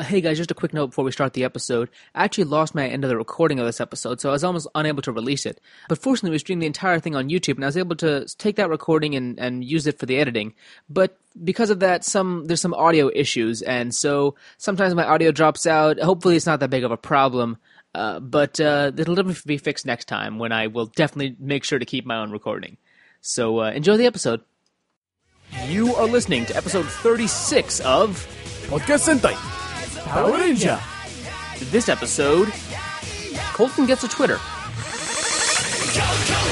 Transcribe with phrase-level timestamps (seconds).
[0.00, 1.90] Hey guys, just a quick note before we start the episode.
[2.14, 4.68] I actually lost my end of the recording of this episode, so I was almost
[4.76, 5.60] unable to release it.
[5.88, 8.54] But fortunately, we streamed the entire thing on YouTube, and I was able to take
[8.56, 10.54] that recording and, and use it for the editing.
[10.88, 15.66] But because of that, some there's some audio issues, and so sometimes my audio drops
[15.66, 15.98] out.
[15.98, 17.56] Hopefully, it's not that big of a problem.
[17.92, 21.80] Uh, but uh, it'll definitely be fixed next time when I will definitely make sure
[21.80, 22.76] to keep my own recording.
[23.20, 24.42] So uh, enjoy the episode.
[25.66, 28.24] You are listening to episode 36 of
[28.68, 29.57] Podcast Sentai.
[30.04, 30.78] Power Ranger.
[31.70, 32.52] this episode.
[33.52, 34.38] Colton gets a Twitter.
[36.00, 36.47] Hello,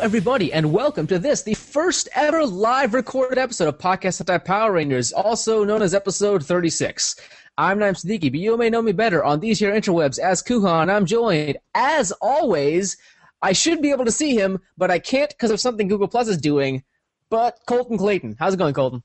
[0.00, 4.72] everybody, and welcome to this, the first ever live recorded episode of Podcast Sentai Power
[4.72, 7.16] Rangers, also known as episode 36.
[7.58, 10.90] I'm Naim Siddiqui, but you may know me better on these here interwebs as Kuhan.
[10.90, 12.96] I'm joined, as always,
[13.42, 16.28] I should be able to see him, but I can't because of something Google Plus
[16.28, 16.82] is doing,
[17.28, 18.36] but Colton Clayton.
[18.38, 19.02] How's it going, Colton?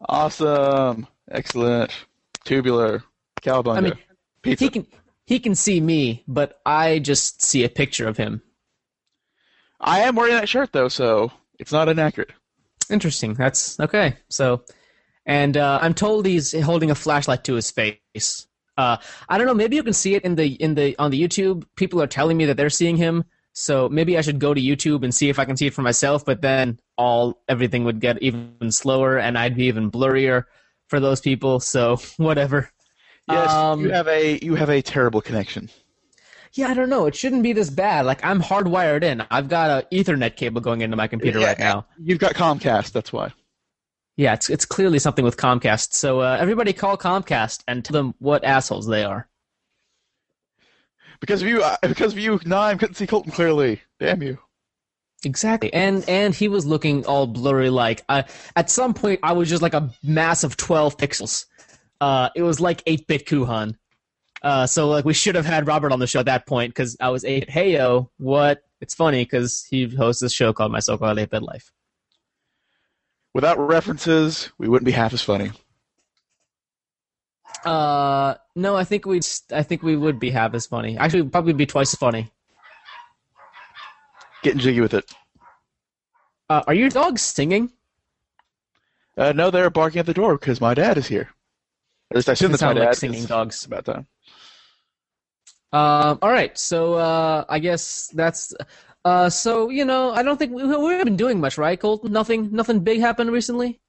[0.00, 1.06] Awesome.
[1.30, 1.92] Excellent.
[2.46, 3.02] Tubular.
[3.42, 3.76] Cowabunga.
[3.76, 3.98] I mean,
[4.40, 4.64] Pizza.
[4.64, 4.86] He can,
[5.26, 8.40] he can see me, but I just see a picture of him.
[9.84, 12.32] I am wearing that shirt though, so it's not inaccurate.
[12.90, 13.34] Interesting.
[13.34, 14.16] That's okay.
[14.28, 14.64] So,
[15.26, 18.46] and uh, I'm told he's holding a flashlight to his face.
[18.76, 18.96] Uh,
[19.28, 19.54] I don't know.
[19.54, 21.64] Maybe you can see it in the in the on the YouTube.
[21.76, 23.24] People are telling me that they're seeing him.
[23.52, 25.82] So maybe I should go to YouTube and see if I can see it for
[25.82, 26.24] myself.
[26.24, 30.44] But then all everything would get even slower, and I'd be even blurrier
[30.88, 31.60] for those people.
[31.60, 32.70] So whatever.
[33.28, 35.70] Yes, Um, you have a you have a terrible connection.
[36.54, 37.06] Yeah, I don't know.
[37.06, 38.06] It shouldn't be this bad.
[38.06, 39.24] Like I'm hardwired in.
[39.30, 41.86] I've got a Ethernet cable going into my computer right now.
[41.98, 43.32] You've got Comcast, that's why.
[44.16, 45.94] Yeah, it's it's clearly something with Comcast.
[45.94, 49.28] So uh, everybody call Comcast and tell them what assholes they are.
[51.18, 53.82] Because of you uh, because of you, Nine couldn't see Colton clearly.
[53.98, 54.38] Damn you.
[55.24, 55.72] Exactly.
[55.72, 58.22] And and he was looking all blurry like uh,
[58.54, 61.46] at some point I was just like a mass of 12 pixels.
[62.00, 63.76] Uh it was like 8-bit Kuhan.
[64.44, 66.96] Uh so like we should have had Robert on the show at that point cuz
[67.00, 68.62] I was 8 Hey yo, what?
[68.82, 71.72] It's funny cuz he hosts this show called My So-Called 8-Bit Life.
[73.32, 75.50] Without references, we wouldn't be half as funny.
[77.64, 80.98] Uh no, I think we'd I think we would be half as funny.
[80.98, 82.30] Actually we'd probably be twice as funny.
[84.42, 85.10] Getting jiggy with it.
[86.50, 87.72] Uh are your dogs singing?
[89.16, 91.30] Uh, no, they're barking at the door because my dad is here.
[92.10, 92.80] At least I assume They that's my sound dad.
[92.82, 93.64] like 'cause singing dogs.
[93.64, 94.06] About time.
[95.72, 98.54] Um, all right, so uh, I guess that's
[99.04, 102.12] uh, so you know I don't think we, we haven't been doing much, right, Colton?
[102.12, 103.80] Nothing, nothing big happened recently.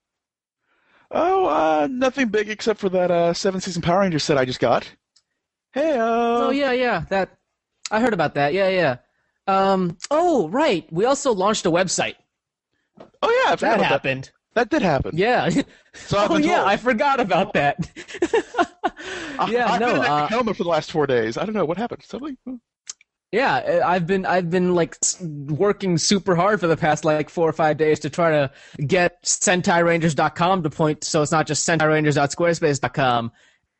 [1.11, 4.59] Oh, uh, nothing big except for that uh, seven season Power Rangers set I just
[4.59, 4.91] got.
[5.73, 7.37] Hey, uh, Oh yeah, yeah, that
[7.91, 8.53] I heard about that.
[8.53, 8.97] Yeah, yeah.
[9.47, 12.15] Um, oh right, we also launched a website.
[13.21, 14.31] oh yeah, I That about happened.
[14.55, 14.69] That.
[14.69, 15.11] did happen.
[15.17, 15.49] Yeah.
[15.93, 16.65] So I've oh been yeah.
[16.65, 17.77] I forgot about that.
[19.49, 19.87] yeah, I've no.
[19.93, 21.37] been in Uh, coma for the last four days.
[21.37, 22.03] I don't know what happened.
[22.03, 22.37] Something.
[23.31, 27.49] Yeah, uh, I've been I've been like working super hard for the past like four
[27.49, 28.51] or five days to try to
[28.85, 33.31] get SentaiRangers.com to point so it's not just SentaiRangers.squarespace.com,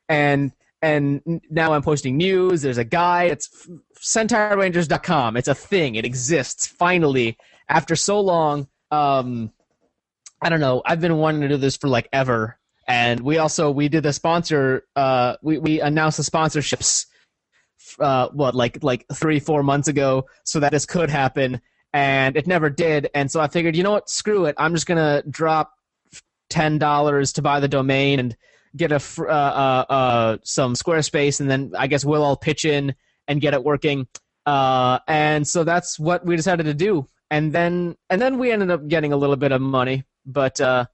[0.09, 2.63] and and now I'm posting news.
[2.63, 3.31] There's a guide.
[3.31, 3.67] It's
[4.01, 5.37] SentaiRangers.com.
[5.37, 5.95] It's a thing.
[5.95, 7.37] It exists finally
[7.69, 8.67] after so long.
[8.91, 9.51] Um,
[10.41, 10.81] I don't know.
[10.85, 12.57] I've been wanting to do this for like ever,
[12.87, 14.83] and we also we did the sponsor.
[14.95, 17.05] Uh, we we announced the sponsorships
[17.99, 21.61] uh, what like like three four months ago, so that this could happen,
[21.93, 23.09] and it never did.
[23.13, 24.55] And so I figured, you know what, screw it.
[24.57, 25.73] I'm just gonna drop
[26.49, 28.37] ten dollars to buy the domain and
[28.75, 32.95] get a uh, uh, uh, some Squarespace, and then I guess we'll all pitch in
[33.27, 34.07] and get it working.
[34.45, 37.07] Uh, and so that's what we decided to do.
[37.31, 40.85] And then and then we ended up getting a little bit of money, but uh,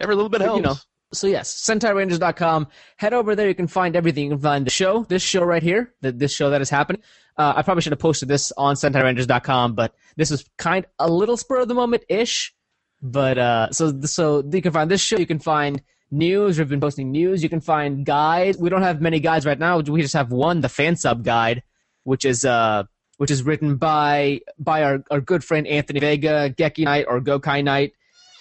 [0.00, 0.62] Every little bit you helps.
[0.62, 0.74] know.
[1.12, 2.68] So yes, SentaiRangers.com.
[2.96, 3.48] Head over there.
[3.48, 4.24] You can find everything.
[4.24, 7.02] You can find the show, this show right here, the, this show that is happening.
[7.36, 11.36] Uh, I probably should have posted this on SentaiRangers.com, but this is kind a little
[11.36, 12.54] spur of the moment ish.
[13.00, 15.18] But uh, so so you can find this show.
[15.18, 16.58] You can find news.
[16.58, 17.42] We've been posting news.
[17.42, 18.58] You can find guides.
[18.58, 19.78] We don't have many guides right now.
[19.78, 21.62] We just have one, the fan sub guide,
[22.02, 22.84] which is uh
[23.18, 27.62] which is written by by our, our good friend Anthony Vega, Geki Knight, or Gokai
[27.62, 27.92] Knight.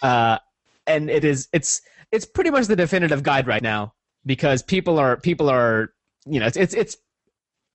[0.02, 0.38] Uh,
[0.86, 3.94] and it is it's it's pretty much the definitive guide right now
[4.26, 5.94] because people are people are
[6.26, 6.98] you know it's it's it's,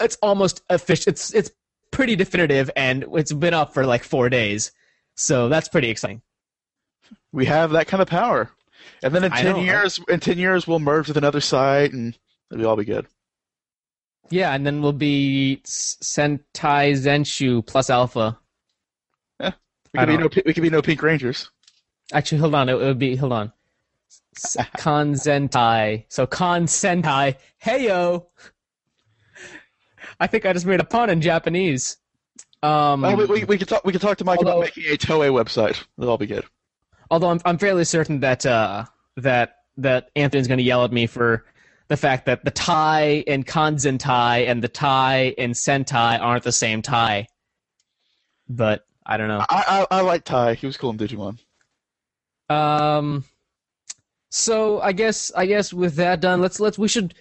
[0.01, 1.51] it's almost official it's it's
[1.91, 4.73] pretty definitive and it's been up for like four days
[5.15, 6.23] so that's pretty exciting
[7.33, 8.51] We have that kind of power.
[9.03, 12.17] And then in ten know, years, in ten years, we'll merge with another site, and
[12.53, 13.07] it'll all be good.
[14.31, 18.39] Yeah, and then we'll be Sentai Zenshu plus Alpha.
[19.39, 19.53] Yeah,
[19.93, 21.51] We could be no, we could be no Pink Rangers.
[22.13, 22.69] Actually, hold on.
[22.69, 23.53] It, would be hold on.
[24.37, 26.05] S- Con Sentai.
[26.09, 27.37] So Con Sentai.
[27.65, 28.27] Heyo.
[30.21, 31.97] I think I just made a pun in Japanese.
[32.63, 33.85] Um, Oh, we, we, we could talk.
[33.85, 35.83] We could talk to Mike Although- about making a Toei website.
[35.99, 36.45] It'll all be good.
[37.11, 38.85] although I'm I'm fairly certain that uh,
[39.17, 41.45] that that Anthony's going to yell at me for
[41.89, 46.83] the fact that the tie in Kanzentai and the tie in Sentai aren't the same
[46.83, 47.27] tie.
[48.49, 49.45] But I don't know.
[49.49, 50.55] I, I I like Ty.
[50.55, 51.39] He was cool in Digimon.
[52.49, 53.25] Um,
[54.31, 57.15] so I guess I guess with that done, let's let's we should.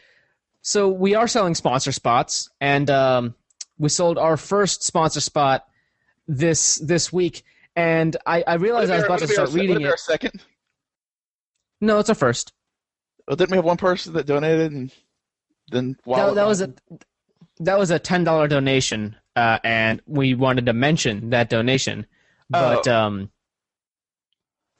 [0.61, 3.35] So we are selling sponsor spots, and um,
[3.79, 5.67] we sold our first sponsor spot
[6.27, 7.43] this this week.
[7.75, 9.99] And I, I realized I was about to start reading Our it.
[9.99, 10.41] second.
[11.79, 12.53] No, it's our first.
[13.27, 14.91] Well, didn't we have one person that donated and
[15.71, 16.73] then wow, that, that was a
[17.61, 22.05] that was a ten dollar donation, uh, and we wanted to mention that donation,
[22.49, 22.93] but Oh.
[22.95, 23.31] um,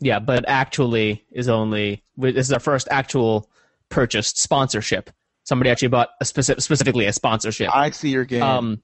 [0.01, 3.49] yeah, but actually is only this is our first actual
[3.89, 5.11] purchased sponsorship.
[5.43, 7.73] Somebody actually bought a specific, specifically a sponsorship.
[7.73, 8.41] I see your game.
[8.41, 8.81] Um,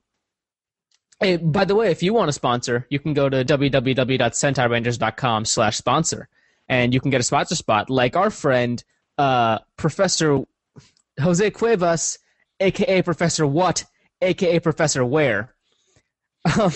[1.19, 5.77] hey, by the way, if you want to sponsor, you can go to www.sentairangers.com slash
[5.77, 6.29] sponsor,
[6.69, 8.83] and you can get a sponsor spot like our friend
[9.17, 10.43] uh, Professor
[11.19, 12.19] Jose Cuevas,
[12.59, 13.85] aka Professor What,
[14.21, 15.55] aka Professor Where.
[16.59, 16.71] Um,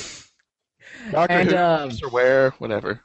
[1.12, 3.02] Doctor and, Who, um, Professor Ware, whatever.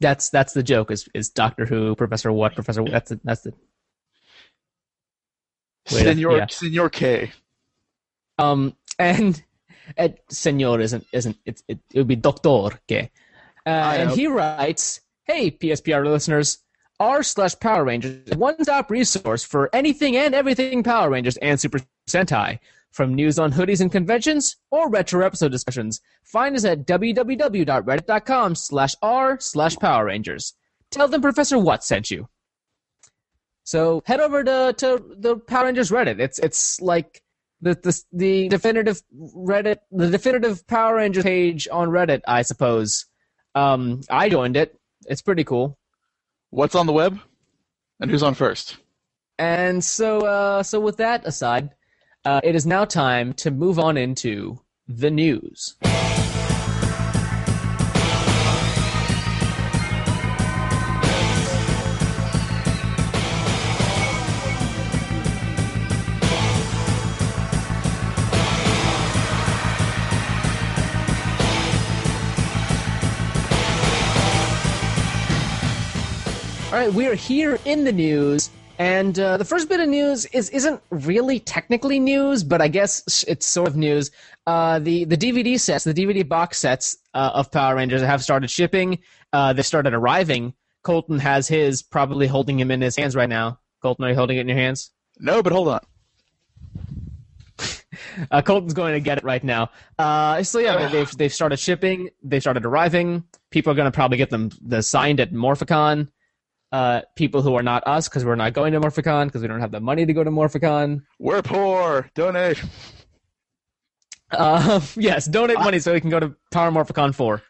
[0.00, 0.90] That's that's the joke.
[0.90, 2.84] Is is Doctor Who, Professor What, Professor?
[2.84, 3.52] That's the, that's the
[5.92, 6.46] Wait, Senor yeah.
[6.48, 7.32] Senor K.
[8.38, 9.42] Um, and,
[9.96, 13.10] and Senor isn't isn't it, it, it would be Doctor K.
[13.66, 16.58] Uh, and he writes, "Hey PSPR listeners,
[17.00, 21.80] r slash Power Rangers one stop resource for anything and everything Power Rangers and Super
[22.08, 22.58] Sentai."
[22.92, 28.94] From news on hoodies and conventions or retro episode discussions, find us at www.reddit.com slash
[29.02, 30.54] r slash Power Rangers.
[30.90, 32.28] Tell them Professor What sent you.
[33.64, 36.18] So head over to, to the Power Rangers Reddit.
[36.18, 37.22] It's it's like
[37.60, 43.04] the, the the definitive Reddit, the definitive Power Rangers page on Reddit, I suppose.
[43.54, 44.74] Um, I joined it.
[45.06, 45.78] It's pretty cool.
[46.50, 47.20] What's on the web?
[48.00, 48.78] And who's on first?
[49.38, 51.70] And so, uh, so with that aside,
[52.24, 55.76] uh, it is now time to move on into the news.
[76.70, 80.24] All right, we are here in the news, and uh, the first bit of news
[80.26, 84.10] is isn't really technically news, but I guess it's sort of news.
[84.46, 88.50] Uh, the the DVD sets, the DVD box sets uh, of Power Rangers have started
[88.50, 88.98] shipping.
[89.32, 90.54] Uh, they started arriving.
[90.82, 93.58] Colton has his, probably holding him in his hands right now.
[93.82, 94.90] Colton, are you holding it in your hands?
[95.18, 95.80] No, but hold on.
[98.30, 99.70] Uh, Colton's going to get it right now.
[99.98, 102.10] Uh, so yeah, they- they've they've started shipping.
[102.22, 103.24] They started arriving.
[103.50, 106.08] People are going to probably get them the signed at Morphicon.
[106.70, 109.60] Uh, people who are not us because we're not going to Morphicon because we don't
[109.60, 111.02] have the money to go to Morphicon.
[111.18, 112.10] We're poor.
[112.14, 112.62] Donate.
[114.30, 117.42] Uh, yes, donate money so we can go to Power Morphicon four.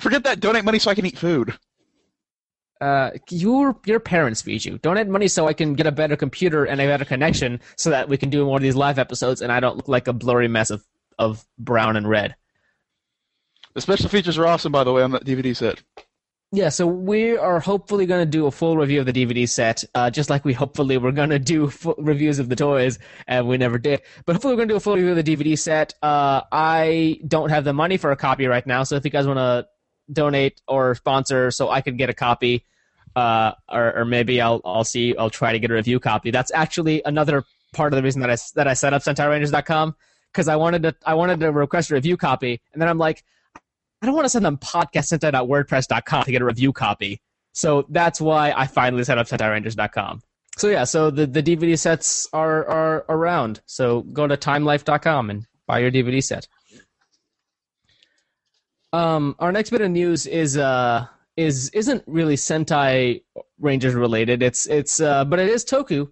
[0.00, 0.40] Forget that.
[0.40, 1.56] Donate money so I can eat food.
[2.80, 4.78] Uh, your your parents feed you.
[4.78, 8.08] Donate money so I can get a better computer and a better connection so that
[8.08, 10.48] we can do more of these live episodes and I don't look like a blurry
[10.48, 10.84] mess of
[11.18, 12.34] of brown and red.
[13.74, 15.82] The special features are awesome, by the way, on that DVD set.
[16.52, 19.84] Yeah, so we are hopefully going to do a full review of the DVD set,
[19.94, 23.56] uh, just like we hopefully were going to do reviews of the toys, and we
[23.56, 24.02] never did.
[24.26, 25.94] But hopefully, we're going to do a full review of the DVD set.
[26.02, 29.28] Uh, I don't have the money for a copy right now, so if you guys
[29.28, 29.68] want to
[30.12, 32.64] donate or sponsor, so I could get a copy,
[33.14, 36.32] uh, or, or maybe I'll I'll see I'll try to get a review copy.
[36.32, 39.94] That's actually another part of the reason that I that I set up SentaiRangers.com
[40.32, 43.24] because I wanted to I wanted to request a review copy, and then I'm like.
[44.02, 47.20] I don't want to send them podcastsentai.wordpress.com to get a review copy.
[47.52, 50.22] So that's why I finally set up SentaiRangers.com.
[50.56, 53.60] So yeah, so the, the DVD sets are, are around.
[53.66, 56.48] So go to timelife.com and buy your DVD set.
[58.92, 63.22] Um, our next bit of news is uh is isn't really Sentai
[63.60, 64.42] Rangers related.
[64.42, 66.10] It's it's uh but it is Toku,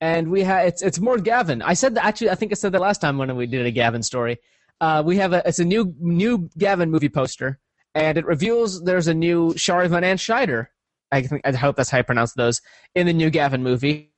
[0.00, 1.60] and we have it's it's more Gavan.
[1.60, 3.70] I said that actually I think I said that last time when we did a
[3.72, 4.38] Gavan story.
[4.80, 7.58] Uh, we have a it's a new new Gavan movie poster,
[7.94, 10.68] and it reveals there's a new Sharivan and Shaider.
[11.12, 12.62] I think I hope that's how I pronounce those
[12.94, 14.12] in the new Gavan movie.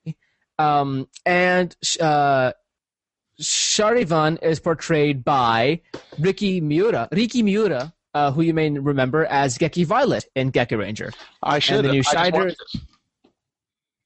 [0.59, 2.53] Um, and uh,
[3.41, 5.81] Sharivan is portrayed by
[6.19, 7.09] Riki Miura.
[7.11, 11.13] Riki Miura, uh, who you may remember as Geki Violet in Geki Ranger.
[11.43, 11.85] I should.
[11.85, 12.55] the new Shaider-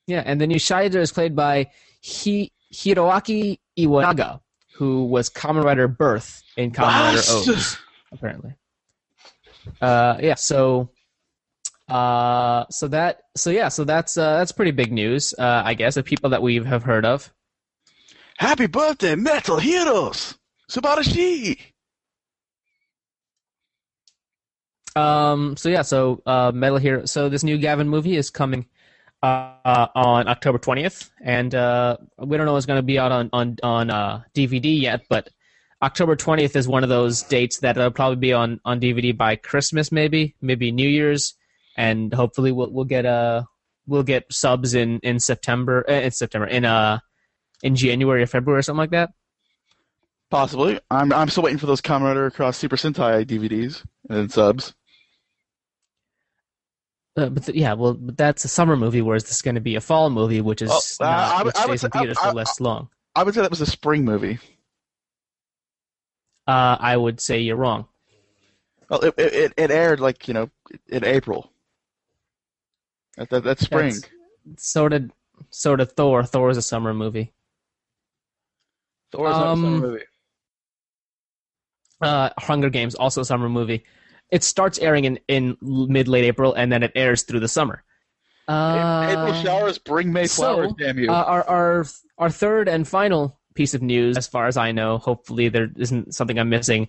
[0.07, 1.71] Yeah, and the new Shaider is played by
[2.05, 4.41] Hi- Hiroaki Iwanaga,
[4.77, 7.23] who was Kamen Rider Birth in Kamen Rider?
[7.31, 7.79] O's,
[8.13, 8.55] apparently.
[9.81, 10.91] Uh, yeah, so,
[11.89, 15.97] uh, so that, so yeah, so that's uh, that's pretty big news, uh, I guess,
[15.97, 17.33] of people that we have heard of.
[18.39, 20.39] Happy birthday, Metal Heroes!
[20.71, 21.59] Subarashi!
[24.95, 27.05] Um, so yeah, so uh, Metal Hero.
[27.07, 28.67] So this new Gavan movie is coming
[29.65, 33.31] uh, on October twentieth, and uh, we don't know it's going to be out on
[33.33, 35.29] on on uh, DVD yet, but
[35.83, 39.37] October twentieth is one of those dates that will probably be on on DVD by
[39.37, 41.35] Christmas, maybe maybe New Year's,
[41.77, 43.43] and hopefully we'll we'll get uh
[43.87, 46.99] we'll get subs in in September uh, in September in uh
[47.63, 49.11] in January or February or something like that.
[50.31, 50.81] Possibly.
[50.91, 54.75] I'm I'm still waiting for those Kamen Cross Super Sentai DVDs and subs.
[57.17, 59.61] Uh, but th- yeah, well, but that's a summer movie, whereas this is going to
[59.61, 61.99] be a fall movie, which is Oh, uh, not, I which I stays in I-
[61.99, 62.89] theaters I- for less long.
[63.15, 64.39] I would say that was a spring movie.
[66.47, 67.87] Uh, I would say you're wrong.
[68.91, 70.51] Well, it, it, it- aired like you know
[70.89, 71.51] in April.
[73.17, 73.95] That, that, that's spring.
[74.45, 75.11] That's sort of,
[75.51, 76.23] sort of Thor.
[76.25, 77.33] Thor is a summer movie.
[79.11, 80.05] Thor is not a summer um, movie.
[82.03, 83.85] Uh, Hunger Games also a summer movie.
[84.31, 87.83] It starts airing in in mid late April, and then it airs through the summer.
[88.49, 90.73] Uh, April showers bring May so, flowers.
[90.79, 91.11] damn you!
[91.11, 91.87] Uh, our our
[92.19, 96.15] our third and final piece of news, as far as I know, hopefully there isn't
[96.15, 96.89] something I'm missing.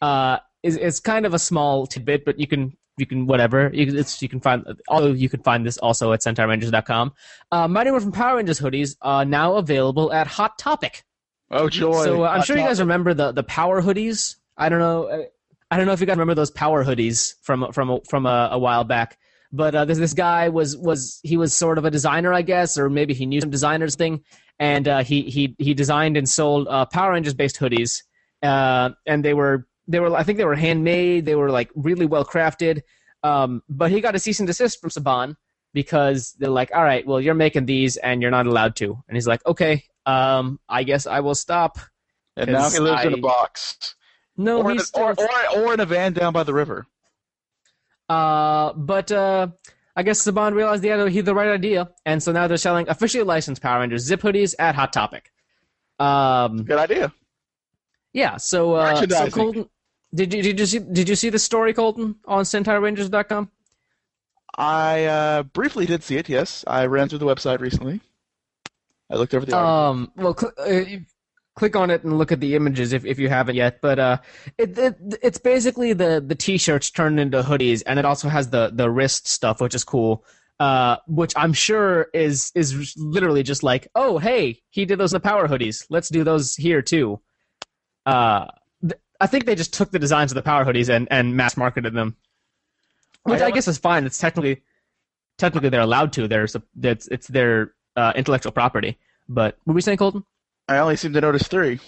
[0.00, 3.98] Uh, is it's kind of a small tidbit, but you can you can whatever you,
[3.98, 7.12] it's you can find although you can find this also at SentaiRangers.com.
[7.52, 11.04] Uh, Mighty Morphin Power Rangers hoodies are now available at Hot Topic.
[11.50, 12.04] oh joy!
[12.04, 14.36] So uh, I'm Hot sure you guys remember the the Power hoodies.
[14.56, 15.26] I don't know.
[15.74, 18.58] I don't know if you guys remember those Power hoodies from from from a, a
[18.60, 19.18] while back.
[19.50, 22.78] But uh, this this guy was was he was sort of a designer, I guess,
[22.78, 24.22] or maybe he knew some designers thing,
[24.60, 28.04] and uh, he he he designed and sold uh, Power Rangers based hoodies,
[28.40, 31.24] uh, and they were they were I think they were handmade.
[31.24, 32.82] They were like really well crafted.
[33.24, 35.34] Um, but he got a cease and desist from Saban
[35.72, 39.16] because they're like, all right, well you're making these and you're not allowed to, and
[39.16, 41.80] he's like, okay, um, I guess I will stop.
[42.36, 43.96] and now he lives in a box,
[44.36, 46.86] No, or, he's or, still or or in a van down by the river.
[48.08, 49.48] Uh, but uh,
[49.96, 52.56] I guess Saban realized he had, he had the right idea, and so now they're
[52.56, 55.32] selling officially licensed Power Rangers zip hoodies at Hot Topic.
[55.98, 57.12] Um, Good idea.
[58.12, 58.36] yeah.
[58.36, 59.68] So, uh, so Colton,
[60.12, 63.50] did you did you see did you see the story, Colton, on SentaiRangers.com?
[64.56, 66.28] I uh, briefly did see it.
[66.28, 68.00] Yes, I ran through the website recently.
[69.10, 69.74] I looked over the article.
[69.74, 70.98] Um, well, cl- uh,
[71.54, 73.80] click on it and look at the images if, if you haven't yet.
[73.80, 74.18] But uh,
[74.58, 78.70] it, it it's basically the the t-shirts turned into hoodies, and it also has the
[78.72, 80.24] the wrist stuff, which is cool.
[80.60, 85.16] Uh, which I'm sure is is literally just like, oh hey, he did those in
[85.16, 85.86] the power hoodies.
[85.90, 87.20] Let's do those here too.
[88.06, 88.46] Uh,
[88.80, 91.56] th- I think they just took the designs of the power hoodies and, and mass
[91.56, 92.16] marketed them,
[93.24, 94.04] which I I guess is fine.
[94.04, 94.62] It's technically
[95.38, 96.28] technically they're allowed to.
[96.28, 98.98] There's a, it's it's their uh, intellectual property.
[99.28, 100.24] But what were we saying, Colton?
[100.68, 101.80] I only seem to notice three.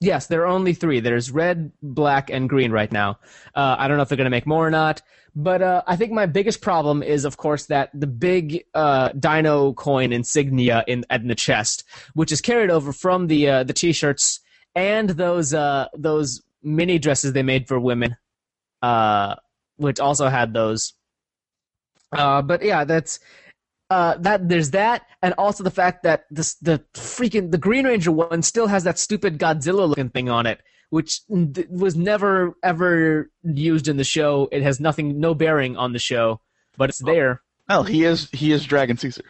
[0.00, 1.00] Yes, there are only three.
[1.00, 3.18] There's red, black, and green right now.
[3.54, 5.02] Uh, I don't know if they're going to make more or not.
[5.36, 9.72] But uh, I think my biggest problem is, of course, that the big uh, Dino
[9.72, 14.40] coin insignia in, in the chest, which is carried over from the uh, the t-shirts
[14.76, 18.16] and those uh, those mini dresses they made for women,
[18.80, 19.34] uh,
[19.76, 20.92] which also had those.
[22.12, 23.18] But yeah, that's
[23.90, 24.48] uh, that.
[24.48, 28.66] There's that, and also the fact that this the freaking the Green Ranger one still
[28.66, 30.60] has that stupid Godzilla looking thing on it,
[30.90, 34.48] which th- was never ever used in the show.
[34.52, 36.40] It has nothing, no bearing on the show,
[36.76, 37.42] but it's there.
[37.68, 39.24] Well, he is he is Dragon Caesar.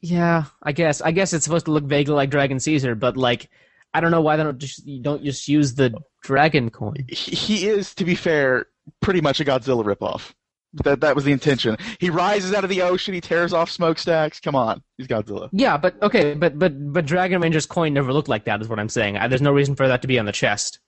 [0.00, 1.00] Yeah, I guess.
[1.00, 3.50] I guess it's supposed to look vaguely like Dragon Caesar, but like,
[3.92, 7.06] I don't know why they don't just you don't just use the dragon coin.
[7.08, 8.66] He, he is, to be fair,
[9.00, 10.32] pretty much a Godzilla ripoff.
[10.74, 11.76] That that was the intention.
[11.98, 13.14] He rises out of the ocean.
[13.14, 14.38] He tears off smokestacks.
[14.38, 15.48] Come on, he's Godzilla.
[15.52, 18.60] Yeah, but okay, but but but Dragon Ranger's coin never looked like that.
[18.60, 19.16] Is what I'm saying.
[19.16, 20.80] I, there's no reason for that to be on the chest.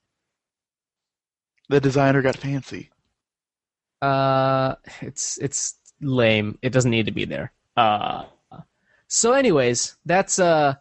[1.70, 2.90] The designer got fancy.
[4.02, 6.58] Uh, it's it's lame.
[6.60, 7.52] It doesn't need to be there.
[7.74, 8.24] Uh,
[9.08, 10.74] so anyways, that's uh,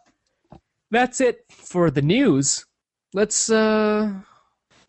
[0.92, 2.66] that's it for the news.
[3.14, 4.12] Let's uh,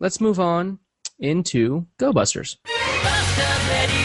[0.01, 0.79] let's move on
[1.17, 2.57] into Go Busters.
[3.03, 4.00] バス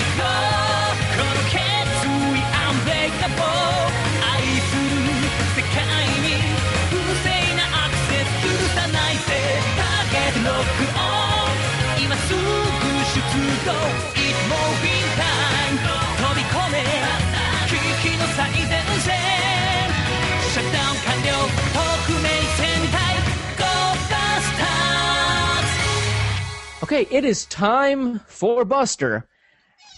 [26.87, 29.27] Okay, it is time for Buster.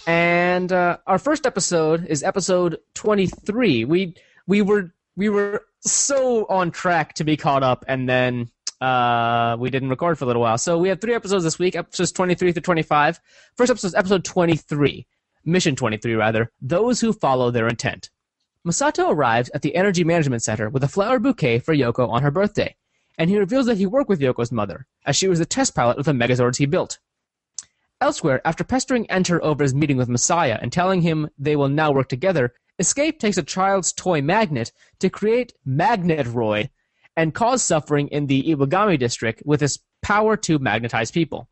[0.06, 3.84] And uh, our first episode is episode 23.
[3.84, 4.14] We
[4.46, 8.48] we were we were so on track to be caught up and then
[8.80, 10.56] uh, we didn't record for a little while.
[10.56, 13.20] So we have three episodes this week, episodes 23 through 25.
[13.54, 15.06] First episode is episode 23,
[15.44, 18.08] mission 23 rather, those who follow their intent.
[18.66, 22.30] Masato arrives at the Energy Management Center with a flower bouquet for Yoko on her
[22.30, 22.74] birthday,
[23.18, 25.98] and he reveals that he worked with Yoko's mother, as she was the test pilot
[25.98, 26.98] of the Megazords he built.
[28.00, 31.90] Elsewhere, after pestering Enter over his meeting with Messiah and telling him they will now
[31.90, 36.70] work together, Escape takes a child's toy magnet to create Magnetroid
[37.16, 41.48] and cause suffering in the Iwagami district with his power to magnetize people.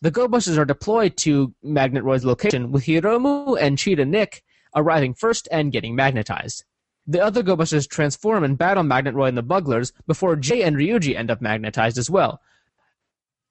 [0.00, 5.72] The Go are deployed to Magnetroid's location, with Hiromu and Cheeda Nick arriving first and
[5.72, 6.64] getting magnetized.
[7.10, 11.16] The other Go Busters transform and battle Magnetroid and the Bugglers before Jay and Ryuji
[11.16, 12.40] end up magnetized as well.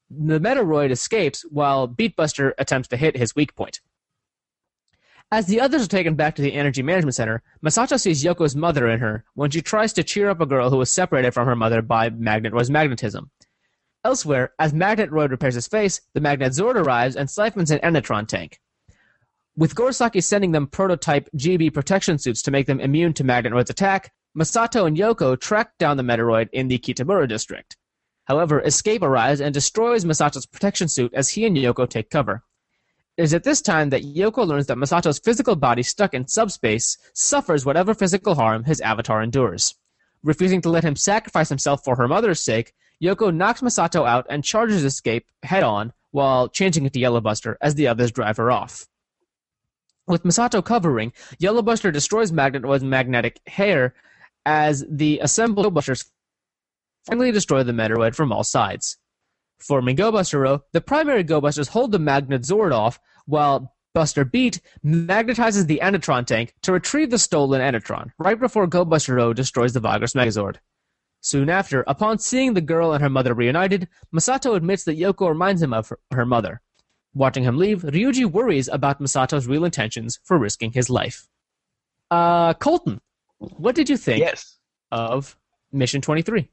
[0.10, 3.82] The Metaloid escapes while Beet Buster attempts to hit his weak point.
[5.30, 8.88] As the others are taken back to the Energy Management Center, Masato sees Yoko's mother
[8.88, 11.56] in her when she tries to cheer up a girl who was separated from her
[11.56, 13.30] mother by Magnetroid's magnetism.
[14.06, 18.62] Elsewhere, as Magnetroid repairs his face, the Magnet Zord arrives and siphons an Enetron tank.
[19.60, 24.14] With Gorisaki sending them prototype GB protection suits to make them immune to Magnetroid's attack,
[24.34, 27.76] Masato and Yoko track down the Metaloid in the Kitamura district.
[28.24, 32.46] However, Escape arrives and destroys Masato's protection suit as he and Yoko take cover.
[33.18, 36.98] It is at this time that Yoko learns that Masato's physical body stuck in subspace
[37.12, 39.76] suffers whatever physical harm his avatar endures.
[40.24, 42.72] Refusing to let him sacrifice himself for her mother's sake,
[43.04, 47.58] Yoko knocks Masato out and charges Escape head on while changing it to Yellow Buster
[47.60, 48.88] as the others drive her off.
[50.10, 53.94] With Masato covering, Yellow Buster destroys Magnetroid's magnetic hair
[54.44, 56.06] as the assembled Go Busters
[57.06, 58.98] finally destroy the Metaloid from all sides.
[59.60, 64.26] Forming Go Buster Row, the primary Go Busters hold the Magnet Zord off, while Buster
[64.26, 69.32] Beat magnetizes the Enetron tank to retrieve the stolen Enetron, right before Go Buster Row
[69.32, 70.56] destroys the Vaglass Megazord.
[71.22, 75.62] Soon after, upon seeing the girl and her mother reunited, Masato admits that Yoko reminds
[75.62, 76.62] him of her, her mother.
[77.14, 81.28] Watching him leave, Ryuji worries about Masato's real intentions for risking his life.
[82.12, 83.02] Uh, Colton,
[83.38, 84.58] what did you think Yes.
[84.92, 85.38] of
[85.72, 86.50] Mission 23?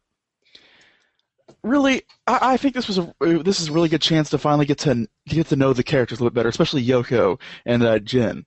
[1.62, 4.66] really, I, I think this was a this is a really good chance to finally
[4.66, 7.98] get to get to know the characters a little bit better, especially Yoko and uh,
[7.98, 8.46] Jin.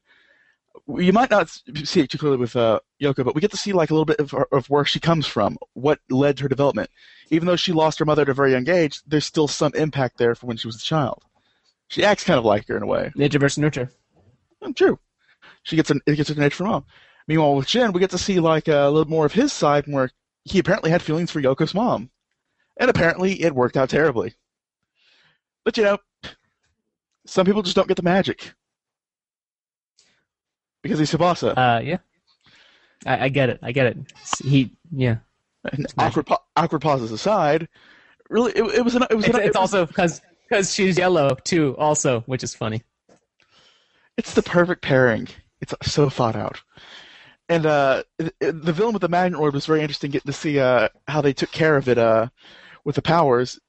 [0.87, 1.49] You might not
[1.83, 4.05] see it too clearly with uh, Yoko, but we get to see like a little
[4.05, 6.89] bit of, of where she comes from, what led to her development.
[7.29, 10.17] Even though she lost her mother at a very young age, there's still some impact
[10.17, 11.23] there from when she was a child.
[11.89, 13.11] She acts kind of like her in a way.
[13.15, 13.91] Nature versus nurture.
[14.63, 14.97] Mm, True.
[15.63, 16.85] She gets an it gets an edge from mom.
[17.27, 20.09] Meanwhile, with Jin, we get to see like a little more of his side, where
[20.45, 22.09] he apparently had feelings for Yoko's mom,
[22.79, 24.33] and apparently it worked out terribly.
[25.65, 25.97] But you know,
[27.27, 28.53] some people just don't get the magic
[30.81, 31.53] because he's Sabasa.
[31.57, 31.97] Uh, yeah.
[33.05, 33.59] I, I get it.
[33.61, 33.97] I get it.
[34.43, 35.17] He, yeah.
[35.97, 37.67] awkward, pa- awkward pauses aside,
[38.29, 40.73] really, it, it was an, it was It's, an, it's it was- also because because
[40.73, 42.83] she's yellow too, also, which is funny.
[44.17, 45.27] it's the perfect pairing.
[45.61, 46.61] It's so thought out.
[47.47, 50.11] And uh, the villain with the magnet orb was very interesting.
[50.11, 52.27] Getting to see uh, how they took care of it uh,
[52.85, 53.59] with the powers.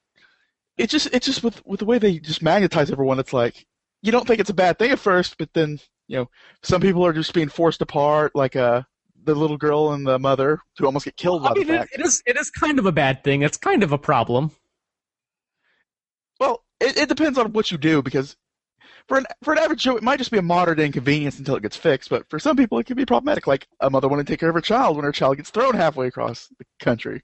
[0.77, 3.19] It just, it just with with the way they just magnetize everyone.
[3.19, 3.65] It's like
[4.01, 6.29] you don't think it's a bad thing at first, but then you know
[6.63, 8.83] some people are just being forced apart, like uh,
[9.23, 12.21] the little girl and the mother who almost get killed by I mean, it is
[12.25, 13.41] it is kind of a bad thing.
[13.41, 14.51] It's kind of a problem.
[16.81, 18.35] It, it depends on what you do because
[19.07, 21.61] for an for an average Joe, it might just be a moderate inconvenience until it
[21.63, 22.09] gets fixed.
[22.09, 24.49] But for some people, it can be problematic, like a mother wanting to take care
[24.49, 27.23] of her child when her child gets thrown halfway across the country.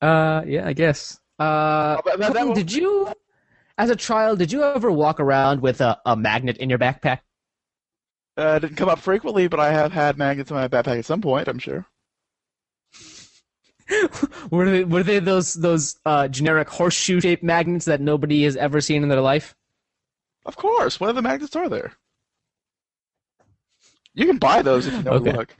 [0.00, 1.20] Uh, yeah, I guess.
[1.38, 3.08] Uh, that- that- that did you,
[3.78, 7.20] as a child, did you ever walk around with a, a magnet in your backpack?
[8.38, 11.04] Uh, it didn't come up frequently, but I have had magnets in my backpack at
[11.04, 11.48] some point.
[11.48, 11.86] I'm sure.
[14.50, 18.80] were they were they those those uh, generic horseshoe shaped magnets that nobody has ever
[18.80, 19.54] seen in their life?
[20.46, 20.98] Of course.
[21.00, 21.92] What other magnets are there?
[24.14, 25.32] You can buy those if you know Okay.
[25.32, 25.56] to look.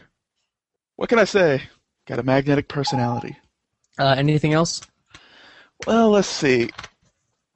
[0.96, 1.62] What can I say?
[2.06, 3.36] Got a magnetic personality.
[3.98, 4.80] Uh, anything else?
[5.86, 6.70] Well, let's see.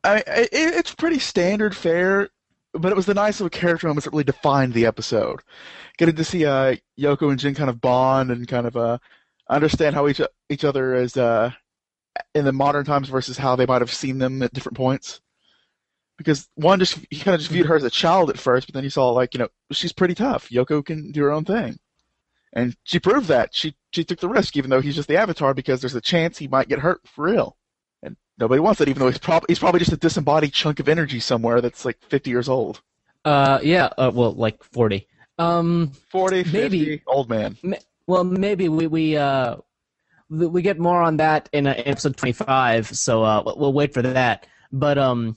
[0.03, 2.29] I, I it's pretty standard fare,
[2.73, 5.41] but it was the nice little character moments that really defined the episode.
[5.99, 8.99] Getting to see uh, Yoko and Jin kind of bond and kind of uh,
[9.49, 11.51] understand how each each other is uh,
[12.35, 15.21] in the modern times versus how they might have seen them at different points.
[16.17, 18.75] Because one just he kind of just viewed her as a child at first, but
[18.75, 20.49] then he saw like you know she's pretty tough.
[20.49, 21.77] Yoko can do her own thing,
[22.53, 23.53] and she proved that.
[23.55, 26.39] She she took the risk, even though he's just the avatar, because there's a chance
[26.39, 27.57] he might get hurt for real.
[28.01, 30.89] And nobody wants that, even though he's probably he's probably just a disembodied chunk of
[30.89, 32.81] energy somewhere that's like 50 years old.
[33.25, 33.89] Uh, yeah.
[33.99, 35.09] Uh, well, like forty.
[35.37, 37.03] Um, 40, 50, Maybe.
[37.09, 37.57] old man.
[38.07, 39.57] Well, maybe we we uh
[40.31, 42.89] we get more on that in, uh, episode twenty five.
[42.89, 44.47] So uh, we'll- wait for that.
[44.73, 45.37] But um,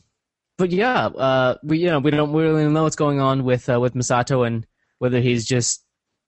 [0.58, 3.80] but yeah, uh, we you know we don't really know what's going on with uh,
[3.80, 4.66] with Masato and
[5.00, 5.84] whether he's just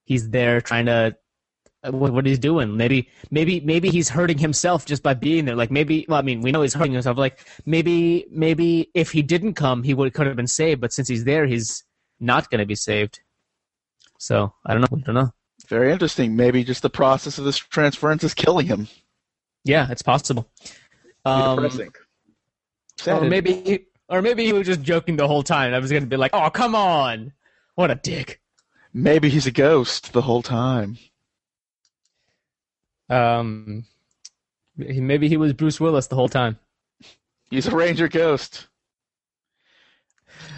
[0.05, 1.15] he's there trying to
[1.83, 2.77] uh, what, what he's doing.
[2.77, 5.55] Maybe maybe maybe he's hurting himself just by being there.
[5.55, 7.17] Like maybe well, I mean we know he's hurting himself.
[7.17, 10.79] Like maybe maybe if he didn't come, he would could have been saved.
[10.81, 11.83] But since he's there, he's
[12.19, 13.21] not going to be saved.
[14.19, 14.97] So I don't know.
[14.97, 15.33] I don't know.
[15.67, 16.35] Very interesting.
[16.35, 18.87] Maybe just the process of this transference is killing him.
[19.63, 20.49] Yeah, it's possible.
[21.25, 21.91] Um, depressing.
[23.07, 25.73] or maybe, he, or maybe he was just joking the whole time.
[25.73, 27.33] I was gonna be like, "Oh, come on,
[27.75, 28.41] what a dick."
[28.93, 30.97] Maybe he's a ghost the whole time.
[33.09, 33.85] Um,
[34.75, 36.57] maybe he was Bruce Willis the whole time.
[37.51, 38.67] He's a ranger ghost.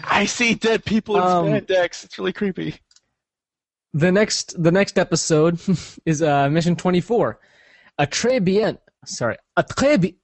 [0.04, 2.04] I see dead people in Um, spandex.
[2.04, 2.76] It's really creepy.
[3.94, 5.60] The next, the next episode
[6.06, 7.40] is uh, mission twenty four.
[7.98, 10.14] A très bien, sorry, a très bien,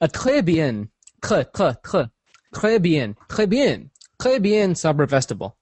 [0.00, 0.88] a très bien,
[1.22, 2.10] très très très
[2.52, 5.56] très bien, très bien, très bien summer festival.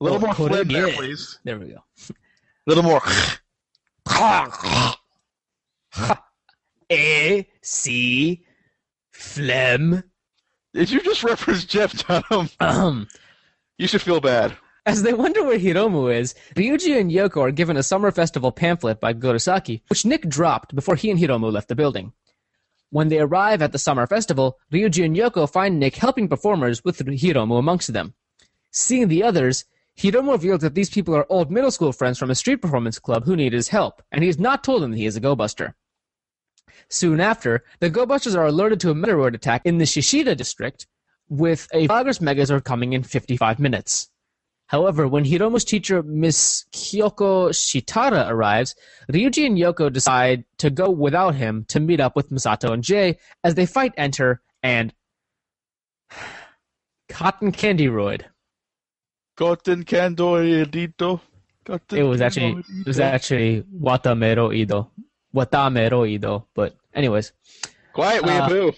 [0.00, 1.38] A little Oh, more phlegm there, please.
[1.44, 1.82] There we go.
[2.08, 2.14] A
[2.66, 3.00] little more.
[6.90, 8.44] A C
[9.12, 10.02] phlegm.
[10.74, 13.08] Did you just reference Jeff Dunham?
[13.78, 14.56] You should feel bad.
[14.84, 19.00] As they wonder where Hiromu is, Ryuji and Yoko are given a summer festival pamphlet
[19.00, 22.12] by Gorisaki, which Nick dropped before he and Hiromu left the building.
[22.90, 26.98] When they arrive at the summer festival, Ryuji and Yoko find Nick helping performers with
[26.98, 28.14] Hiromu amongst them.
[28.70, 29.64] Seeing the others,
[29.96, 33.24] Hiromu reveals that these people are old middle school friends from a street performance club
[33.24, 35.74] who need his help, and he has not told them that he is a go-buster.
[36.88, 40.86] Soon after, the Go-Busters are alerted to a Metaloid attack in the Shishida district,
[41.32, 44.10] with a Progress Megazord coming in 55 minutes.
[44.66, 48.74] However, when Hiromu's teacher, Miss Kyoko Shitara, arrives,
[49.10, 53.18] Ryuji and Yoko decide to go without him to meet up with Masato and Jay
[53.42, 54.92] as they fight Enter and
[57.08, 58.24] Cotton Candy Roid.
[59.36, 61.20] Cotton Candoidito.
[61.64, 64.90] Cotton It was actually it was actually Watamero Ido.
[65.34, 66.46] Watamero Ido.
[66.54, 67.32] But anyways.
[67.94, 68.76] Quiet, uh, weeaboo.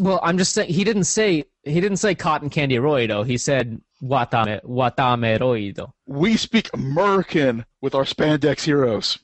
[0.00, 3.26] Well, I'm just saying he didn't say he didn't say cotton candy roido.
[3.26, 5.92] He said watame watame roido.
[6.06, 9.18] We speak American with our spandex heroes.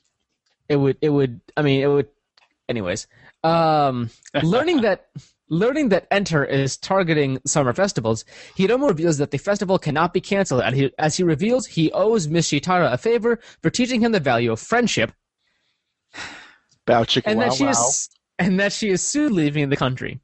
[0.67, 2.07] It would it would I mean it would
[2.67, 3.07] anyways.
[3.43, 4.09] Um
[4.43, 5.09] learning that
[5.49, 8.25] learning that Enter is targeting summer festivals,
[8.57, 12.27] Hiromu reveals that the festival cannot be canceled and he, as he reveals he owes
[12.27, 15.11] Miss Shitara a favor for teaching him the value of friendship
[16.87, 17.71] Bow chicka and wow that she wow.
[17.71, 18.09] is
[18.39, 20.19] and that she is soon leaving the country.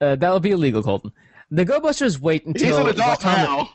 [0.00, 1.12] Uh, that will be illegal, Colton.
[1.50, 3.70] The Go Busters wait until He's an adult now.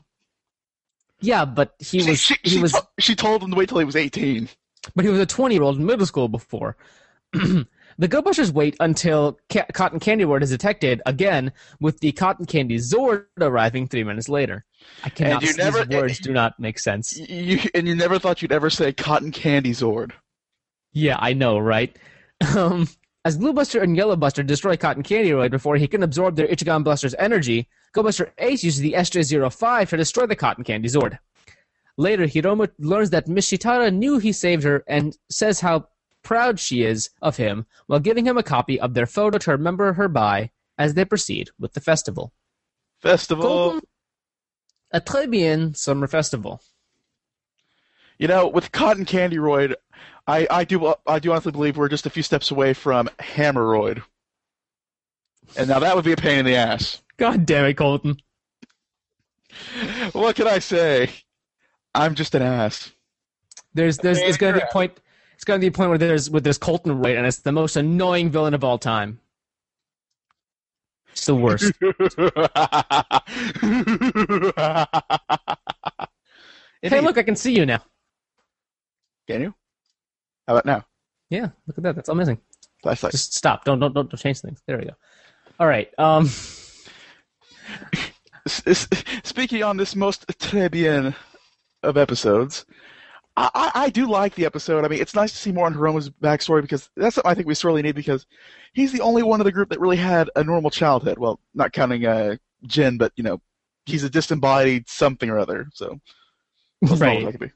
[1.19, 3.69] Yeah, but he She, was she, he she, was to- she told him to wait
[3.69, 4.49] till he was 18.
[4.95, 6.77] but he was a 20 year old in middle school before.
[7.33, 12.45] the Go Busters wait until Ca- Cotton Candy Word is detected again, with the Cotton
[12.45, 14.65] Candy Zord arriving three minutes later.
[15.03, 15.41] I cannot.
[15.41, 17.17] you these never- words do not make sense.
[17.17, 20.11] You, and you never thought you'd ever say cotton candy Zord.
[20.93, 21.95] Yeah, I know, right?
[22.55, 22.88] Um,
[23.25, 26.47] as Blue Buster and Yellow Buster destroy Cotton Candy Roid before he can absorb their
[26.47, 31.17] Ichigan Buster's energy, Go Buster Ace uses the SJ-05 to destroy the Cotton Candy Zord.
[31.97, 35.88] Later, Hiromu learns that Miss Shitara knew he saved her and says how
[36.21, 39.93] proud she is of him while giving him a copy of their photo to remember
[39.93, 42.31] her by as they proceed with the festival.
[43.01, 43.43] Festival.
[43.43, 43.81] Colton,
[44.91, 46.61] a très bien summer festival.
[48.19, 49.75] You know, with Cotton Candy Roid,
[50.27, 54.03] I, I do I do honestly believe we're just a few steps away from Hammeroid.
[55.55, 57.01] And now that would be a pain in the ass.
[57.17, 58.17] God damn it, Colton.
[60.13, 61.09] What can I say?
[61.93, 62.91] I'm just an ass.
[63.73, 64.99] There's there's pain it's gonna be a point
[65.35, 67.75] it's gonna be a point where there's with there's Colton right and it's the most
[67.75, 69.19] annoying villain of all time.
[71.11, 71.71] It's the worst.
[76.81, 77.83] hey look, I can see you now.
[79.27, 79.53] Can you?
[80.47, 80.86] How about now?
[81.29, 81.95] Yeah, look at that.
[81.95, 82.39] That's amazing.
[82.84, 83.12] Flashlight.
[83.12, 83.65] Just stop.
[83.65, 84.62] Don't don't don't, don't change things.
[84.67, 84.93] There we go.
[85.60, 85.89] All right.
[85.97, 86.29] Um.
[88.47, 91.15] Speaking on this most très bien
[91.81, 92.65] of episodes,
[93.36, 94.86] I, I, I do like the episode.
[94.86, 97.47] I mean, it's nice to see more on Hiromu's backstory because that's something I think
[97.47, 98.27] we sorely need because
[98.73, 101.17] he's the only one of the group that really had a normal childhood.
[101.17, 102.36] Well, not counting uh,
[102.67, 103.41] Jin, but you know,
[103.86, 105.67] he's a disembodied something or other.
[105.73, 105.99] So
[106.84, 107.51] as normal as I Right.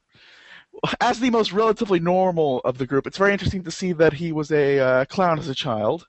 [1.02, 4.32] As the most relatively normal of the group, it's very interesting to see that he
[4.32, 6.08] was a uh, clown as a child.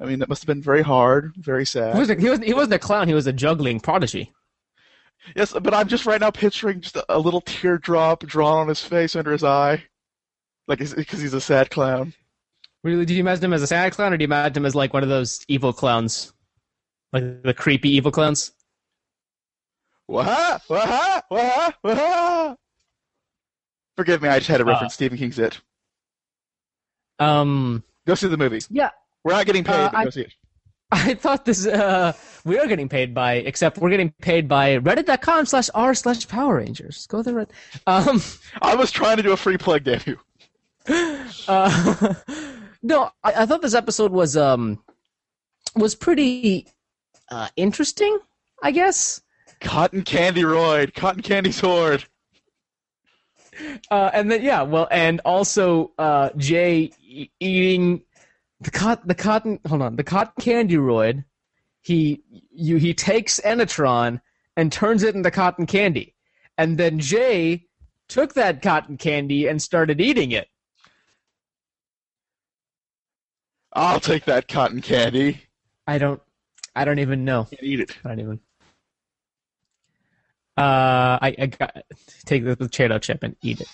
[0.00, 1.94] I mean, that must have been very hard, very sad.
[1.94, 3.08] He wasn't, he wasn't he wasn't a clown.
[3.08, 4.32] He was a juggling prodigy.
[5.36, 9.14] Yes, but I'm just right now picturing just a, little teardrop drawn on his face
[9.14, 9.84] under his eye,
[10.66, 12.14] like because he's a sad clown.
[12.82, 13.04] Really?
[13.04, 14.94] Did you imagine him as a sad clown, or do you imagine him as like
[14.94, 16.32] one of those evil clowns,
[17.12, 18.52] like the creepy evil clowns?
[20.08, 22.54] Wah wah wah wah.
[24.00, 25.60] Forgive me, I just had to reference Stephen King's It.
[27.18, 27.84] Um.
[28.06, 28.60] Go see the movie.
[28.70, 28.88] Yeah.
[29.24, 30.34] We're not getting paid, Uh, but I- go see it.
[30.90, 31.66] I thought this.
[31.66, 32.14] Uh,
[32.46, 36.56] we are getting paid by, except we're getting paid by Reddit.com slash r slash Power
[36.56, 37.06] Rangers.
[37.08, 37.46] Go there.
[37.86, 38.22] Um.
[38.62, 40.18] I was trying to do a free plug, damn you.
[41.46, 42.14] Uh,
[42.82, 44.82] no, I, I thought this episode was um
[45.76, 46.68] was pretty
[47.30, 48.18] uh, interesting.
[48.62, 49.20] I guess.
[49.60, 52.06] Cotton Candy Roid, Cotton Candy Zord.
[53.90, 58.02] Uh, and then yeah, well, and also uh, Jay e- eating
[58.60, 59.58] the cot the cotton.
[59.66, 61.24] Hold on, the cotton candy roid.
[61.82, 64.20] He you he takes Enetron
[64.56, 66.14] and turns it into cotton candy,
[66.58, 67.66] and then Jay
[68.08, 70.48] took that cotton candy and started eating it.
[73.72, 75.42] I'll take that cotton candy.
[75.86, 76.20] I don't.
[76.74, 77.44] I don't even know.
[77.44, 77.96] Can't eat it.
[78.04, 78.40] I don't even.
[80.60, 81.84] Uh, I, I got
[82.26, 83.68] take the potato chip and eat it.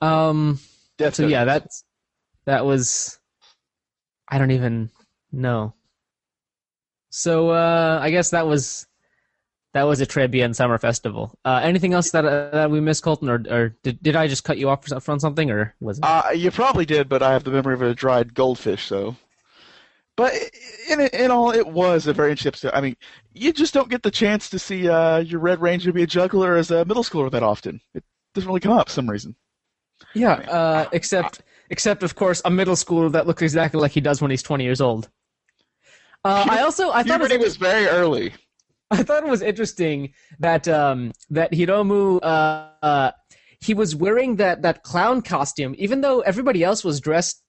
[0.00, 0.60] Um.
[0.98, 1.84] Death So yeah, that's
[2.44, 3.18] that was.
[4.28, 4.90] I don't even
[5.32, 5.72] know.
[7.10, 8.86] So uh, I guess that was
[9.74, 11.34] that was a Très Bien Summer Festival.
[11.44, 14.44] Uh, anything else that uh, that we missed, Colton, or, or did did I just
[14.44, 16.04] cut you off for- from something, or was it?
[16.04, 19.16] Uh, you probably did, but I have the memory of a dried goldfish, so.
[20.16, 20.34] But
[20.90, 22.70] in in all, it was a very interesting.
[22.74, 22.96] I mean,
[23.38, 26.56] you just don't get the chance to see uh, your Red Ranger be a juggler
[26.56, 27.80] as a middle schooler that often.
[27.94, 29.36] It doesn't really come up for some reason.
[30.14, 34.20] yeah, uh, except except of course a middle schooler that looks exactly like he does
[34.20, 35.08] when he's twenty years old.
[36.24, 38.34] Uh, I also I thought it was was very early.
[38.90, 43.12] I thought it was interesting that um, that Hiromu uh, uh,
[43.60, 47.42] he was wearing that that clown costume, even though everybody else was dressed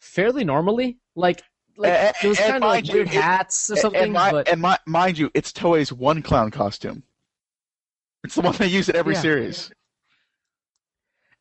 [0.00, 0.98] fairly normally.
[1.14, 1.42] Like
[1.76, 4.02] like And- there was kind of like mind you, hats or something.
[4.02, 7.02] and, mi- but and mi- mind you, it's Toei's one clown costume.
[8.24, 9.20] It's the one they use in every Yeah.
[9.20, 9.70] series.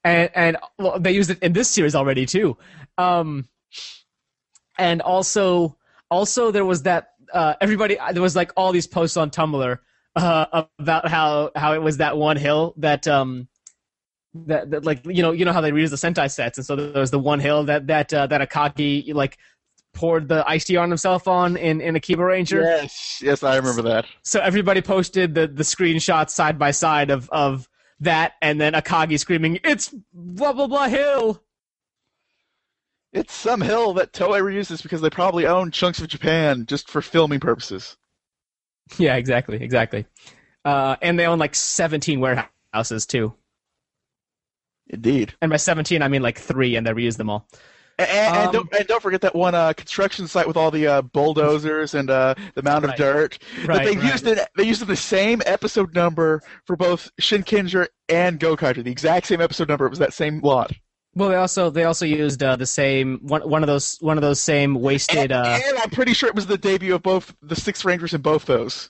[0.03, 2.57] and and well, they used it in this series already too.
[2.97, 3.47] Um,
[4.77, 5.77] and also
[6.11, 9.79] also there was that uh, everybody there was like all these posts on Tumblr
[10.15, 13.47] uh, about how how it was that one hill that um
[14.33, 16.75] that, that like you know you know how they reuse the Sentai sets and so
[16.75, 19.37] there was the one hill that that uh, that Akagi like
[19.95, 22.61] poured the iced tea on himself on in in Akiba Ranger.
[22.61, 24.05] Yes, yes, I remember that.
[24.21, 27.67] So everybody posted the the screenshots side by side of of
[28.01, 31.41] that and then Akagi screaming it's blah blah blah hill.
[33.13, 37.01] It's some hill that Toei reuses because they probably own chunks of Japan just for
[37.01, 37.95] filming purposes.
[38.97, 40.05] Yeah, exactly, exactly.
[40.65, 43.33] Uh, and they own like 17 warehouses too.
[44.87, 45.33] Indeed.
[45.41, 47.47] And by 17, I mean like three, and they reuse them all.
[47.97, 50.85] And, and, Um, don't, and don't forget that one uh, construction site with all the
[50.87, 52.97] uh, bulldozers and uh, the mound of Right.
[52.97, 53.39] dirt.
[53.65, 54.11] Right, that they right.
[54.11, 54.39] used it.
[54.57, 58.83] They used the same episode number for both Shinkenger and Gokaiger.
[58.83, 59.85] The exact same episode number.
[59.85, 60.71] It was that same lot.
[61.17, 64.21] Well, they also they also used uh, the same one one of those one of
[64.21, 65.31] those same wasted.
[65.31, 68.13] And, Uh, and I'm pretty sure it was the debut of both the Six Rangers
[68.13, 68.89] in both those.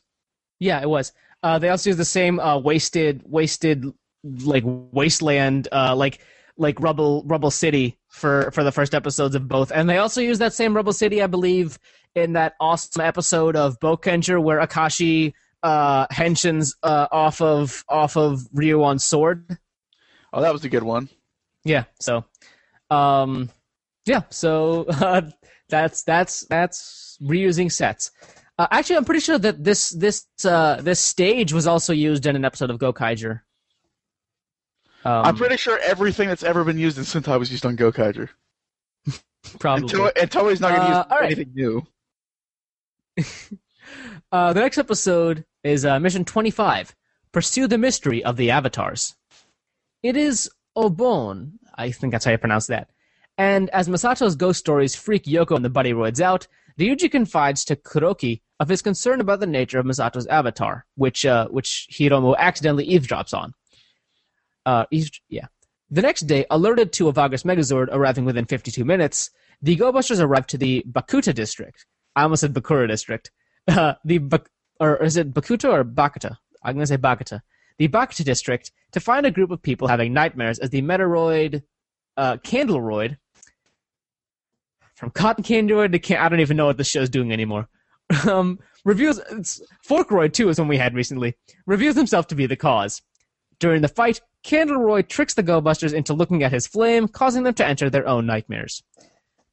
[0.60, 1.12] yeah, it was.
[1.44, 3.86] Uh, they also used the same uh, wasted wasted
[4.24, 6.20] like wasteland uh, like
[6.58, 10.40] like rubble rubble city for for the first episodes of both, and they also use
[10.40, 11.78] that same rubble city, I believe,
[12.16, 18.48] in that awesome episode of Boukenger where Akashi uh, henshins uh, off of off of
[18.54, 19.58] Ryu on sword.
[20.32, 21.10] Oh, that was a good one.
[21.64, 21.86] Yeah.
[22.00, 22.24] So,
[22.90, 23.50] um,
[24.06, 24.22] yeah.
[24.30, 25.30] So uh,
[25.70, 28.12] that's that's that's reusing sets.
[28.58, 32.36] Uh, actually, I'm pretty sure that this this uh, this stage was also used in
[32.36, 33.42] an episode of Gokaiger.
[35.06, 38.30] Um, I'm pretty sure everything that's ever been used in Sentai was used on Gokaiger.
[39.60, 40.12] Probably.
[40.20, 41.26] And Toei's not going to Uh, use right.
[41.26, 41.84] anything new.
[44.32, 46.96] Uh, the next episode is uh, Mission 25
[47.32, 49.16] Pursue the Mystery of the Avatars.
[50.02, 52.90] It is Obon, I think that's how you pronounce that,
[53.38, 56.48] And as Masato's ghost stories freak Yoko and the buddy roids out,
[56.80, 61.48] Ryuji confides to Kuroki of his concern about the nature of Masato's avatar, which uh,
[61.50, 63.54] which Hiromu accidentally eavesdrops on.
[64.66, 64.86] Uh,
[65.30, 65.48] yeah.
[65.92, 69.30] The next day, alerted to a Vaglass Megazord arriving within 52 minutes,
[69.62, 71.86] the Go Busters arrive to the Bakuta district.
[72.16, 73.32] I almost said Bakura district.
[73.68, 74.22] Uh, the
[74.80, 76.38] or is it Bakuta or Bakuta?
[76.62, 77.42] I'm gonna say Bakuta.
[77.80, 81.64] The Bakuta district to find a group of people having nightmares as the Metaloid,
[82.16, 83.18] uh, Candleroid,
[84.96, 87.68] from Cotton Candleroid to can- I don't even know what the show's doing anymore.
[88.30, 91.36] um, it's, Forkroid too is one we had recently.
[91.66, 93.02] Reveals himself to be the cause.
[93.60, 97.54] During the fight, Candleroid tricks the Go Busters into looking at his flame, causing them
[97.56, 98.84] to enter their own nightmares.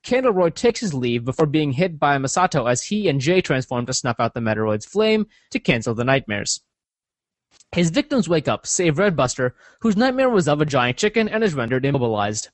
[0.05, 3.95] Candleroid takes his leave before being hit by Masato as he and Jay transform to
[3.95, 6.61] snuff out the Metaloid's flame to cancel the nightmares.
[7.71, 11.43] His victims wake up, save Red Buster, whose nightmare was of a giant chicken and
[11.45, 12.49] is rendered immobilized.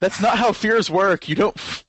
[0.00, 1.28] That's not how fears work.
[1.28, 1.84] You don't.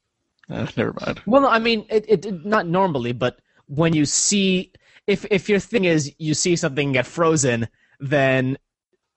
[0.49, 1.21] Uh, never mind.
[1.25, 4.71] Well, I mean, it, it, it not normally, but when you see,
[5.07, 7.67] if if your thing is you see something get frozen,
[8.03, 8.57] then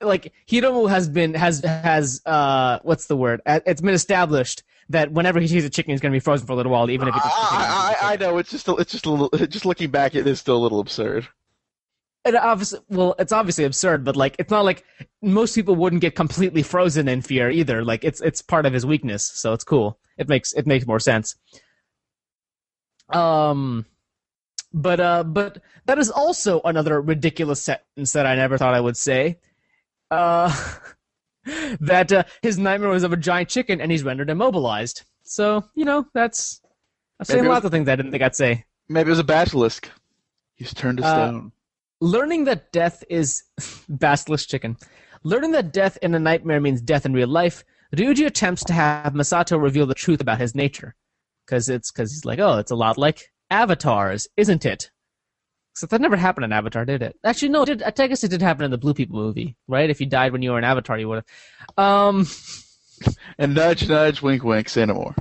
[0.00, 3.40] like Hiromu has been has has uh what's the word?
[3.46, 6.46] Uh, It's been established that whenever he sees a chicken, he's going to be frozen
[6.46, 7.24] for a little while, even if it's.
[7.26, 10.26] I, I, I know it's just a, it's just a little just looking back it
[10.26, 11.28] is still a little absurd.
[12.24, 14.84] It obviously, well, it's obviously absurd, but like, it's not like
[15.22, 17.84] most people wouldn't get completely frozen in fear either.
[17.84, 19.98] Like, it's it's part of his weakness, so it's cool.
[20.18, 21.36] It makes it makes more sense.
[23.08, 23.86] Um,
[24.72, 28.96] but uh, but that is also another ridiculous sentence that I never thought I would
[28.96, 29.38] say.
[30.10, 30.54] Uh,
[31.80, 35.02] that uh, his nightmare was of a giant chicken and he's rendered immobilized.
[35.22, 36.60] So you know, that's
[37.18, 38.64] I'm saying lots of things I didn't think I'd say.
[38.88, 39.90] Maybe it was a basilisk.
[40.54, 41.52] He's turned to Uh, stone.
[42.00, 43.42] Learning that death is
[43.88, 44.76] basilisk chicken.
[45.22, 49.12] Learning that death in a nightmare means death in real life, Ryuji attempts to have
[49.12, 50.94] Masato reveal the truth about his nature.
[51.44, 54.90] Because it's because he's like, oh, it's a lot like avatars, isn't it?
[55.72, 57.18] Except that never happened in Avatar, did it?
[57.22, 57.82] Actually, no, it did.
[57.82, 59.90] I guess it did happen in the Blue People movie, right?
[59.90, 61.22] If you died when you were an Avatar, you would
[61.76, 61.84] have.
[61.84, 62.26] Um,
[63.38, 64.70] and nudge, nudge, wink, wink.
[64.70, 65.14] Say no more.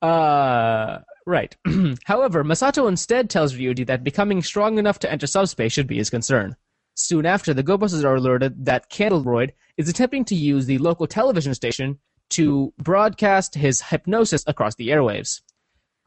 [0.00, 1.56] Uh, right.
[2.04, 6.10] However, Masato instead tells Ryuji that becoming strong enough to enter subspace should be his
[6.10, 6.54] concern.
[6.94, 11.08] Soon after, the Go Busters are alerted that Candleroid is attempting to use the local
[11.08, 11.98] television station
[12.30, 15.40] to broadcast his hypnosis across the airwaves.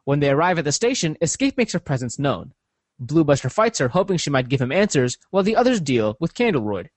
[0.06, 2.54] When they arrive at the station, Escape makes her presence known.
[3.04, 6.88] Bluebuster fights her, hoping she might give him answers, while the others deal with Candleroid.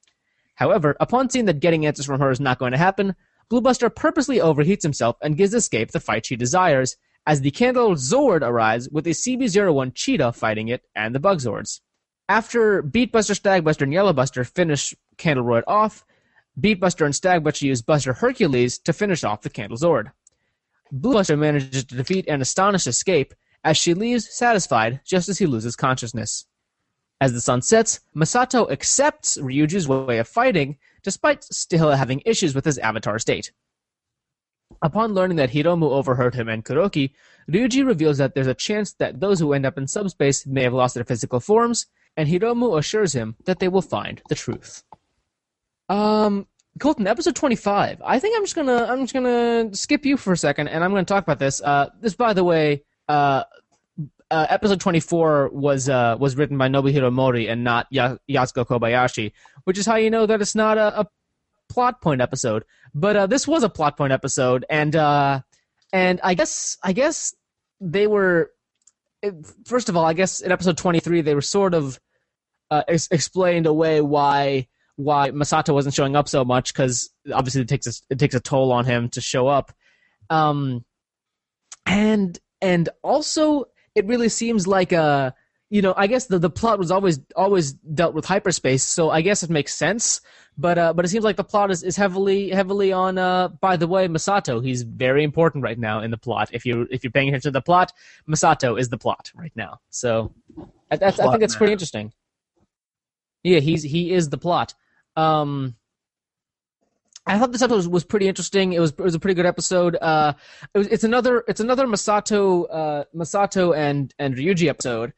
[0.55, 3.16] However, upon seeing that getting answers from her is not going to happen,
[3.51, 8.42] Bluebuster purposely overheats himself and gives Escape the fight she desires, as the Candle Zord
[8.42, 11.81] arrives with a CB01 Cheetah fighting it and the Bug Zords.
[12.29, 16.05] After Beet Buster, Stagbuster, and Yellowbuster finish Candleroid off,
[16.61, 20.12] Beet Buster and Stagbuster use Buster Hercules to finish off the Candle Zord.
[20.92, 25.77] Bluebuster manages to defeat and astonish Escape as she leaves satisfied just as he loses
[25.77, 26.46] consciousness.
[27.20, 32.64] As the sun sets, Masato accepts Ryuji's way of fighting, despite still having issues with
[32.64, 33.53] his avatar state.
[34.83, 37.12] Upon learning that Hiromu overheard him and Kuroki,
[37.51, 40.74] Ryuji reveals that there's a chance that those who end up in subspace may have
[40.74, 44.85] lost their physical forms, and Hiromu assures him that they will find the truth.
[45.88, 46.46] Um,
[46.79, 48.01] Colton, episode twenty-five.
[48.05, 50.91] I think I'm just gonna I'm just gonna skip you for a second, and I'm
[50.91, 51.61] gonna talk about this.
[51.61, 53.45] Uh, this, by the way, uh,
[54.31, 59.33] uh, episode 24 was uh, was written by Nobuhiro Mori and not ya- Yasuko Kobayashi,
[59.64, 61.07] which is how you know that it's not a, a
[61.69, 62.64] plot point episode.
[62.95, 65.41] But uh, this was a plot point episode, and uh,
[65.93, 67.35] and I guess I guess
[67.81, 68.51] they were
[69.64, 71.99] first of all, I guess in episode 23 they were sort of
[72.71, 77.69] uh, ex- explained away why why Masato wasn't showing up so much because obviously it
[77.69, 79.73] takes a, it takes a toll on him to show up,
[80.29, 80.85] um,
[81.87, 85.35] and and also it really seems like a
[85.71, 89.21] you know I guess the the plot was always always dealt with hyperspace, so I
[89.21, 90.21] guess it makes sense.
[90.61, 93.19] But uh, but it seems like the plot is, is heavily heavily on.
[93.19, 96.51] Uh, by the way, Masato, he's very important right now in the plot.
[96.53, 97.92] If you if you're paying attention to the plot,
[98.29, 99.79] Masato is the plot right now.
[99.90, 100.35] So
[100.90, 102.13] I, that's, I think that's pretty interesting.
[103.44, 104.75] Yeah, he's he is the plot.
[105.19, 105.75] Um,
[107.27, 108.73] I thought this episode was, was pretty interesting.
[108.73, 109.96] It was it was a pretty good episode.
[110.00, 110.33] Uh,
[110.75, 115.12] it was, it's another it's another Masato uh, Masato and and Ryuji episode,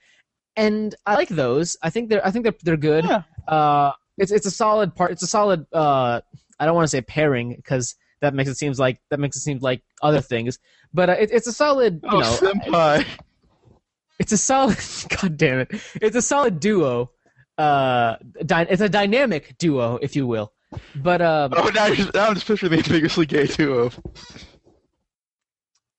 [0.56, 1.76] and I like those.
[1.82, 3.04] I think they're I think they're they're good.
[3.04, 3.22] Yeah.
[3.46, 5.12] Uh, it's it's a solid part.
[5.12, 5.66] It's a solid.
[5.72, 6.20] Uh,
[6.58, 9.40] I don't want to say pairing because that makes it seems like that makes it
[9.40, 10.58] seem like other things.
[10.92, 12.00] But uh, it, it's a solid.
[12.02, 13.06] You Oh, know, senpai.
[14.18, 14.78] it's a solid.
[15.22, 15.70] God damn it!
[16.02, 17.12] It's a solid duo.
[17.60, 20.52] Uh, dy- it's a dynamic duo, if you will.
[20.96, 23.90] but uh, Oh, now, you're, now I'm just picturing the ambiguously gay duo.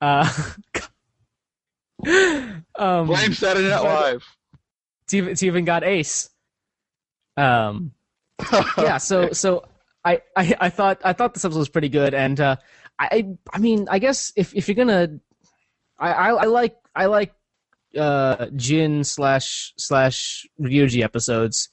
[0.01, 0.27] uh,
[2.75, 4.25] um, Blame Saturday Night Live.
[5.03, 6.29] it's even, it's even got Ace.
[7.37, 7.91] Um,
[8.77, 8.97] yeah.
[8.97, 9.65] So so
[10.03, 12.55] I, I I thought I thought this episode was pretty good, and uh,
[12.99, 15.19] I I mean I guess if if you're gonna,
[15.99, 17.33] I I, I like I like
[17.97, 21.69] uh Jin slash slash Ryuji episodes.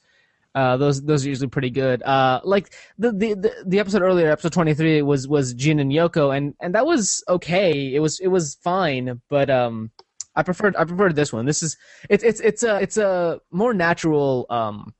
[0.55, 2.01] Uh, those those are usually pretty good.
[2.01, 6.35] Uh, like the, the the episode earlier, episode twenty three was was Jin and Yoko,
[6.35, 7.93] and and that was okay.
[7.93, 9.91] It was it was fine, but um,
[10.35, 11.45] I preferred I preferred this one.
[11.45, 11.77] This is
[12.09, 14.93] it's it's it's a it's a more natural um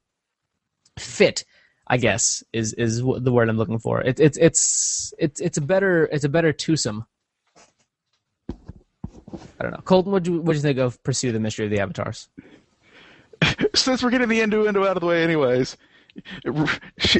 [0.99, 1.45] fit
[1.89, 4.01] I guess is is the word I'm looking for.
[4.01, 7.05] It's it's it's it's it's a better it's a better twosome.
[9.59, 9.81] I don't know.
[9.83, 12.29] Colton, what what you think of Pursue the Mystery of the Avatars?
[13.75, 15.77] Since we're getting the innuendo out of the way, anyways,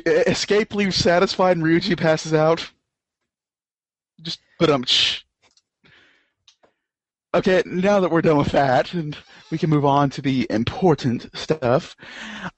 [0.06, 2.70] Escape leaves satisfied and Ryuji passes out.
[4.22, 4.86] Just put um.
[7.34, 9.16] Okay, now that we're done with that, and
[9.52, 11.96] we can move on to the important stuff.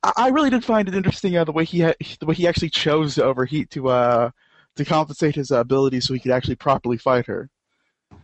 [0.01, 2.47] I, I really did find it interesting uh, the way he ha- the way he
[2.47, 4.31] actually chose to overheat to uh
[4.77, 7.49] to compensate his uh, ability so he could actually properly fight her,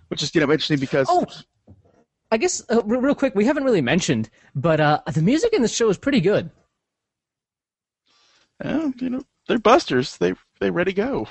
[0.09, 1.25] which is you know interesting because Oh,
[2.31, 5.67] I guess uh, real, quick, we haven't really mentioned, but uh, the music in the
[5.69, 6.51] show is pretty good.
[8.63, 10.17] uh, you know they're busters.
[10.17, 11.27] They they ready go.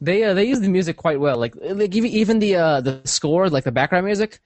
[0.00, 1.36] They uh, they use the music quite well.
[1.38, 4.40] Like like even even the uh the score, like the background music,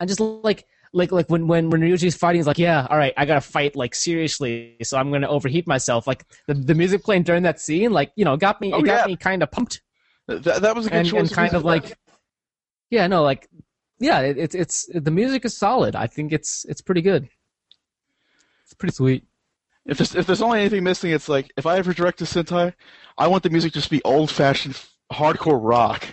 [0.00, 3.12] I just like like like when when when Ryuji's fighting, he's like, yeah, all right,
[3.16, 6.06] I gotta fight like seriously, so I'm gonna overheat myself.
[6.06, 8.84] Like the the music playing during that scene, like you know, got me Oh, it
[8.86, 9.06] got yeah.
[9.06, 9.82] me kind of pumped
[10.28, 11.20] That, that was a good and, choice.
[11.20, 11.96] and kind of like,
[12.90, 13.48] yeah, no, like
[13.98, 15.96] yeah, it, it's it's the music is solid.
[15.96, 17.28] I think it's it's pretty good.
[18.64, 19.24] It's pretty sweet.
[19.86, 22.74] If there's, if there's only anything missing, it's like if I ever direct a Sentai,
[23.16, 24.80] I want the music just to be old fashioned
[25.12, 26.04] hardcore rock.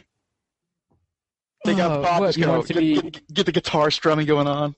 [1.65, 3.45] Take out Oh, the pop, what, just you want it to get, be- get- get
[3.47, 4.76] the guitar strumming going on.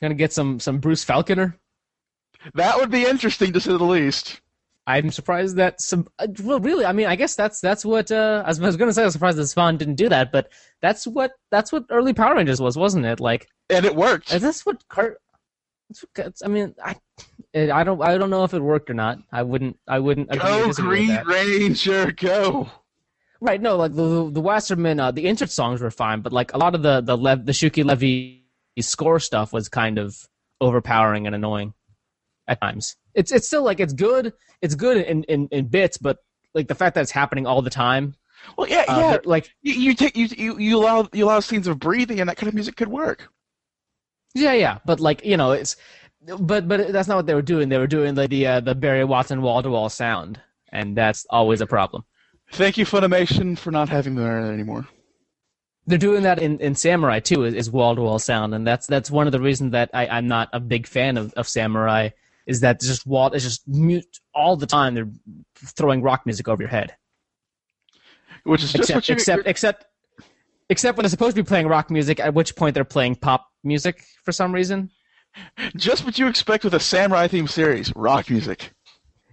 [0.00, 1.58] Gonna get some some Bruce Falconer.
[2.54, 4.40] That would be interesting to say the least.
[4.86, 6.08] I'm surprised that some.
[6.18, 8.92] Uh, well, really, I mean, I guess that's that's what uh, I was, going to
[8.92, 9.02] say.
[9.02, 10.50] I was surprised that Saban didn't do that, but
[10.82, 13.18] that's what that's what early Power Rangers was, wasn't it?
[13.18, 14.32] Like, And it worked.
[14.32, 15.18] is this what Cart?
[15.88, 16.96] that's what- that's- I mean, I
[17.54, 19.18] it, I don't I don't know if it worked or not.
[19.32, 21.18] I wouldn't I wouldn't Go Green.
[21.24, 22.70] Ranger, go!
[23.40, 23.60] Right?
[23.60, 26.74] No, like the the Wasserman, uh, the insert songs were fine, but like a lot
[26.74, 28.44] of the the Lev, the Shuki Levy
[28.80, 30.16] score stuff was kind of
[30.60, 31.72] overpowering and annoying
[32.46, 32.96] at times.
[33.14, 34.32] It's it's still like it's good.
[34.62, 36.18] It's good in, in, in bits, but
[36.54, 38.14] like the fact that it's happening all the time
[38.56, 39.18] Well, yeah, Uh, yeah.
[39.24, 42.36] like You, you take you, you you allow you allow scenes of breathing, and that
[42.36, 43.28] kind of music could work.
[44.34, 45.76] yeah, yeah, but like you know, it's
[46.38, 47.68] but but that's not what they were doing.
[47.68, 50.40] They were doing the the, uh, the Barry Watson wall to wall sound,
[50.72, 52.04] and that's always a problem.
[52.52, 54.86] Thank you, Funimation, for not having that anymore.
[55.86, 59.10] They're doing that in, in Samurai too, is wall to wall sound, and that's that's
[59.10, 62.10] one of the reasons that I, I'm not a big fan of, of Samurai.
[62.46, 63.32] Is that just wall?
[63.32, 64.94] It's just mute all the time.
[64.94, 65.08] They're
[65.56, 66.94] throwing rock music over your head.
[68.44, 69.84] Which is just Except you except except
[70.68, 73.46] except when they're supposed to be playing rock music, at which point they're playing pop
[73.62, 74.90] music for some reason.
[75.76, 78.72] just what you expect with a samurai theme series, rock music.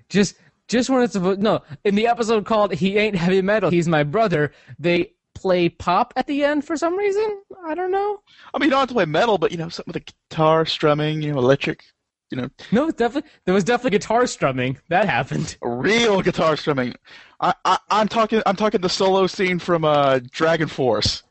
[0.09, 0.36] just
[0.68, 4.03] just when it's supposed no in the episode called he ain't heavy metal he's my
[4.03, 8.22] brother they play pop at the end for some reason i don't know
[8.53, 10.66] I mean, you don't have to play metal, but you know, something with a guitar
[10.66, 11.84] strumming, you know, electric,
[12.32, 16.96] you know, no it's definitely there was definitely guitar strumming that happened real guitar strumming.
[17.40, 21.24] I, I I'm talking I'm talking the solo scene from uh Dragon Force.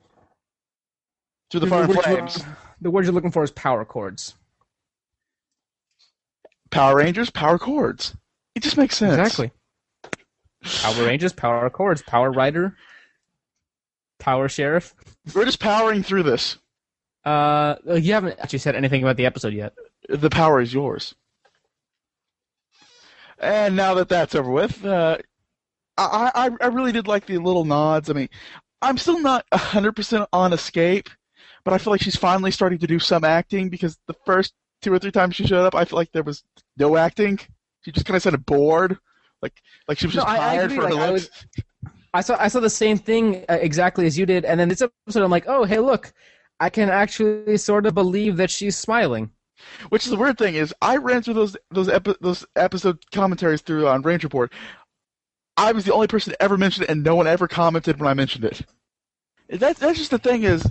[1.51, 2.45] Through the Fire and Flames.
[2.81, 4.35] the word you're looking for is power chords
[6.71, 8.15] Power Rangers, power chords.
[8.55, 9.15] It just makes sense.
[9.19, 9.51] exactly
[10.83, 12.77] power rangers power chords power rider
[14.19, 14.95] power sheriff
[15.35, 16.59] We're just powering through this.
[17.25, 19.73] uh you haven't actually said anything about the episode yet
[20.11, 21.15] The power is yours.
[23.39, 25.19] And now that that's over with, uh,
[25.99, 28.11] I, I I really did like the little nods.
[28.11, 28.29] I mean,
[28.83, 31.11] I'm still not 100% on Escape,
[31.65, 34.93] but I feel like she's finally starting to do some acting because the first two
[34.93, 36.45] or three times she showed up, I feel like there was
[36.79, 37.39] no acting.
[37.83, 38.99] She just kind of sounded bored,
[39.43, 39.55] like
[39.89, 41.31] like she was No, just tired for her like, I looks.
[42.15, 44.83] I saw I saw the same thing uh, exactly as you did, and then this
[44.83, 46.13] episode I'm like, oh hey look,
[46.61, 49.31] I can actually sort of believe that she's smiling.
[49.89, 53.61] Which is the weird thing is, I ran through those those epi- those episode commentaries
[53.61, 54.51] through on RangerBoard.
[55.57, 58.09] I was the only person to ever mention it, and no one ever commented when
[58.09, 58.63] I mentioned it.
[59.49, 60.65] That that's just the thing is,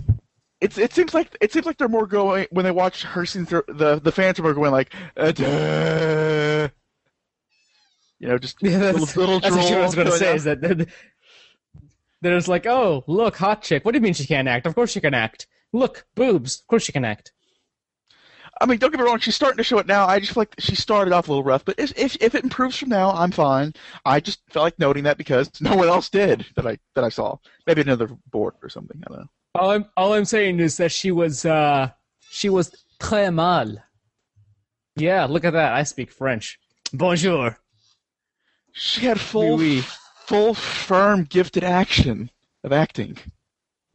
[0.60, 3.48] it's it seems like it seems like they're more going when they watch her scenes.
[3.50, 6.68] The the fans are going like, uh.
[8.18, 10.26] You know, just Yeah, little, that's, little that's what I was going to say.
[10.26, 10.36] down.
[10.36, 10.86] Is that they're,
[12.20, 13.84] they're just like, oh, look, hot chick.
[13.84, 14.66] What do you mean she can't act?
[14.66, 15.46] Of course she can act.
[15.72, 16.60] Look, boobs.
[16.60, 17.32] Of course she can act.
[18.60, 19.18] I mean, don't get me wrong.
[19.18, 20.06] She's starting to show it now.
[20.06, 22.44] I just feel like she started off a little rough, but if if, if it
[22.44, 23.72] improves from now, I'm fine.
[24.04, 27.08] I just felt like noting that because no one else did that I that I
[27.08, 27.36] saw.
[27.66, 29.02] Maybe another board or something.
[29.06, 29.28] I don't know.
[29.54, 31.90] All I'm all I'm saying is that she was uh
[32.28, 33.76] she was très mal.
[34.96, 35.72] Yeah, look at that.
[35.72, 36.58] I speak French.
[36.92, 37.56] Bonjour.
[38.72, 39.84] She had full, Oui, oui.
[40.26, 42.30] full, firm, gifted action
[42.62, 43.16] of acting,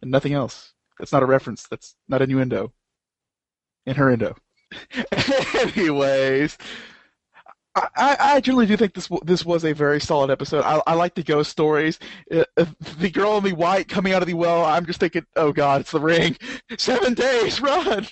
[0.02, 0.74] and nothing else.
[0.98, 1.68] That's not a reference.
[1.68, 2.74] That's not innuendo.
[3.86, 4.36] In her innuendo.
[5.76, 6.58] Anyways,
[7.76, 10.64] I, I, generally do think this this was a very solid episode.
[10.64, 12.00] I, I like the ghost stories.
[12.34, 12.46] Uh,
[13.00, 14.64] the girl in the white coming out of the well.
[14.64, 16.38] I'm just thinking, oh god, it's the ring.
[16.78, 18.08] Seven days, run.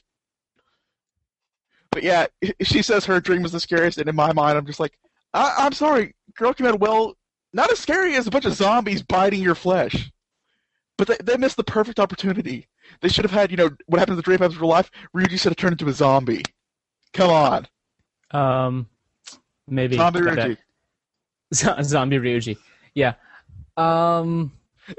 [1.92, 2.26] But yeah,
[2.62, 4.98] she says her dream was the scariest, and in my mind, I'm just like,
[5.34, 7.16] I, I'm sorry, girl came out well,
[7.54, 10.12] not as scary as a bunch of zombies biting your flesh.
[10.98, 12.68] But they, they missed the perfect opportunity.
[13.02, 14.92] They should have had, you know, what happened to the Dream happens in real life.
[15.16, 16.44] Ryuji should have turned into a zombie.
[17.14, 17.68] Come on,
[18.32, 18.90] Um
[19.68, 20.58] maybe zombie Ryuji.
[21.54, 22.58] Z- zombie Ryuji.
[22.96, 23.14] Yeah.
[23.78, 24.52] Um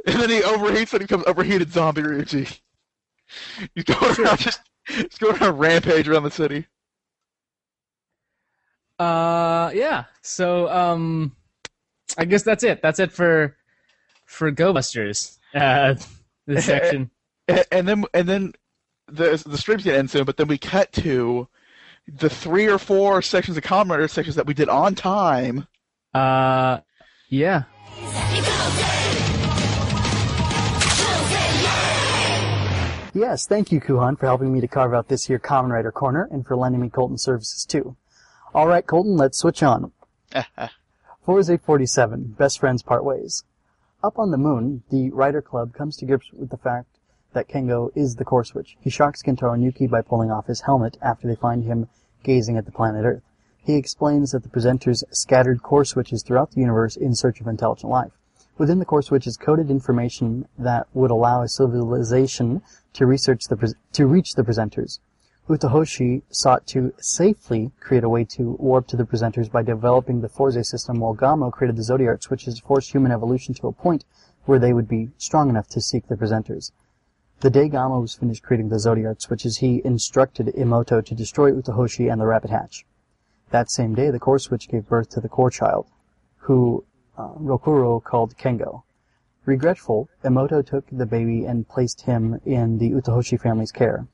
[0.06, 2.60] And then he overheats and he becomes overheated zombie Ryuji.
[3.74, 6.66] He's going around just he's going on a rampage around the city.
[8.98, 10.04] uh yeah.
[10.22, 11.34] So um
[12.16, 12.80] I guess that's it.
[12.82, 13.56] That's it for
[14.26, 15.38] for Go Busters.
[15.54, 15.94] Uh
[16.46, 17.10] this section.
[17.48, 18.52] And, and then and then
[19.08, 21.48] the the stream's gonna end soon, but then we cut to
[22.06, 25.66] the three or four sections of Kamen Rider sections that we did on time.
[26.12, 26.80] Uh
[27.28, 27.64] yeah.
[33.16, 36.28] Yes, thank you, Kuhan, for helping me to carve out this here Kamen Rider corner
[36.30, 37.96] and for lending me Colton services too.
[38.54, 39.92] Alright, Colton, let's switch on.
[41.26, 43.44] Fourze 47, Best Friends Part Ways.
[44.02, 46.93] Up on the moon, the Rider Club comes to grips with the fact
[47.34, 48.76] that Kengo is the core switch.
[48.80, 51.88] He shocks Gentaro and Yuki by pulling off his helmet after they find him
[52.22, 53.22] gazing at the planet Earth.
[53.62, 57.90] He explains that the presenters scattered core switches throughout the universe in search of intelligent
[57.90, 58.12] life.
[58.56, 62.62] Within the core switch is coded information that would allow a civilization
[62.92, 65.00] to research the pres- to reach the presenters.
[65.48, 70.28] Utahoshi sought to safely create a way to warp to the presenters by developing the
[70.28, 74.04] Fourze system, while Gamo created the Zodiac switches to force human evolution to a point
[74.44, 76.70] where they would be strong enough to seek the presenters.
[77.40, 82.10] The day Gamo was finished creating the Zodiac switches, he instructed Emoto to destroy Utahoshi
[82.10, 82.86] and the Rabbit Hatch.
[83.50, 85.86] That same day, the core switch gave birth to the core child,
[86.38, 86.84] who
[87.18, 88.82] uh, Rokuro called Kengo.
[89.44, 94.06] Regretful, Emoto took the baby and placed him in the Utahoshi family's care.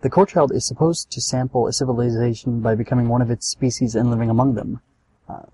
[0.00, 3.94] The core child is supposed to sample a civilization by becoming one of its species
[3.94, 4.80] and living among them.
[5.28, 5.44] Uh,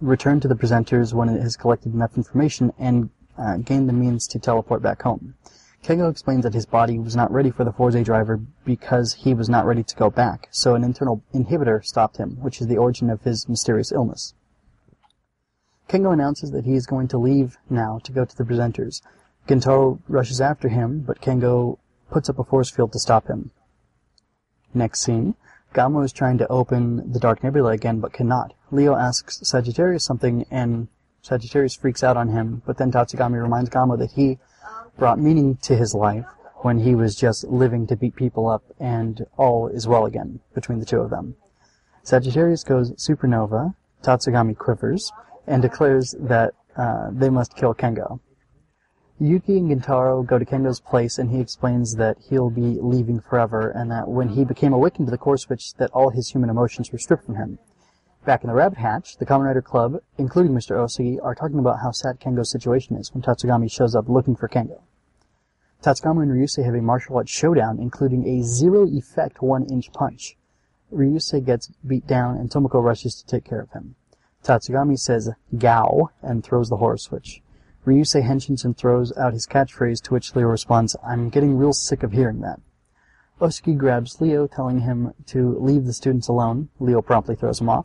[0.00, 4.26] return to the presenters when it has collected enough information and uh, gain the means
[4.28, 5.34] to teleport back home.
[5.84, 9.50] Kengo explains that his body was not ready for the Fourze driver because he was
[9.50, 13.10] not ready to go back, so an internal inhibitor stopped him, which is the origin
[13.10, 14.32] of his mysterious illness.
[15.86, 19.02] Kengo announces that he is going to leave now to go to the presenters.
[19.46, 21.78] Gentaro rushes after him, but Kengo
[22.10, 23.50] puts up a force field to stop him.
[24.72, 25.34] Next scene,
[25.74, 28.54] Gamo is trying to open the Dark Nebula again, but cannot.
[28.70, 30.88] Leo asks Sagittarius something, and
[31.20, 34.38] Sagittarius freaks out on him, but then Tatsugami reminds Gamo that he
[34.98, 36.26] brought meaning to his life
[36.62, 40.80] when he was just living to beat people up, and all is well again between
[40.80, 41.36] the two of them.
[42.02, 45.12] Sagittarius goes supernova, Tatsugami quivers,
[45.46, 48.20] and declares that uh, they must kill Kengo.
[49.20, 53.70] Yuki and Gentaro go to Kengo's place and he explains that he'll be leaving forever
[53.70, 56.90] and that when he became awakened to the core switch that all his human emotions
[56.90, 57.58] were stripped from him.
[58.24, 60.76] Back in the Rabbit Hatch, the Kamen Rider Club, including Mr.
[60.76, 64.48] Osugi, are talking about how sad Kengo's situation is when Tatsugami shows up looking for
[64.48, 64.80] Kengo.
[65.82, 70.38] Tatsugami and Ryusei have a martial arts showdown including a zero effect one inch punch.
[70.90, 73.94] Ryusei gets beat down and Tomoko rushes to take care of him.
[74.42, 77.42] Tatsugami says Gao and throws the horror switch.
[77.84, 82.02] Ryusei henshins and throws out his catchphrase to which Leo responds, I'm getting real sick
[82.02, 82.58] of hearing that.
[83.38, 86.70] Osugi grabs Leo, telling him to leave the students alone.
[86.80, 87.84] Leo promptly throws him off.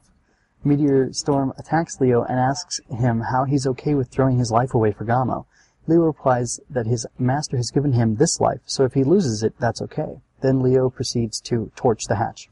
[0.64, 4.92] Meteor Storm attacks Leo and asks him how he's okay with throwing his life away
[4.92, 5.46] for Gamo.
[5.88, 9.56] Leo replies that his master has given him this life, so if he loses it,
[9.58, 10.22] that's okay.
[10.42, 12.50] Then Leo proceeds to torch the hatch.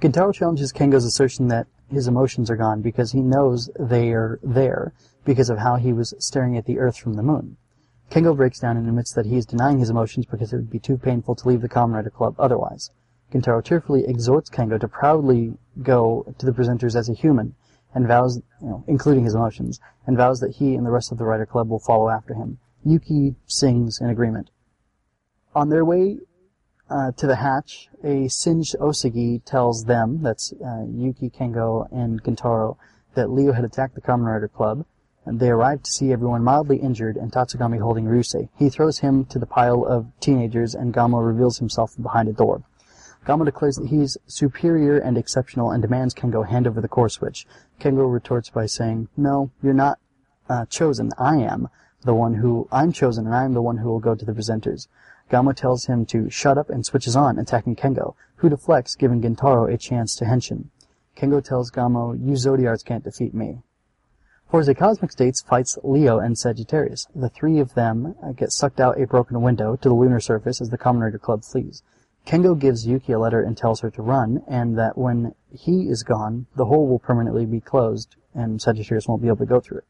[0.00, 4.94] Gentaro challenges Kengo's assertion that his emotions are gone because he knows they are there
[5.24, 7.56] because of how he was staring at the earth from the moon.
[8.10, 10.78] Kengo breaks down and admits that he is denying his emotions because it would be
[10.78, 12.90] too painful to leave the Rider Club otherwise.
[13.32, 17.54] Gentaro tearfully exhorts Kengo to proudly go to the presenters as a human,
[17.94, 21.18] and vows, you know, including his emotions, and vows that he and the rest of
[21.18, 22.58] the Rider Club will follow after him.
[22.84, 24.50] Yuki sings in agreement.
[25.54, 26.18] On their way
[26.88, 32.76] uh, to the hatch, a singed Osugi tells them, that's uh, Yuki, Kengo, and Gentaro,
[33.14, 34.84] that Leo had attacked the Kamen Rider Club,
[35.24, 38.48] and they arrive to see everyone mildly injured and Tatsugami holding Ryusei.
[38.56, 42.32] He throws him to the pile of teenagers, and Gamo reveals himself from behind a
[42.32, 42.62] door.
[43.26, 47.46] Gamo declares that he's superior and exceptional and demands Kengo hand over the core switch.
[47.78, 49.98] Kengo retorts by saying, No, you're not
[50.48, 51.12] uh, chosen.
[51.18, 51.68] I am
[52.02, 54.88] the one who, I'm chosen and I'm the one who will go to the presenters.
[55.30, 59.72] Gamo tells him to shut up and switches on, attacking Kengo, who deflects, giving Gentaro
[59.72, 60.70] a chance to henshin.
[61.14, 63.62] Kengo tells Gamo, you Zodiarts can't defeat me.
[64.50, 67.06] Fourze Cosmic States fights Leo and Sagittarius.
[67.14, 70.60] The three of them uh, get sucked out a broken window to the lunar surface
[70.60, 71.84] as the Kamen Rider Club flees.
[72.26, 76.02] Kengo gives Yuki a letter and tells her to run, and that when he is
[76.02, 79.78] gone, the hole will permanently be closed, and Sagittarius won't be able to go through
[79.78, 79.84] it.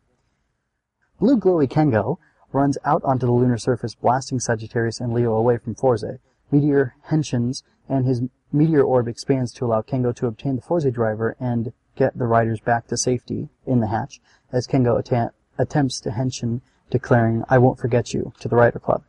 [1.19, 2.19] Blue Glowy Kengo
[2.53, 6.19] runs out onto the lunar surface, blasting Sagittarius and Leo away from Fourze.
[6.51, 8.23] Meteor henshins, and his
[8.53, 12.61] meteor orb expands to allow Kengo to obtain the Fourze driver and get the riders
[12.61, 14.21] back to safety in the hatch,
[14.51, 19.05] as Kengo atta- attempts to henshin, declaring, I won't forget you, to the Rider Club.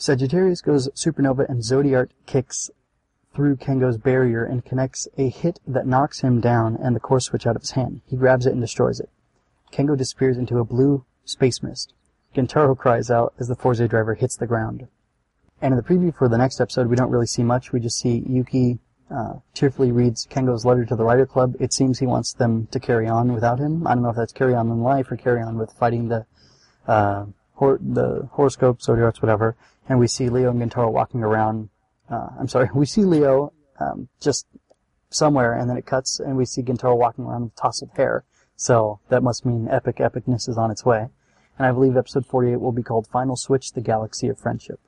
[0.00, 2.70] Sagittarius goes supernova and Zodiac kicks
[3.34, 7.46] through Kengo's barrier and connects a hit that knocks him down and the core switch
[7.46, 8.00] out of his hand.
[8.06, 9.10] He grabs it and destroys it.
[9.70, 11.92] Kengo disappears into a blue space mist.
[12.34, 14.88] Gentaro cries out as the Fourze driver hits the ground.
[15.60, 17.70] And in the preview for the next episode, we don't really see much.
[17.70, 18.78] We just see Yuki
[19.14, 21.56] uh, tearfully reads Kengo's letter to the Rider Club.
[21.60, 23.86] It seems he wants them to carry on without him.
[23.86, 26.24] I don't know if that's carry on in life or carry on with fighting the
[26.88, 27.26] uh,
[27.60, 29.54] hor- the horoscope, zodiacs, whatever.
[29.88, 31.68] And we see Leo and Gentaro walking around.
[32.10, 34.46] Uh, I'm sorry, we see Leo um, just
[35.10, 38.24] somewhere, and then it cuts, and we see Gentaro walking around with tousled hair.
[38.56, 41.08] So that must mean epic epicness is on its way.
[41.58, 44.80] And I believe episode 48 will be called Final Switch: The Galaxy of Friendship.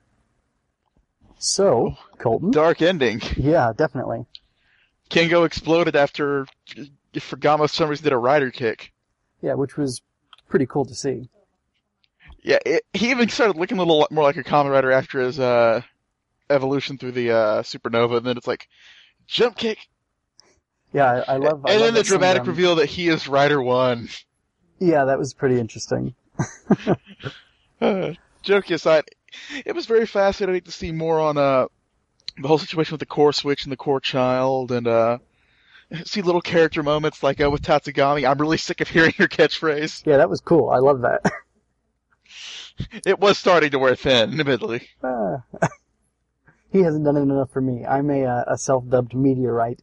[1.39, 2.51] So, Colton.
[2.51, 3.21] Dark ending.
[3.37, 4.27] Yeah, definitely.
[5.11, 6.47] Kengo exploded after
[7.19, 8.93] for Gamo for some reason did a rider kick.
[9.43, 10.01] Yeah, which was
[10.49, 11.29] pretty cool to see.
[12.43, 15.39] Yeah, it, he even started looking a little more like a Kamen Rider after his
[15.39, 15.83] uh,
[16.51, 18.67] evolution through the uh, supernova, and then it's like
[19.27, 19.79] jump kick,
[20.93, 21.65] Yeah, I, I love.
[21.65, 23.63] I and love then the that some of dramatic them- reveal that he is Rider
[23.63, 24.09] One.
[24.81, 26.15] Yeah, that was pretty interesting.
[27.81, 29.05] Uh, joke aside,
[29.67, 31.67] it was very fascinating to see more on uh,
[32.41, 35.19] the whole situation with the core switch and the core child, and uh,
[36.05, 38.29] see little character moments like uh, with Tatsugami.
[38.29, 40.05] I'm really sick of hearing your catchphrase.
[40.05, 40.71] Yeah, that was cool.
[40.71, 41.23] I love that.
[43.07, 44.89] It was starting to wear thin, admittedly.
[45.03, 45.43] Ah.
[46.73, 47.85] he hasn't done it enough for me.
[47.85, 49.83] I'm a, uh, a self-dubbed meteorite.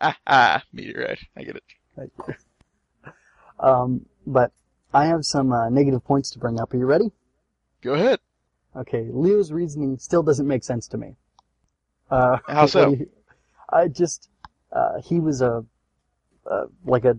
[0.00, 1.20] Ah, ah, meteorite.
[1.36, 1.62] I get it.
[3.60, 4.52] Um, but
[4.94, 6.72] I have some uh, negative points to bring up.
[6.72, 7.10] Are you ready?
[7.82, 8.20] Go ahead.
[8.76, 11.16] Okay, Leo's reasoning still doesn't make sense to me.
[12.08, 12.90] Uh, How so?
[12.90, 13.10] you-
[13.68, 14.28] I just,
[14.72, 15.64] uh, he was a,
[16.48, 17.18] uh, like a,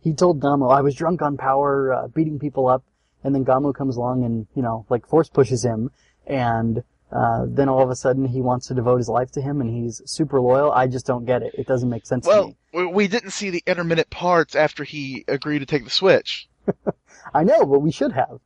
[0.00, 2.84] he told Gamo, I was drunk on power, uh, beating people up,
[3.26, 5.90] and then Gamo comes along and, you know, like force pushes him,
[6.26, 9.60] and, uh, then all of a sudden he wants to devote his life to him
[9.60, 10.72] and he's super loyal.
[10.72, 11.54] I just don't get it.
[11.56, 12.56] It doesn't make sense to Well, me.
[12.74, 16.48] we we didn't see the intermittent parts after he agreed to take the Switch.
[17.34, 18.40] I know, but we should have.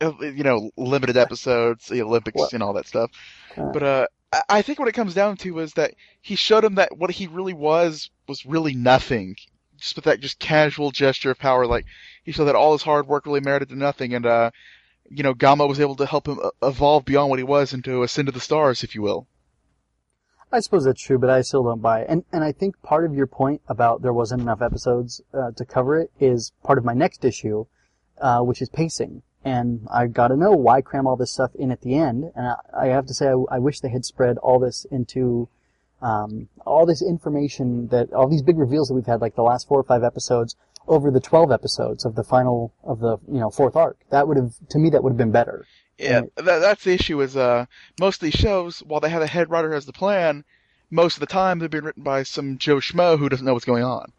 [0.00, 2.52] Uh, You know, limited episodes, the Olympics, What?
[2.54, 3.10] and all that stuff.
[3.56, 3.72] Uh.
[3.72, 4.06] But uh,
[4.48, 7.26] I think what it comes down to is that he showed him that what he
[7.26, 9.36] really was was really nothing.
[9.78, 11.86] Just with that just casual gesture of power, like
[12.24, 14.50] he showed that all his hard work really merited to nothing, and uh,
[15.10, 17.84] you know, Gamo was able to help him uh, evolve beyond what he was and
[17.84, 19.26] to ascend to the stars, if you will.
[20.52, 22.06] I suppose that's true, but I still don't buy it.
[22.08, 25.64] And and I think part of your point about there wasn't enough episodes uh, to
[25.64, 27.66] cover it is part of my next issue,
[28.20, 29.22] uh, which is pacing.
[29.44, 32.32] And I got to know why cram all this stuff in at the end.
[32.34, 35.48] And I, I have to say, I, I wish they had spread all this into
[36.02, 39.68] um, all this information that all these big reveals that we've had, like the last
[39.68, 40.56] four or five episodes,
[40.88, 43.98] over the twelve episodes of the final of the you know fourth arc.
[44.10, 45.66] That would have, to me, that would have been better.
[45.98, 47.20] Yeah, that, that's the issue.
[47.22, 47.66] Is uh,
[47.98, 50.44] most of these shows, while they have a head writer who has the plan,
[50.90, 53.64] most of the time they've been written by some Joe Schmo who doesn't know what's
[53.64, 54.12] going on.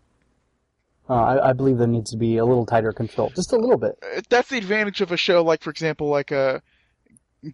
[1.10, 3.78] Uh, I, I believe there needs to be a little tighter control, just a little
[3.78, 3.98] bit.
[4.04, 6.60] Uh, That's the advantage of a show like, for example, like uh,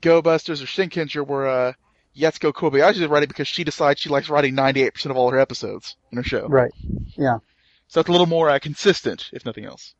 [0.01, 1.73] Go Busters or Shinkenger, where uh,
[2.15, 5.95] Yasuko Kobayashi is writing because she decides she likes writing 98% of all her episodes
[6.11, 6.47] in her show.
[6.47, 6.71] Right.
[7.17, 7.39] Yeah.
[7.87, 9.93] So it's a little more uh, consistent, if nothing else.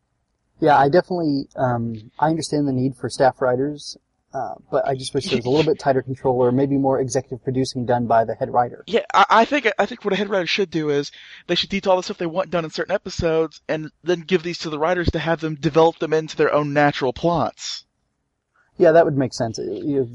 [0.60, 3.98] Yeah, I definitely um, I understand the need for staff writers
[4.34, 7.00] Uh, but I just wish there was a little bit tighter control, or maybe more
[7.00, 8.84] executive producing done by the head writer.
[8.88, 11.12] Yeah, I, I think I think what a head writer should do is
[11.46, 14.58] they should detail the stuff they want done in certain episodes, and then give these
[14.60, 17.86] to the writers to have them develop them into their own natural plots.
[18.78, 19.60] Yeah, that would make sense.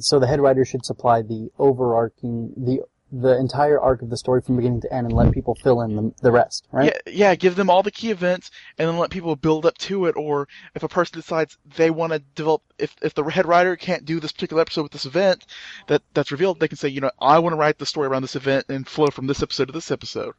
[0.01, 2.81] So the head writer should supply the overarching, the
[3.11, 5.97] the entire arc of the story from beginning to end, and let people fill in
[5.97, 6.93] the, the rest, right?
[7.07, 10.07] Yeah, yeah, give them all the key events, and then let people build up to
[10.07, 10.17] it.
[10.17, 14.05] Or if a person decides they want to develop, if if the head writer can't
[14.05, 15.47] do this particular episode with this event
[15.87, 18.23] that that's revealed, they can say, you know, I want to write the story around
[18.23, 20.35] this event and flow from this episode to this episode.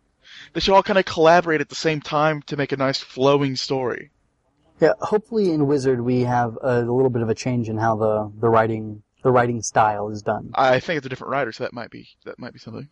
[0.54, 3.56] They should all kind of collaborate at the same time to make a nice flowing
[3.56, 4.12] story.
[4.80, 8.32] Yeah, hopefully in Wizard we have a, little bit of a change in how the,
[8.40, 10.52] the writing the writing style is done.
[10.56, 12.88] I think it's a different writer, so that might be that might be something.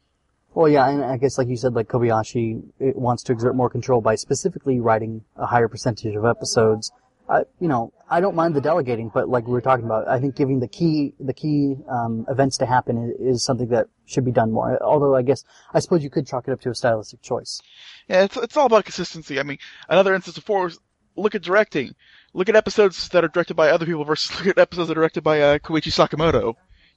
[0.53, 4.01] Well, yeah, and I guess like you said, like Kobayashi wants to exert more control
[4.01, 6.91] by specifically writing a higher percentage of episodes.
[7.29, 10.19] I, you know, I don't mind the delegating, but like we were talking about, I
[10.19, 14.25] think giving the key the key um, events to happen is, is something that should
[14.25, 14.81] be done more.
[14.81, 17.61] Although I guess I suppose you could chalk it up to a stylistic choice.
[18.07, 19.39] Yeah, it's it's all about consistency.
[19.39, 19.59] I mean,
[19.89, 20.79] another instance before was
[21.17, 21.95] look at directing.
[22.33, 25.01] Look at episodes that are directed by other people versus look at episodes that are
[25.01, 26.55] directed by uh, Koichi Sakamoto.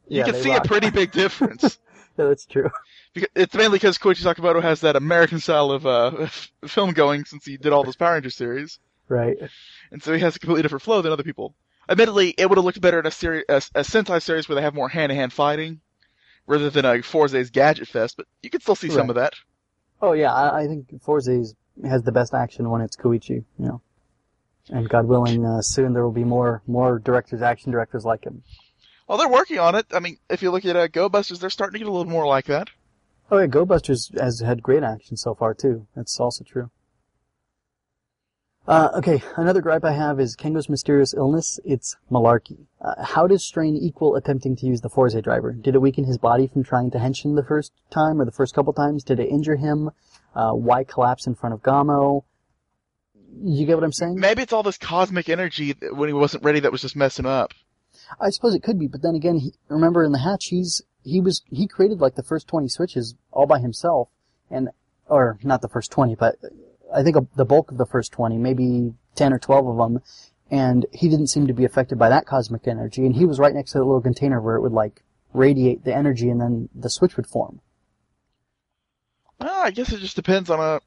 [0.09, 0.64] You Yeah, can see rock.
[0.64, 1.79] a pretty big difference.
[2.18, 2.71] Yeah, that's true.
[3.14, 6.27] Because- it's mainly because Koichi Sakamoto has that American style of uh,
[6.66, 9.37] film going since he did all those Power Ranger series, Right.
[9.91, 11.55] and so he has a completely different flow than other people.
[11.89, 14.62] Admittedly, it would have looked better in a series, a, a Sentai series where they
[14.62, 15.81] have more hand-to-hand fighting,
[16.47, 18.16] rather than a Fourze's Gadget Fest.
[18.16, 19.33] But you can still see some of that.
[20.03, 21.55] Oh yeah, I, I think Fourze's
[21.85, 23.81] has the best action when it's Koichi, you know.
[24.71, 28.43] And God willing, uh, soon there will be more more directors, action directors like him.
[29.09, 29.87] Well, they're working on it.
[29.93, 32.11] I mean, if you look at uh, Go Busters, they're starting to get a little
[32.11, 32.68] more like that.
[33.31, 35.87] Oh yeah, Go Busters has had great action so far too.
[35.97, 36.71] That's also true.
[38.68, 41.59] Uh, okay, another gripe I have is Kengo's mysterious illness.
[41.64, 42.66] It's malarkey.
[42.81, 45.53] Uh, how does Strain equal attempting to use the Fourze driver?
[45.53, 48.55] Did it weaken his body from trying to henshin the first time or the first
[48.55, 49.03] couple times?
[49.03, 49.91] Did it injure him?
[50.37, 52.23] Uh, why collapse in front of Gamo?
[53.43, 54.18] You get what I'm saying?
[54.18, 57.26] Maybe it's all this cosmic energy that when he wasn't ready that was just messing
[57.26, 57.53] up.
[58.20, 61.20] I suppose it could be, but then again, he, remember in the hatch, he's he
[61.20, 64.09] was he created like the first twenty switches all by himself,
[64.51, 64.70] and
[65.07, 66.37] or not the first twenty, but
[66.95, 70.03] I think the bulk of the first twenty, maybe ten or twelve of them,
[70.51, 73.55] and he didn't seem to be affected by that cosmic energy, and he was right
[73.55, 75.03] next to the little container where it would like
[75.33, 77.61] radiate the energy, and then the switch would form.
[79.39, 80.81] Well, I guess it just depends on uh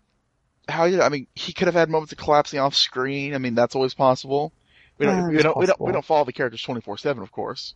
[0.68, 1.02] how you.
[1.02, 3.34] I mean, he could have had moments of collapsing off screen.
[3.34, 4.54] I mean, that's always possible.
[4.98, 5.20] We don't.
[5.20, 5.58] Uh, we don't.
[5.58, 5.82] We don't.
[5.82, 7.76] We don't follow the characters twenty four seven, of course.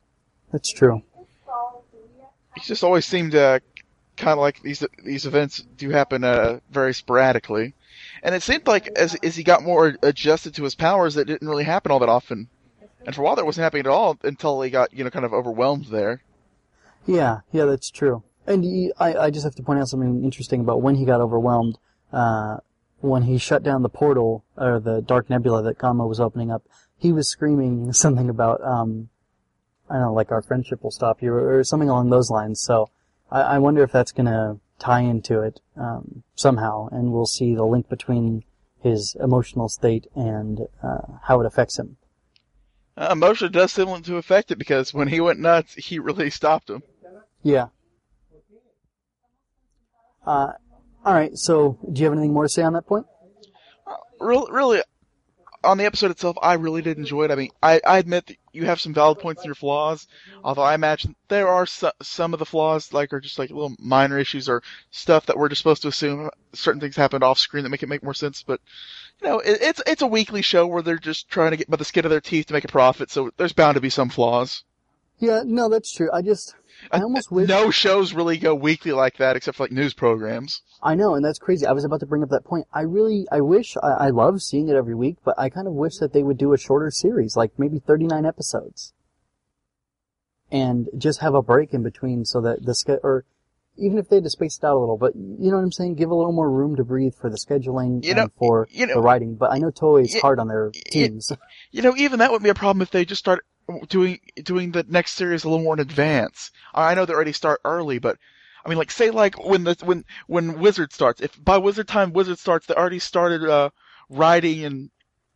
[0.52, 1.02] That's true.
[2.56, 3.60] He just always seemed uh,
[4.16, 7.74] kind of like these these events do happen uh, very sporadically,
[8.24, 11.48] and it seemed like as as he got more adjusted to his powers, that didn't
[11.48, 12.50] really happen all that often.
[13.06, 15.26] And for a while, that wasn't happening at all until he got you know kind
[15.26, 16.22] of overwhelmed there.
[17.06, 18.24] Yeah, yeah, that's true.
[18.46, 21.22] And he, I, I just have to point out something interesting about when he got
[21.22, 21.78] overwhelmed.
[22.12, 22.58] Uh,
[23.00, 26.64] when he shut down the portal or the dark nebula that Gamo was opening up,
[26.98, 29.10] he was screaming something about, um,
[29.90, 32.62] I don't know, like our friendship will stop you or, or something along those lines.
[32.62, 32.90] So
[33.32, 37.66] I, I wonder if that's gonna tie into it um, somehow, and we'll see the
[37.66, 38.44] link between
[38.82, 41.98] his emotional state and uh, how it affects him.
[42.96, 46.70] Uh, emotion does seem to affect it because when he went nuts, he really stopped
[46.70, 46.82] him.
[47.44, 47.68] Yeah.
[50.26, 50.54] Uh,
[51.08, 51.38] all right.
[51.38, 53.06] So, do you have anything more to say on that point?
[53.88, 54.82] Uh, really, really,
[55.64, 57.32] on the episode itself, I really did enjoy it.
[57.32, 60.06] I mean, I, I admit that you have some valid points in your flaws,
[60.44, 63.74] although I imagine there are so, some of the flaws like are just like little
[63.80, 67.64] minor issues or stuff that we're just supposed to assume certain things happened off screen
[67.64, 68.44] that make it make more sense.
[68.44, 68.60] But
[69.22, 71.78] you know, it, it's it's a weekly show where they're just trying to get by
[71.78, 74.10] the skin of their teeth to make a profit, so there's bound to be some
[74.10, 74.66] flaws.
[75.20, 75.44] Yeah.
[75.46, 76.10] No, that's true.
[76.14, 76.56] I just,
[76.92, 77.50] I almost wish.
[77.50, 80.62] No shows really go weekly like that, except for like news programs.
[80.84, 81.66] I know, and that's crazy.
[81.66, 82.68] I was about to bring up that point.
[82.72, 85.74] I really, I wish, I, I love seeing it every week, but I kind of
[85.74, 88.94] wish that they would do a shorter series, like maybe 39 episodes.
[90.52, 93.26] And just have a break in between so that the ske- or
[93.76, 95.72] even if they had to space it out a little, but you know what I'm
[95.72, 95.96] saying?
[95.96, 98.86] Give a little more room to breathe for the scheduling You know- and for you
[98.88, 99.36] know- the writing.
[99.36, 101.32] But I know Toei's y- hard on their teams.
[101.72, 103.44] You know, even that would be a problem if they just start
[103.90, 106.52] doing doing the next series a little more in advance.
[106.74, 108.18] I know they already start early, but
[108.66, 112.14] I mean, like say like when the when when Wizard starts, if by Wizard time
[112.14, 113.70] Wizard starts, they already started uh,
[114.10, 114.90] writing and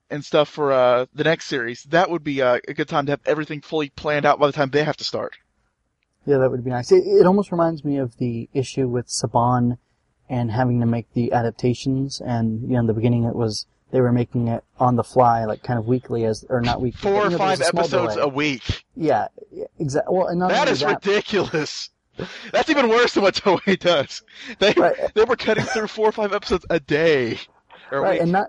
[0.10, 1.84] and stuff for uh, the next series.
[1.84, 4.54] That would be uh, a good time to have everything fully planned out by the
[4.54, 5.38] time they have to start.
[6.26, 6.92] Yeah, that would be nice.
[6.92, 9.78] It, it almost reminds me of the issue with Saban
[10.30, 12.22] and having to make the adaptations.
[12.22, 15.46] And, you know, in the beginning it was they were making it on the fly,
[15.46, 17.02] like kind of weekly as or not weekly.
[17.02, 18.24] Four or you know, five a episodes delay.
[18.26, 18.84] a week.
[18.96, 19.28] Yeah,
[19.80, 20.16] exactly.
[20.18, 21.90] Well, and not That that, ridiculous.
[22.52, 24.22] That's even worse than what Toei does.
[24.60, 24.96] They Right.
[25.16, 27.40] they were cutting through four or five episodes a day.
[27.92, 28.22] Right, week.
[28.22, 28.48] and not.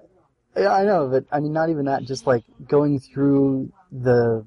[0.57, 2.03] Yeah, I know, but I mean, not even that.
[2.05, 4.45] Just like going through the,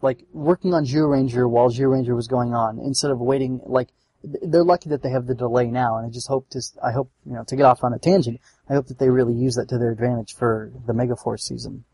[0.00, 3.60] like working on Zeo Ranger while Zeo Ranger was going on, instead of waiting.
[3.64, 3.88] Like
[4.24, 6.62] they're lucky that they have the delay now, and I just hope to.
[6.82, 8.40] I hope you know to get off on a tangent.
[8.68, 11.84] I hope that they really use that to their advantage for the Megaforce season.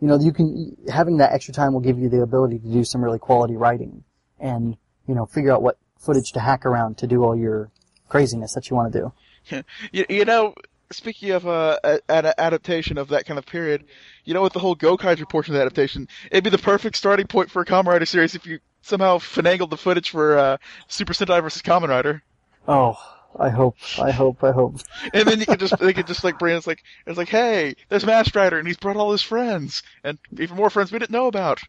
[0.00, 2.84] You know, you can having that extra time will give you the ability to do
[2.84, 4.04] some really quality writing,
[4.38, 4.76] and
[5.06, 7.70] you know, figure out what footage to hack around to do all your
[8.08, 9.12] craziness that you want to do.
[9.92, 10.54] You, you know,
[10.92, 13.84] speaking of uh, a- an adaptation of that kind of period,
[14.24, 17.26] you know, with the whole Gokaiger portion of the adaptation, it'd be the perfect starting
[17.26, 21.14] point for a Kamen Rider series if you somehow finagled the footage for uh, Super
[21.14, 22.22] Sentai versus Kamen Rider,
[22.66, 22.98] Oh,
[23.38, 24.80] I hope, I hope, I hope.
[25.14, 27.74] and then you could just they could just like bring it's like it's like hey,
[27.88, 31.12] there's Master Rider and he's brought all his friends and even more friends we didn't
[31.12, 31.60] know about,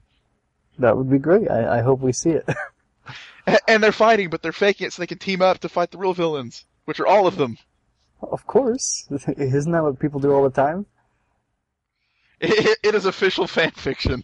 [0.80, 1.50] That would be great.
[1.50, 2.48] I, I hope we see it.
[3.48, 5.92] A- and they're fighting but they're faking it so they can team up to fight
[5.92, 7.58] the real villains, which are all of them.
[8.22, 9.08] of course.
[9.38, 10.86] Isn't that what people do all the time?
[12.42, 14.24] It, it is official fan fiction.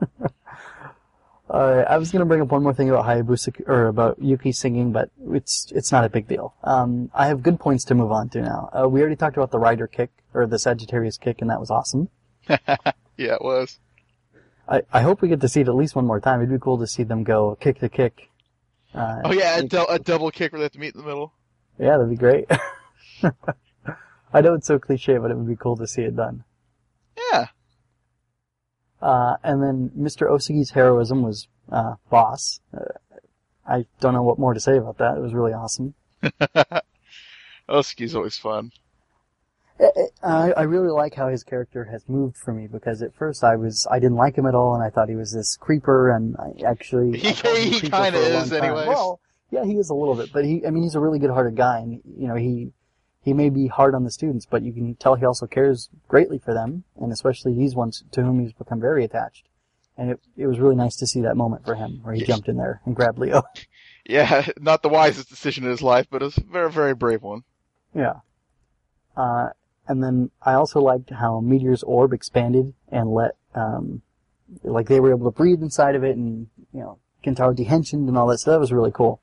[1.50, 4.52] Uh, I was going to bring up one more thing about Hayabusa, or about Yuki
[4.52, 6.54] singing, but it's it's not a big deal.
[6.62, 8.68] Um, I have good points to move on to now.
[8.72, 11.70] Uh, we already talked about the rider kick, or the Sagittarius kick, and that was
[11.70, 12.08] awesome.
[13.20, 13.80] Yeah, it was.
[14.68, 16.38] I, I hope we get to see it at least one more time.
[16.40, 18.28] It'd be cool to see them go kick to kick.
[18.94, 21.06] Uh, Oh yeah, a, dou- a double kick where they have to meet in the
[21.06, 21.32] middle.
[21.80, 22.48] yeah, that'd be great.
[24.32, 26.44] I know it's so cliche, but it would be cool to see it done.
[27.32, 27.46] Yeah.
[29.00, 30.28] Uh, and then Mr.
[30.30, 32.60] Osugi's heroism was uh, boss.
[32.76, 32.84] Uh,
[33.66, 35.16] I don't know what more to say about that.
[35.16, 35.94] It was really awesome.
[37.68, 38.72] Oski's always fun.
[40.24, 43.54] I, I really like how his character has moved for me because at first I
[43.54, 46.34] was I didn't like him at all and I thought he was this creeper and
[46.36, 47.30] I actually He-
[47.78, 48.62] he a long is time.
[48.64, 48.88] anyways.
[48.88, 49.20] Well,
[49.52, 51.78] yeah, he is a little bit, but he I mean he's a really good-hearted guy
[51.78, 52.72] and you know he
[53.22, 56.38] he may be hard on the students, but you can tell he also cares greatly
[56.38, 59.44] for them and especially these ones to whom he's become very attached.
[59.96, 62.48] And it it was really nice to see that moment for him where he jumped
[62.48, 63.42] in there and grabbed Leo.
[64.08, 67.44] Yeah, not the wisest decision in his life, but a very, very brave one.
[67.94, 68.20] Yeah.
[69.16, 69.50] Uh,
[69.86, 74.02] and then I also liked how Meteor's orb expanded and let, um,
[74.64, 78.16] like they were able to breathe inside of it and, you know, Gentaro dehensioned and
[78.16, 78.38] all that.
[78.38, 79.20] So that was really cool.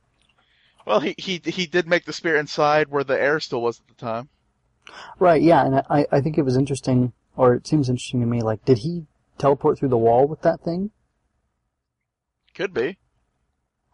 [0.86, 3.88] Well, he he he did make the spear inside where the air still was at
[3.88, 4.29] the time.
[5.19, 8.41] Right, yeah, and I, I think it was interesting, or it seems interesting to me,
[8.41, 9.05] like, did he
[9.38, 10.91] teleport through the wall with that thing?
[12.53, 12.99] Could be.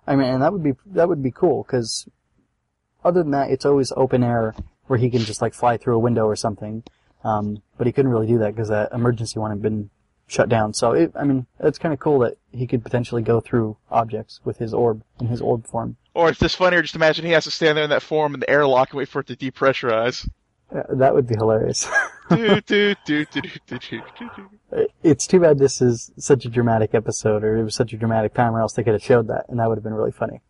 [0.05, 2.09] I mean, and that would be, that would be cool, because
[3.05, 4.53] other than that, it's always open air
[4.87, 6.83] where he can just, like, fly through a window or something.
[7.23, 9.91] Um, but he couldn't really do that because that emergency one had been
[10.27, 10.73] shut down.
[10.73, 14.41] So, it, I mean, it's kind of cool that he could potentially go through objects
[14.43, 15.97] with his orb, in his orb form.
[16.13, 18.41] Or it's this funnier, just imagine he has to stand there in that form in
[18.41, 20.27] the airlock and wait for it to depressurize.
[20.73, 21.87] Uh, that would be hilarious.
[22.29, 23.25] do, do, do,
[24.71, 27.97] uh, it's too bad this is such a dramatic episode, or it was such a
[27.97, 30.11] dramatic time, or else they could have showed that, and that would have been really
[30.11, 30.41] funny.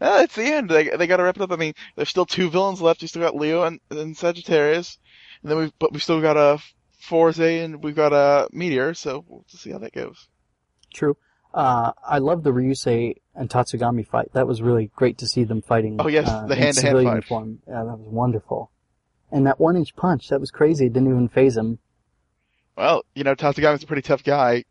[0.00, 0.68] Uh, it's the end.
[0.68, 1.50] They they got to wrap it up.
[1.50, 3.02] I mean, there's still two villains left.
[3.02, 4.98] You still got Leo and, and Sagittarius,
[5.42, 6.62] and then we but we still got a
[7.00, 8.94] Fourze and we've got a Meteor.
[8.94, 10.28] So we'll see how that goes.
[10.92, 11.16] True.
[11.54, 14.32] Uh, I love the Ryusei and Tatsugami fight.
[14.34, 15.96] That was really great to see them fighting.
[15.98, 17.14] Oh, yes, uh, the in hand-to-hand civilian fight.
[17.14, 17.58] Uniform.
[17.66, 18.70] Yeah, that was wonderful.
[19.32, 20.86] And that one inch punch, that was crazy.
[20.86, 21.78] It didn't even phase him.
[22.76, 24.64] Well, you know, Tatsugami's a pretty tough guy.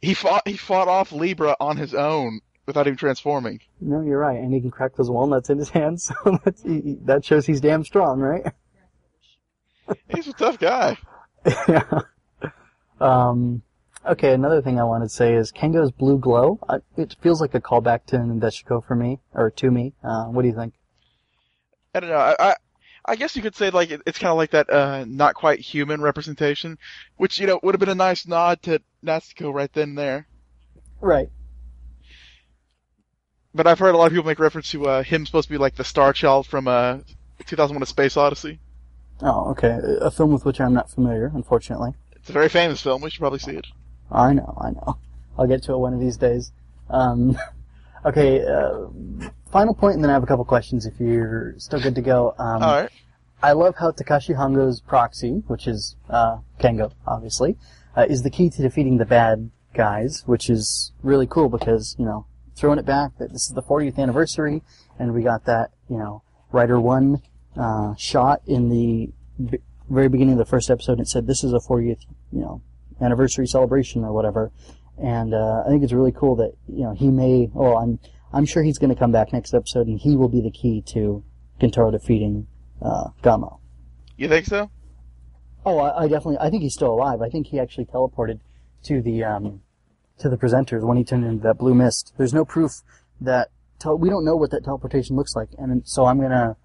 [0.00, 3.60] He fought he fought off Libra on his own without even transforming.
[3.80, 4.38] No, you're right.
[4.38, 6.10] And he can crack those walnuts in his hands.
[6.24, 8.44] So he- that shows he's damn strong, right?
[10.08, 10.96] He's a tough guy.
[11.68, 12.00] yeah.
[13.00, 13.62] Um,
[14.06, 16.58] okay, another thing I wanted to say is Kengo's blue glow.
[16.68, 19.94] I, it feels like a callback to Nadeshiko for me, or to me.
[20.02, 20.74] Uh, what do you think?
[21.94, 22.16] I don't know.
[22.16, 22.54] I I,
[23.04, 25.60] I guess you could say like it, it's kind of like that uh, not quite
[25.60, 26.78] human representation,
[27.16, 30.26] which you know would have been a nice nod to Nadeshiko right then and there.
[31.00, 31.28] Right.
[33.54, 35.58] But I've heard a lot of people make reference to uh, him supposed to be
[35.58, 36.98] like the Star Child from uh,
[37.46, 38.58] 2001: A Space Odyssey.
[39.20, 39.78] Oh, okay.
[40.00, 41.92] A film with which I'm not familiar, unfortunately.
[42.16, 43.00] It's a very famous film.
[43.00, 43.66] We should probably see it.
[44.10, 44.98] I know, I know.
[45.38, 46.52] I'll get to it one of these days.
[46.90, 47.38] Um,
[48.04, 48.86] okay, uh,
[49.50, 52.34] final point, and then I have a couple questions if you're still good to go.
[52.38, 52.90] Um, All right.
[53.42, 57.56] I love how Takeshi Hongo's proxy, which is uh, Kengo, obviously,
[57.96, 62.04] uh, is the key to defeating the bad guys, which is really cool because you
[62.04, 62.26] know
[62.56, 64.62] throwing it back that this is the 40th anniversary,
[64.98, 67.20] and we got that you know Rider One
[67.56, 69.10] uh, shot in the
[69.42, 72.00] b- very beginning of the first episode, it said this is a 40th,
[72.32, 72.62] you know,
[73.00, 74.52] anniversary celebration or whatever.
[74.96, 77.50] And uh, I think it's really cool that you know he may.
[77.52, 77.98] Well, I'm
[78.32, 80.82] I'm sure he's going to come back next episode, and he will be the key
[80.88, 81.24] to
[81.60, 82.46] Gentaro defeating
[82.80, 83.58] uh, Gamo.
[84.16, 84.70] You think so?
[85.66, 86.38] Oh, I, I definitely.
[86.38, 87.22] I think he's still alive.
[87.22, 88.40] I think he actually teleported
[88.84, 89.62] to the um,
[90.18, 92.12] to the presenters when he turned into that blue mist.
[92.16, 92.82] There's no proof
[93.20, 96.56] that tel- we don't know what that teleportation looks like, and so I'm gonna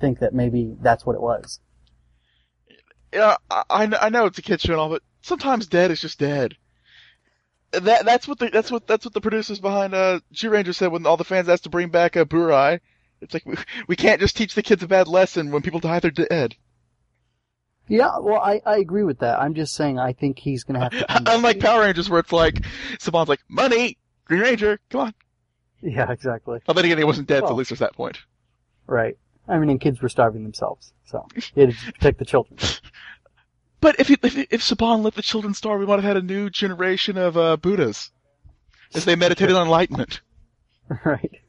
[0.00, 1.60] think that maybe that's what it was.
[3.12, 6.56] Yeah, I, I I know it's a kids all, but sometimes dead is just dead.
[7.72, 11.06] That that's what the that's what that's what the producers behind uh Zyuranger said when
[11.06, 12.80] all the fans asked to bring back uh, Burai.
[13.20, 13.56] It's like we,
[13.88, 16.56] we can't just teach the kids a bad lesson when people die they're dead.
[17.90, 19.40] Yeah, well, I, I agree with that.
[19.40, 21.22] I'm just saying I think he's gonna have to.
[21.34, 22.62] Unlike Power Rangers where it's like
[22.98, 25.14] Saban's like money, Green Ranger, come on.
[25.80, 26.60] Yeah, exactly.
[26.66, 28.18] Well, then again, he wasn't dead, so at least there's that point.
[28.86, 29.16] Right.
[29.46, 32.58] I mean, and kids were starving themselves, so he had to protect the children.
[33.80, 36.22] But if he, if if Saban let the children starve, we might have had a
[36.22, 38.10] new generation of uh, Buddhas
[38.94, 40.20] as they meditated on enlightenment.
[41.04, 41.40] right.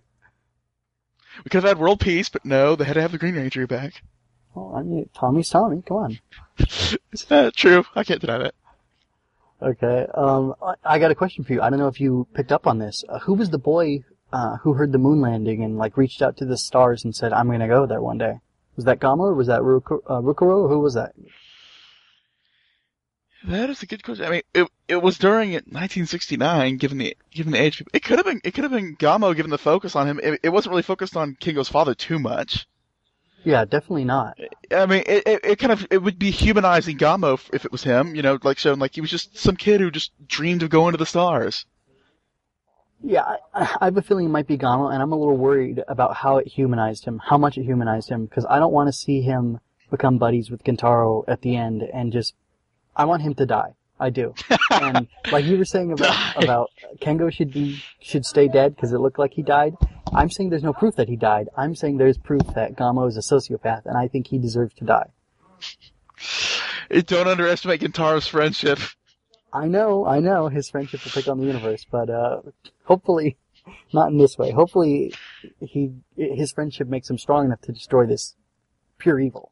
[1.43, 3.65] We could have had world peace, but no, they had to have the Green Ranger
[3.65, 4.03] back.
[4.53, 5.81] Well, I mean, Tommy's Tommy.
[5.81, 6.19] Come on.
[6.59, 8.55] Is that true, I can't deny that.
[9.61, 10.07] Okay.
[10.13, 11.61] Um, I, I got a question for you.
[11.61, 13.03] I don't know if you picked up on this.
[13.07, 16.37] Uh, who was the boy uh, who heard the moon landing and like reached out
[16.37, 18.39] to the stars and said, "I'm going to go there one day"?
[18.75, 20.69] Was that Gamo or was that Ruko, uh, Rukuro?
[20.69, 21.13] Who was that?
[23.45, 24.25] That is a good question.
[24.25, 27.81] I mean, it it was during 1969, given the given the age.
[27.93, 30.19] It could have been it could have been Gamo, given the focus on him.
[30.21, 32.67] It, it wasn't really focused on Kengo's father too much.
[33.45, 34.37] Yeah, definitely not.
[34.71, 37.71] I mean, it, it, it kind of it would be humanizing Gamo if, if it
[37.71, 38.13] was him.
[38.13, 40.91] You know, like showing like he was just some kid who just dreamed of going
[40.91, 41.65] to the stars.
[43.01, 43.23] Yeah,
[43.53, 46.17] I, I have a feeling it might be Gamo, and I'm a little worried about
[46.17, 49.21] how it humanized him, how much it humanized him, because I don't want to see
[49.21, 52.33] him become buddies with Gentaro at the end and just.
[52.99, 53.75] I want him to die.
[53.97, 54.33] I do.
[54.71, 56.69] and like you were saying about about
[56.99, 59.75] Kengo should be should stay dead because it looked like he died.
[60.13, 61.47] I'm saying there's no proof that he died.
[61.55, 64.85] I'm saying there's proof that Gamo is a sociopath, and I think he deserves to
[64.85, 65.09] die.
[67.05, 68.79] Don't underestimate Gentaro's friendship.
[69.53, 72.41] I know, I know his friendship will take on the universe, but uh,
[72.83, 73.37] hopefully
[73.93, 74.51] not in this way.
[74.51, 75.13] Hopefully
[75.61, 78.35] he his friendship makes him strong enough to destroy this
[78.97, 79.51] pure evil.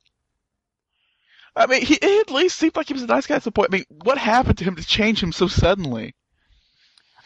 [1.58, 3.70] I mean, he, at least seemed like he was a nice guy at some point.
[3.72, 6.14] I mean, what happened to him to change him so suddenly?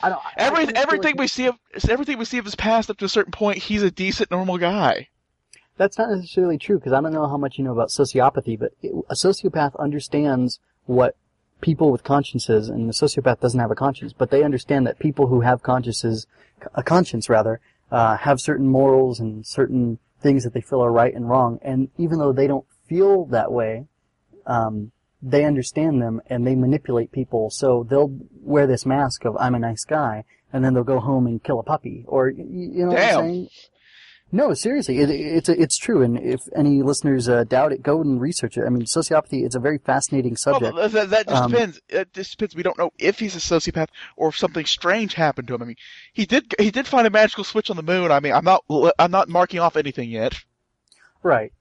[0.02, 0.20] I don't.
[0.26, 1.56] I Every, everything we see of
[1.90, 4.58] everything we see of his past up to a certain point, he's a decent, normal
[4.58, 5.10] guy.
[5.78, 8.72] that's not necessarily true because I don't know how much you know about sociopathy, but
[8.82, 11.16] it, a sociopath understands what
[11.62, 15.28] people with consciences, and a sociopath doesn't have a conscience, but they understand that people
[15.28, 16.26] who have consciences,
[16.74, 17.60] a conscience rather,
[17.92, 21.90] uh, have certain morals and certain things that they feel are right and wrong, and
[21.98, 23.86] even though they don't feel that way,
[24.46, 27.50] um, they understand them and they manipulate people.
[27.50, 31.28] So they'll wear this mask of "I'm a nice guy," and then they'll go home
[31.28, 33.50] and kill a puppy, or you know what I'm saying?
[34.34, 36.02] No, seriously, it, it's it's true.
[36.02, 38.64] And if any listeners uh, doubt it, go and research it.
[38.66, 40.74] I mean, sociopathy it's a very fascinating subject.
[40.78, 41.82] that, that, that just Um, depends.
[41.90, 42.56] It just depends.
[42.56, 45.62] We don't know if he's a sociopath or if something strange happened to him.
[45.62, 45.76] I mean,
[46.14, 48.10] he did he did find a magical switch on the moon.
[48.10, 48.64] I mean, I'm not
[48.98, 50.34] I'm not marking off anything yet.
[51.24, 51.52] Right.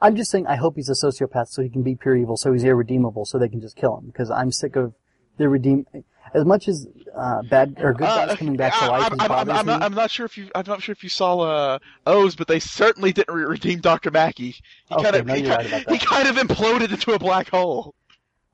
[0.00, 2.52] I'm just saying I hope he's a sociopath so he can be pure evil, so
[2.52, 4.06] he's irredeemable, so they can just kill him.
[4.06, 4.94] Because I'm sick of
[5.38, 5.86] the redeem.
[6.34, 6.86] As much as
[7.16, 9.50] uh, bad or good guys Uh, coming back to I- life I'm, and I'm, I'm,
[9.50, 9.82] I'm not.
[9.82, 12.58] I'm not sure if you I'm not sure if you saw uh, O's, but they
[12.58, 14.54] certainly didn't re- redeem Doctor Maki.
[14.54, 14.54] He
[14.90, 17.94] Okay, kind of no, he, right about he kind of imploded into a black hole.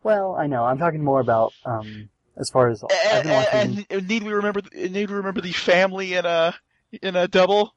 [0.02, 0.64] Well, I know.
[0.64, 5.08] I'm talking more about um, as far as And, and, and need we remember need
[5.10, 6.54] we remember the family in a
[7.00, 7.74] in a double?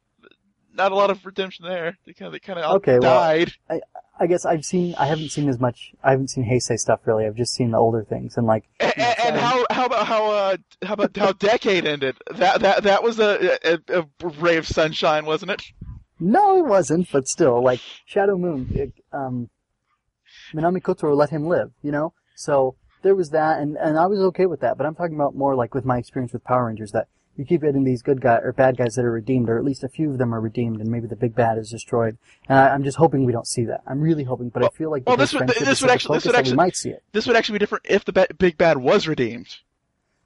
[0.76, 1.98] Not a lot of redemption there.
[2.06, 3.54] They kind of they kind of Okay, well, died.
[4.18, 4.96] I guess I've seen.
[4.98, 5.92] I haven't seen as much.
[6.04, 7.26] I haven't seen Heisei stuff really.
[7.26, 8.64] I've just seen the older things and like.
[8.80, 12.16] And, and how how about how uh how about how decade ended?
[12.32, 15.64] That that that was a, a, a ray of sunshine, wasn't it?
[16.20, 17.12] No, it wasn't.
[17.12, 19.50] But still, like Shadow Moon, it, um,
[20.54, 21.72] Minami Kotaro let him live.
[21.82, 24.78] You know, so there was that, and and I was okay with that.
[24.78, 27.08] But I'm talking about more like with my experience with Power Rangers that
[27.38, 29.84] you keep getting these good guys or bad guys that are redeemed, or at least
[29.84, 32.18] a few of them are redeemed, and maybe the big bad is destroyed.
[32.48, 33.82] And I, I'm just hoping we don't see that.
[33.86, 36.36] I'm really hoping, but I feel like well, this would- this would actually- this would
[36.36, 37.04] actually- might see it.
[37.12, 39.58] This would actually be different if the ba- big bad was redeemed.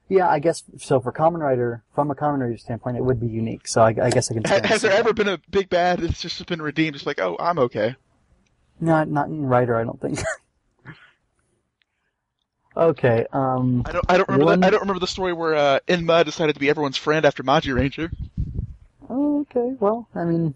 [0.08, 0.98] Yeah, I guess so.
[0.98, 3.68] For Kamen Rider, from a Kamen Rider standpoint, it would be unique.
[3.68, 4.42] So I, I guess I can.
[4.44, 4.98] Ha- Has there that.
[4.98, 6.96] ever been a big bad that's just been redeemed?
[6.96, 7.94] It's like, oh, I'm okay.
[8.80, 10.18] Not not in writer, I don't think.
[12.80, 13.26] okay.
[13.32, 13.82] Um.
[13.86, 14.04] I don't.
[14.08, 14.44] I don't remember.
[14.46, 17.24] One- The, I don't remember the story where uh, Inma decided to be everyone's friend
[17.24, 18.10] after Magiranger.
[19.08, 19.76] Oh, okay.
[19.80, 20.54] Well, I mean,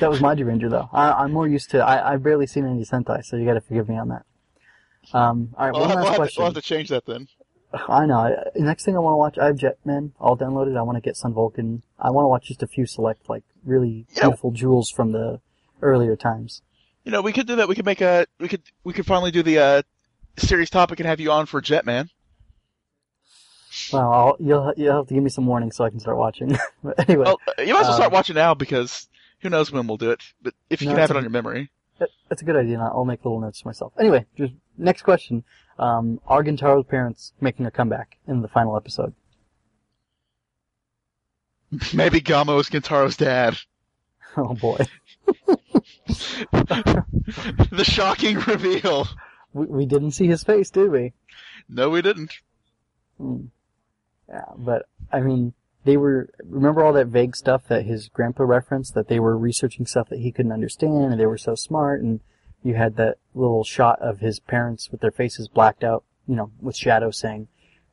[0.00, 0.88] That was Magiranger, though.
[0.92, 1.78] I, I'm more used to.
[1.78, 4.24] I, I've barely seen any Sentai, so you got to forgive me on that.
[5.12, 6.40] Um, all right, one have, last we'll, question.
[6.42, 7.28] we'll have to change that then.
[7.72, 8.18] I know.
[8.18, 10.76] I- Next thing I want to watch, I have Jetman all downloaded.
[10.76, 11.82] I want to get Sun Vulcan.
[11.98, 14.22] I want to watch just a few select, like really Yeah.
[14.22, 15.40] beautiful jewels from the
[15.82, 16.62] earlier times.
[17.04, 17.68] You know, we could do that.
[17.68, 18.26] We could make a.
[18.40, 18.62] We could.
[18.82, 19.82] We could finally do the uh,
[20.38, 22.08] series topic and have you on for Jetman.
[23.92, 26.56] Well, I'll, you'll you'll have to give me some warning so I can start watching.
[26.82, 29.08] but anyway, Well, you might as well start Um, watching now because
[29.40, 30.22] who knows when we'll do it.
[30.42, 31.70] But if you No, can have it on your memory.
[31.98, 32.74] that- that's a good idea.
[32.74, 33.92] and I'll make little notes for myself.
[33.98, 35.44] Anyway, just next question.
[35.78, 39.14] Um, are Gentaro's parents making a comeback in the final episode?
[41.94, 43.56] Maybe Gamo is Gentaro's dad.
[44.38, 44.78] Oh boy,
[46.52, 49.06] the shocking reveal.
[49.56, 51.12] We, we didn't see his face, did we?
[51.68, 52.32] No, we didn't.
[53.18, 53.46] Hmm.
[54.28, 55.54] Yeah, but I mean,
[55.84, 59.86] they were remember all that vague stuff that his grandpa referenced that they were researching
[59.86, 62.20] stuff that he couldn't understand and they were so smart and
[62.62, 66.50] you had that little shot of his parents with their faces blacked out, you know,
[66.60, 67.46] with Shadow saying,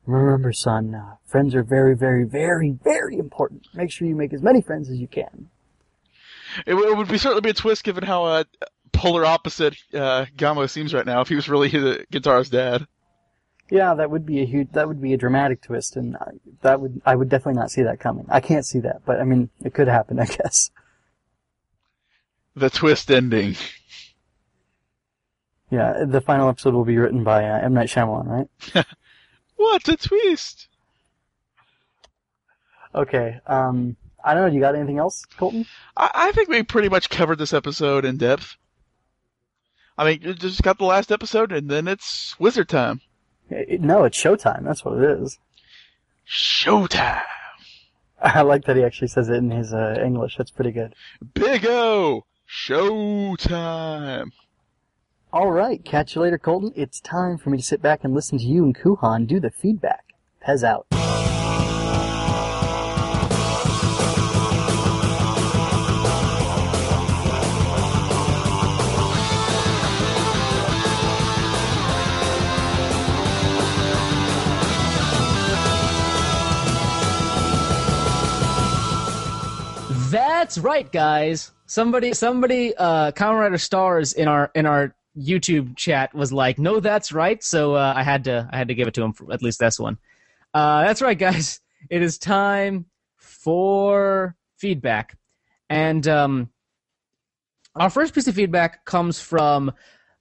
[0.06, 3.68] "Remember, son, uh, friends are very, very, very, very important.
[3.72, 5.50] Make sure you make as many friends as you can."
[6.66, 8.44] It, would be certainly be a twist given how uh,
[8.94, 11.20] polar opposite uh, Gamo seems right now.
[11.20, 11.82] If he was really his,
[12.12, 12.86] Gentaro's dad.
[13.70, 16.32] Yeah, that would be a huge, that would be a dramatic twist, and I,
[16.62, 18.26] that would, I would definitely not see that coming.
[18.28, 20.70] I can't see that, but I mean, it could happen, I guess.
[22.54, 23.56] The twist ending.
[25.70, 28.86] Yeah, the final episode will be written by uh, M Night Shyamalan, right?
[29.56, 30.68] What a twist!
[32.94, 33.40] Okay.
[33.46, 34.54] Um, I don't know.
[34.54, 35.66] You got anything else, Colton?
[35.96, 38.56] I, I think we pretty much covered this episode in depth.
[39.96, 43.00] I mean, you just got the last episode, and then it's wizard time.
[43.50, 44.64] It- no, it's Showtime.
[44.64, 45.38] That's what it is.
[46.28, 47.22] Showtime!
[48.22, 50.36] I like that he actually says it in his uh, English.
[50.36, 50.94] That's pretty good.
[51.34, 52.24] Big O!
[52.48, 54.30] Showtime!
[55.32, 55.84] All right.
[55.84, 56.72] Catch you later, Colton.
[56.76, 59.50] It's time for me to sit back and listen to you and Kuhan do the
[59.50, 60.14] feedback.
[60.46, 60.86] Pez out.
[80.54, 81.50] That's right, guys.
[81.66, 87.10] Somebody, somebody, uh, Rider Stars in our in our YouTube chat was like, "No, that's
[87.10, 89.42] right." So uh, I had to I had to give it to him for at
[89.42, 89.98] least this one.
[90.54, 91.60] Uh, that's right, guys.
[91.90, 92.86] It is time
[93.16, 95.18] for feedback,
[95.68, 96.50] and um,
[97.74, 99.72] our first piece of feedback comes from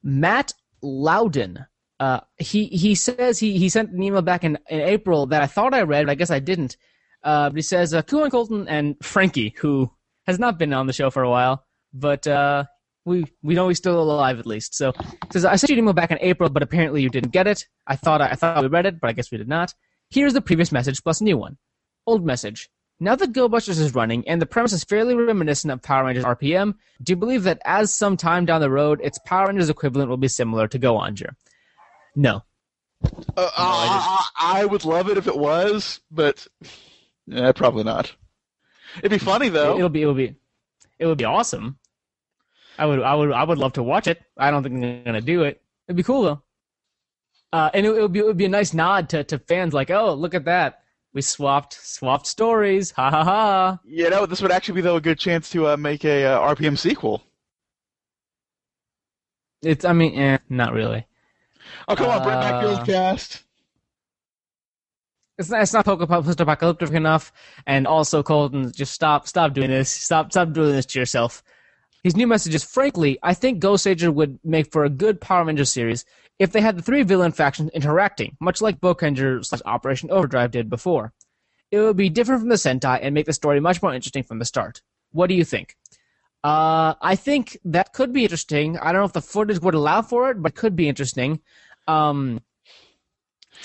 [0.02, 1.64] Matt Loudon.
[2.00, 5.46] Uh, he he says he he sent an email back in, in April that I
[5.46, 6.76] thought I read, but I guess I didn't.
[7.24, 9.92] Uh, but he says, uh, Kuan Colton and Frankie, who
[10.26, 12.66] has not been on the show for a while, but uh,
[13.06, 14.76] we we know he's still alive at least.
[14.76, 14.94] So
[15.32, 17.68] says, I sent you an email back in April, but apparently you didn't get it.
[17.86, 19.74] I thought I, I thought we read it, but I guess we did not.
[20.10, 21.58] Here's the previous message plus a new one.
[22.06, 22.70] Old message.
[23.00, 26.24] Now that Go Busters is running and the premise is fairly reminiscent of Power Rangers
[26.24, 30.10] RPM, do you believe that as some time down the road, its Power Rangers equivalent
[30.10, 31.32] will be similar to Go Onger?
[32.16, 32.44] No.
[33.36, 36.48] Uh, I, I, I would love it if it was, but
[37.32, 38.14] eh, probably not.
[39.00, 39.76] It'd be funny though.
[39.78, 40.36] It'll be it'll be
[41.00, 41.78] it would be awesome.
[42.78, 44.22] I would I would I would love to watch it.
[44.38, 45.62] I don't think they're gonna do it.
[45.88, 46.42] It'd be cool though.
[47.52, 49.74] Uh, and it, it would be it would be a nice nod to, to fans
[49.74, 50.80] like, oh look at that.
[51.14, 52.92] We swapped swapped stories.
[52.92, 53.80] Ha ha ha.
[53.86, 56.56] You know, this would actually be though a good chance to uh, make a uh,
[56.56, 57.24] RPM sequel.
[59.62, 61.06] It's I mean, eh, not really.
[61.88, 63.44] Oh come on, bring back the Uh, old cast.
[65.38, 67.32] It's not it's not post-apocalyptic enough.
[67.66, 69.90] And also, Colton, just stop stop doing this.
[69.90, 71.44] Stop stop doing this to yourself.
[72.04, 75.66] His new message is, frankly, I think Goseiger would make for a good Power Ranger
[75.66, 76.04] series
[76.38, 80.70] if they had the three villain factions interacting, much like Boukenger slash Operation Overdrive did
[80.70, 81.14] before.
[81.72, 84.40] It would be different from the Sentai and make the story much more interesting from
[84.40, 84.82] the start.
[85.12, 85.78] What do you think?
[86.44, 88.78] Uh, I think that could be interesting.
[88.78, 91.40] I don't know if the footage would allow for it, but could be interesting.
[91.88, 92.42] Um,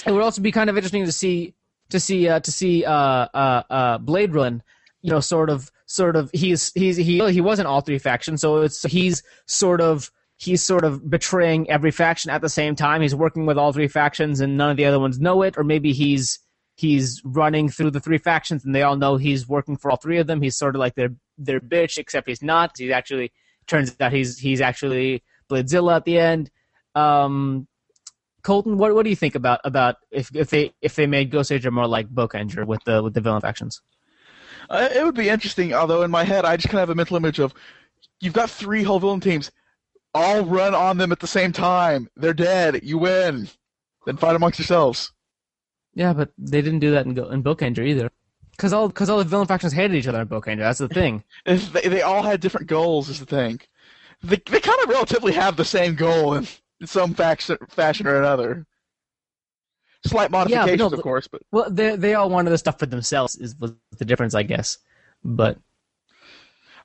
[0.06, 1.54] it would also be kind of interesting to see
[1.90, 4.60] to see uh, to see uh, uh, uh, Buredoran,
[5.02, 8.62] you know, sort of sort of he's he's he he wasn't all three factions, so
[8.62, 13.02] it's he's sort of he's sort of betraying every faction at the same time.
[13.02, 15.64] He's working with all three factions, and none of the other ones know it, or
[15.64, 16.38] maybe he's
[16.76, 20.18] he's running through the three factions, and they all know he's working for all three
[20.18, 20.42] of them.
[20.42, 22.72] He's sort of like their their bitch, except he's not.
[22.76, 23.32] He's actually
[23.66, 26.50] turns out he's he's actually Brajira at the end.
[26.94, 27.67] Um,
[28.42, 31.72] Colton, what what do you think about about if if they if they made Goseiger
[31.72, 33.82] more like Boukenger with the with the villain factions?
[34.70, 36.94] Uh, it would be interesting, although in my head I just kind of have a
[36.94, 37.54] mental image of
[38.20, 39.50] you've got three whole villain teams.
[40.14, 42.08] All run on them at the same time.
[42.16, 42.80] They're dead.
[42.82, 43.48] You win.
[44.06, 45.12] Then fight amongst yourselves.
[45.94, 48.10] Yeah, but they didn't do that in, Go- in Boukenger either.
[48.52, 50.58] Because all, cause all the villain factions hated each other in Boukenger.
[50.58, 51.24] That's the thing.
[51.44, 53.60] If They, they all had different goals, is the thing.
[54.22, 56.46] They, they kind of relatively have the same goal in,
[56.80, 58.66] in some faction, fashion or another.
[60.06, 63.34] Slight modifications, no, of course, but Well, they they all wanted the stuff for themselves.
[63.36, 64.78] Is was the difference, I guess.
[65.24, 65.58] But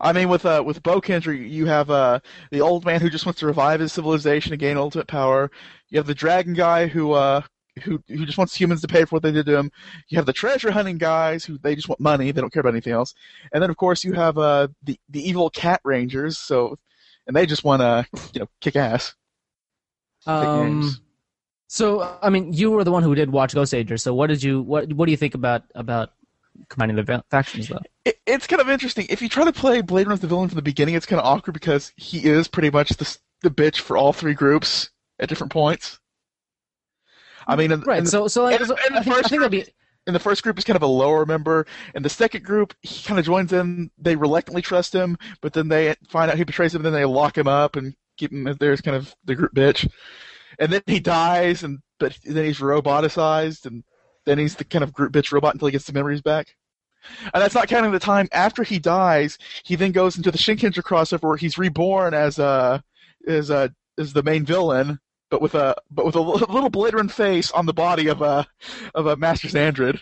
[0.02, 2.20] I mean, with uh, with Boukenger, you have uh,
[2.52, 5.52] the old man who just wants to revive his civilization and gain ultimate power.
[5.90, 7.42] You have the dragon guy who uh,
[7.84, 9.72] who who just wants humans to pay for what they did to him.
[10.10, 12.74] You have the treasure hunting guys who they just want money; they don't care about
[12.74, 13.14] anything else.
[13.54, 16.38] And then, of course, you have uh, the the evil cat rangers.
[16.38, 16.78] So,
[17.28, 19.14] and they just want to you know kick ass.
[20.26, 20.96] Um,
[21.68, 24.00] so I mean, you were the one who did watch Goseiger.
[24.00, 26.12] So what did you what what do you think about about
[26.70, 27.80] combining the factions though?
[28.06, 29.08] It, it's kind of interesting.
[29.10, 31.20] If you try to play Blade Runner as the villain from the beginning, it's kind
[31.20, 34.90] of awkward because he is pretty much the the bitch for all three groups
[35.20, 36.00] at different points.
[37.48, 37.98] I mean, in, Right.
[38.00, 39.52] in the- so so, like, in- so in the I think, I first think that'd
[39.52, 39.66] be
[40.06, 41.66] in the first group, he's kind of a lower member.
[41.96, 43.90] and the second group, he kind of joins in.
[43.98, 47.06] They reluctantly trust him, but then they find out he betrays them, and then they
[47.06, 49.90] lock him up and keep him there as kind of the group bitch.
[50.60, 53.84] And then he dies, and but then he's roboticized, and
[54.26, 56.56] then he's the kind of group bitch robot until he gets the memories back.
[57.34, 59.38] And that's not counting the time after he dies.
[59.64, 62.80] He then goes into the Shinkenger crossover where he's reborn as uh
[63.28, 65.00] as uh as the main villain,
[65.30, 68.48] but with a but with a little Blade face on the body of a
[68.96, 70.00] of a Master Xandred.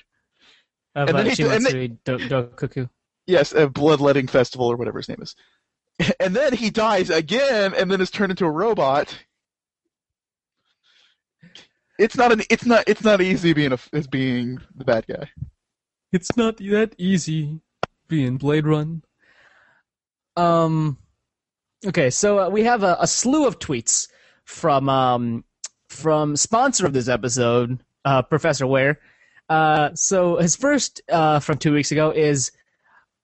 [0.95, 2.89] of and uh, then he- and Chimatsuri Do- Dokoku.
[3.27, 5.35] Yes, a bloodletting festival or whatever his name is.
[6.19, 9.15] And then he dies again, and then is turned into a robot.
[11.99, 12.41] It's not an.
[12.49, 12.83] It's not.
[12.87, 15.29] It's not easy being a as being the bad guy.
[16.11, 17.61] It's not that easy
[18.07, 19.03] being Buredoran.
[20.35, 20.97] Um,
[21.85, 24.07] okay, so uh, we have a, a slew of tweets
[24.45, 25.45] from um
[25.89, 28.99] from sponsor of this episode, uh, Professor Ware.
[29.49, 32.51] Uh, so his first uh from two weeks ago is,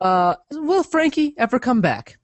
[0.02, 2.17] uh, will Frankie ever come back?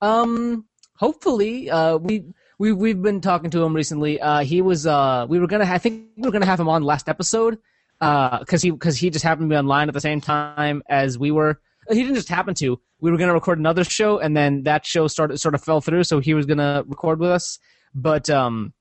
[0.00, 0.66] Um,
[0.96, 1.70] hopefully.
[1.70, 2.24] Uh, we
[2.58, 4.20] we we've been talking to him recently.
[4.20, 6.82] Uh, he was uh we were gonna I think we were gonna have him on
[6.82, 7.58] last episode
[8.00, 11.30] because he because he just happened to be online at the same time as we
[11.30, 11.60] were.
[11.88, 12.80] He didn't just happen to.
[13.00, 15.82] We were going to record another show, and then that show started sort of fell
[15.82, 16.04] through.
[16.04, 17.58] So he was going to record with us,
[17.94, 18.72] but um,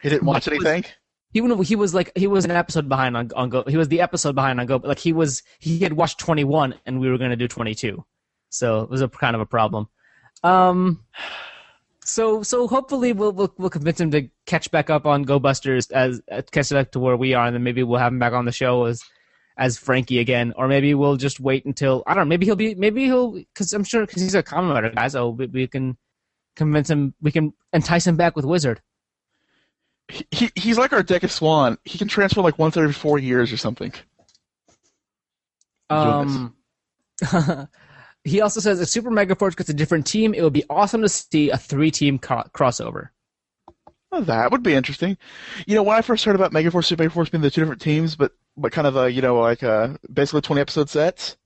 [0.00, 0.84] He didn't watch He was- anything.
[1.32, 3.64] he he was like he was an episode behind on on Go.
[3.66, 4.78] He was the episode behind on Go.
[4.78, 7.48] But like he was he had watched twenty one, and we were going to do
[7.48, 8.04] twenty two.
[8.50, 9.88] So it was a kind of a problem.
[10.42, 11.04] Um,
[12.04, 15.90] so so hopefully we'll we'll, we'll convince him to catch back up on Go Busters
[15.90, 18.32] as uh, catch back to where we are, and then maybe we'll have him back
[18.32, 19.02] on the show as
[19.56, 22.28] as Frankie again, or maybe we'll just wait until I don't know.
[22.28, 25.30] Maybe he'll be maybe he'll because I'm sure because he's a Kamen Rider guy, so
[25.30, 25.96] we, we can
[26.54, 27.14] convince him.
[27.20, 28.80] We can entice him back with Wizard.
[30.08, 31.78] He, he he's like our deck of Swan.
[31.84, 33.92] He can transfer like once every four years or something.
[35.88, 36.54] Um,
[38.26, 41.02] he also says if Super Mega Force gets a different team, it would be awesome
[41.02, 43.08] to see a three-team co- crossover.
[44.10, 45.16] Well, that would be interesting.
[45.66, 48.16] You know, when I first heard about Megaforce, Super Megaforce being the two different teams,
[48.16, 51.36] but but kind of a you know like uh basically twenty episode sets.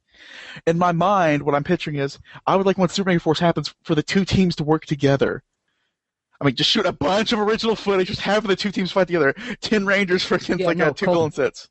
[0.67, 3.95] In my mind, what I'm picturing is I would like when Super Megaforce happens for
[3.95, 5.43] the two teams to work together.
[6.41, 9.07] I mean, just shoot a bunch of original footage, just have the two teams fight
[9.09, 9.35] together.
[9.61, 11.69] Ten Rangers for against Yeah, like no, two villain sets.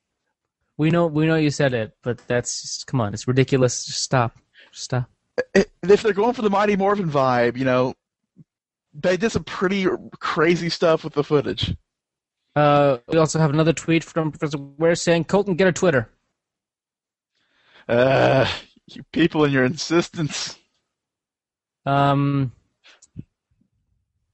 [0.78, 3.84] We know, we know you said it, but that's just, come on, it's ridiculous.
[3.84, 4.38] Just stop,
[4.72, 5.10] stop.
[5.54, 7.94] If they're going for the Mighty Morphin vibe, you know,
[8.94, 9.88] they did some pretty
[10.20, 11.76] crazy stuff with the footage.
[12.56, 16.10] Uh, we also have another tweet from Professor Ware saying, "Colton, get a Twitter."
[17.88, 18.48] Uh,
[18.88, 20.58] you people and your insistence.
[21.86, 22.52] Um,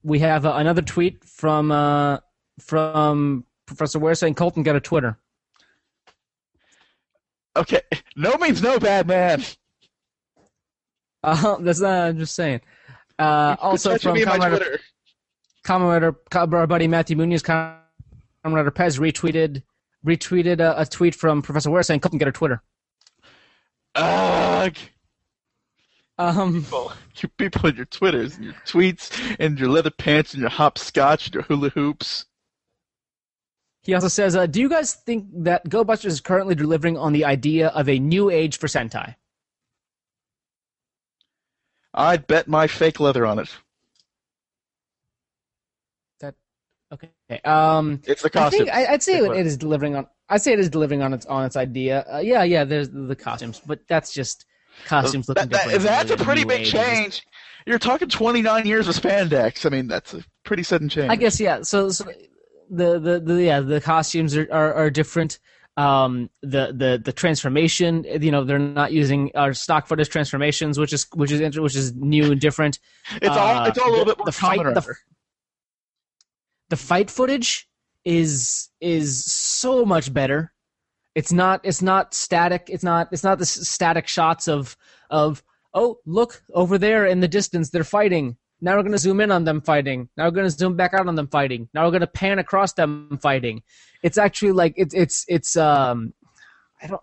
[0.04, 2.20] we have uh, another tweet from uh,
[2.60, 5.18] from Professor Ware saying, "Colton, get a Twitter."
[7.56, 7.82] Okay,
[8.16, 9.44] no means no, bad man.
[11.26, 12.10] Uh, that's not.
[12.10, 12.62] I'm just saying.
[13.18, 14.78] Uh, also from me and my
[15.64, 19.64] Comrade our buddy Matthew Munoz, commentator Pez retweeted
[20.06, 22.62] retweeted a, a tweet from Professor Ware saying, "Couldn't get her Twitter."
[23.96, 24.78] Ugh.
[26.18, 30.42] Um, People, you people and your Twitters, and your tweets, and your leather pants, and
[30.42, 32.26] your hopscotch, and your hula hoops.
[33.82, 37.26] he also says, uh, "Do you guys think that GoBusters is currently delivering on the
[37.26, 39.16] idea of a new age for Sentai?"
[41.96, 43.50] I'd bet my fake leather on it.
[46.20, 46.36] That
[46.94, 47.10] Okay.
[47.44, 48.66] Um, It's the I costume.
[48.66, 50.08] think I, I'd say it, it is delivering on.
[50.30, 52.06] I'd say it is delivering on its on its idea.
[52.12, 52.64] Uh, yeah, yeah.
[52.64, 54.46] There's the costumes, but that's just
[54.86, 55.84] costumes looking That- that- different.
[55.84, 57.26] that's a pretty big change.
[57.66, 59.66] you're talking 29 years of spandex.
[59.66, 61.10] I mean, that's a pretty sudden change.
[61.10, 61.62] I guess yeah.
[61.62, 62.06] So, so
[62.70, 65.40] the, the the yeah the costumes are are, are different.
[65.78, 70.94] Um, the the the transformation, you know, they're not using our stock footage transformations, which
[70.94, 72.80] is which is inter- which is new and different.
[73.22, 74.96] it's all uh, it's all a little the- bit more the fight- the-
[76.70, 77.68] the fight footage
[78.06, 80.54] is is so much better.
[81.14, 82.70] It's not it's not static.
[82.70, 84.78] It's not it's not the static shots of
[85.10, 85.44] of
[85.74, 88.38] oh look over there in the distance they're fighting.
[88.62, 90.10] Now we're gonna zoom in on them fighting.
[90.18, 91.70] Now we're gonna zoom back out on them fighting.
[91.74, 93.64] Now we're gonna pan across them fighting.
[94.02, 96.14] It's actually like it's it's it's um
[96.82, 97.02] I don't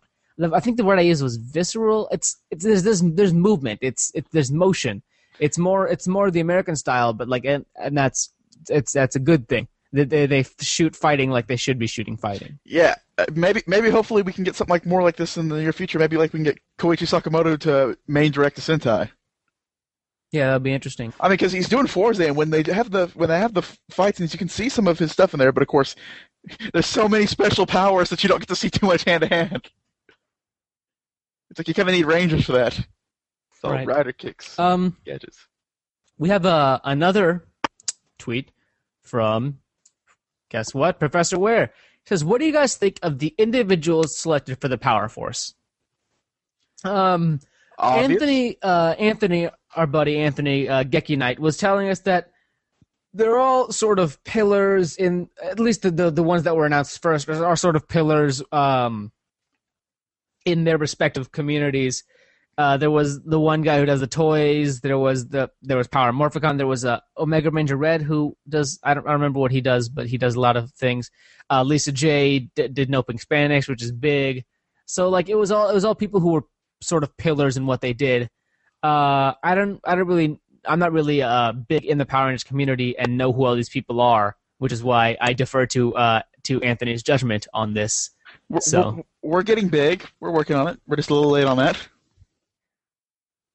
[0.53, 2.09] I think the word I used was visceral.
[2.11, 3.81] It's it's there's there's, there's movement.
[3.83, 5.03] It's it, there's motion.
[5.39, 8.33] It's more it's more the American style, but like and, and that's
[8.69, 9.69] it's that's a good thing.
[9.93, 12.59] They, they they shoot fighting like they should be shooting fighting.
[12.65, 15.57] Yeah, uh, maybe maybe hopefully we can get something like more like this in the
[15.57, 15.99] near future.
[15.99, 19.11] Maybe like we can get Koichi Sakamoto to main direct the Sentai.
[20.33, 21.13] Yeah, that'd be interesting.
[21.21, 23.63] I mean, because he's doing Fourze, and when they have the when they have the
[23.91, 25.53] fight scenes, you can see some of his stuff in there.
[25.53, 25.95] But of course,
[26.73, 29.29] there's so many special powers that you don't get to see too much hand to
[29.29, 29.71] hand.
[31.51, 32.81] It's like you kind of need rangers for that.
[33.63, 33.87] Right.
[33.87, 35.47] rider kicks, Um, gadgets.
[36.19, 37.47] we have uh, another
[38.19, 38.51] tweet
[39.03, 39.59] from
[40.49, 41.67] guess what, Professor Ware
[42.05, 45.55] He says, "What do you guys think of the individuals selected for the Power Force?"
[46.85, 47.39] Um,
[47.79, 48.11] Obvious.
[48.11, 52.31] Anthony, uh, Anthony, our buddy Anthony uh, Geki Knight was telling us that
[53.15, 57.01] they're all sort of pillars in at least the, the the ones that were announced
[57.03, 59.13] first are sort of pillars um,
[60.45, 62.05] in their respective communities.
[62.59, 64.81] Uh, there was the one guy who does the toys.
[64.81, 66.59] There was the there was Power Morphicon.
[66.59, 69.89] There was uh, Omega Ranger Red who does I don't, I remember what he does,
[69.89, 71.11] but he does a lot of things.
[71.51, 74.45] Uh, Lisa J d- did Noping Spanish, which is big.
[74.87, 76.45] So like it was all it was all people who were
[76.83, 78.29] sort of pillars in what they did.
[78.83, 82.45] Uh, I don't I don't really I'm not really uh big in the Power Rangers
[82.45, 86.23] community and know who all these people are, which is why I defer to uh
[86.45, 88.11] to Anthony's judgment on this.
[88.49, 90.05] We're, so- we're, we're getting big.
[90.21, 90.81] We're working on it.
[90.87, 91.79] We're just a little late on that.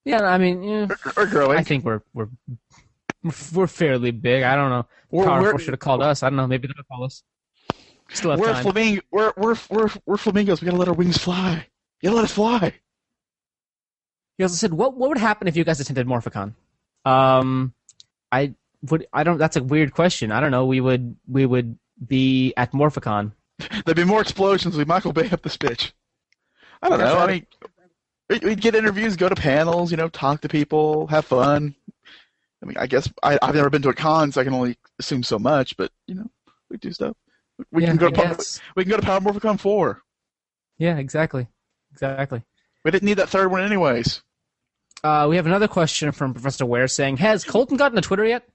[0.05, 0.87] Yeah, I mean, yeah,
[1.17, 1.57] We're growing.
[1.57, 2.29] I think we're we're
[3.53, 4.43] we're fairly big.
[4.43, 4.85] I don't know.
[5.11, 6.23] We're- Power we're- should have called us.
[6.23, 6.47] I don't know.
[6.47, 7.23] Maybe they'll call us.
[8.13, 8.63] Still have we're time.
[8.63, 9.01] flamingo.
[9.11, 10.61] We're we're we're we're flamingos.
[10.61, 11.67] We gotta let our wings fly.
[12.01, 12.73] You gotta let us fly.
[14.37, 16.53] He also said, "What what would happen if you guys attended Morphicon?"
[17.05, 17.73] Um,
[18.31, 18.53] I
[18.83, 19.07] would.
[19.13, 19.37] I don't.
[19.37, 20.31] That's a weird question.
[20.31, 20.65] I don't know.
[20.65, 23.31] We would we would be at Morphicon.
[23.85, 24.77] There'd be more explosions.
[24.77, 25.91] We Michael Bay up this bitch.
[26.81, 27.17] I don't know.
[27.17, 27.47] I mean,
[28.29, 31.73] we- we'd get interviews, go to panels, you know, talk to people, have fun.
[32.61, 34.77] I mean, I guess I, I've never been to a con, so I can only
[34.99, 35.75] assume so much.
[35.77, 36.29] But you know,
[36.69, 37.15] we do stuff.
[37.71, 38.37] We yeah, can go to Power-
[38.75, 40.03] we can go to Power Morphicon four.
[40.77, 41.47] Yeah, exactly,
[41.91, 42.43] exactly.
[42.83, 44.21] We didn't need that third one anyways.
[45.03, 48.47] Uh, we have another question from Professor Ware saying, "Has Colton gotten a Twitter yet?"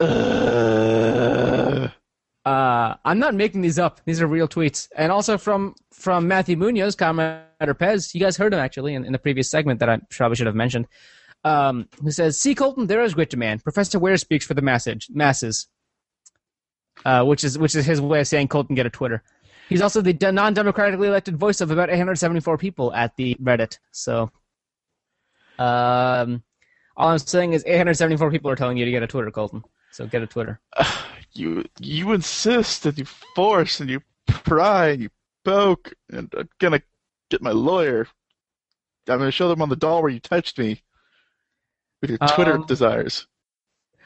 [0.00, 1.88] Uh,
[2.44, 4.02] Uh, I'm not making these up.
[4.04, 4.88] These are real tweets.
[4.96, 8.12] And also from from Matthew Munoz, commenter Pez.
[8.12, 10.54] You guys heard him actually in, in the previous segment that I probably should have
[10.54, 10.86] mentioned.
[11.42, 13.64] Um, who says, "See Colton, there is great demand.
[13.64, 15.68] Professor Ware speaks for the message masses."
[17.04, 19.22] Uh, which is which is his way of saying Colton get a Twitter.
[19.68, 23.78] He's also the non-democratically elected voice of about 874 people at the Reddit.
[23.92, 24.30] So,
[25.58, 26.42] um,
[26.96, 29.62] all I'm saying is 874 people are telling you to get a Twitter, Colton.
[29.92, 30.60] So get a Twitter.
[31.32, 35.08] you you insist and you force and you pry and you
[35.44, 36.82] poke and I'm gonna
[37.30, 38.06] get my lawyer.
[39.08, 40.82] I'm gonna show them on the doll where you touched me
[42.00, 43.26] with your Twitter Um, desires,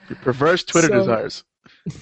[0.08, 1.44] your perverse Twitter so- desires.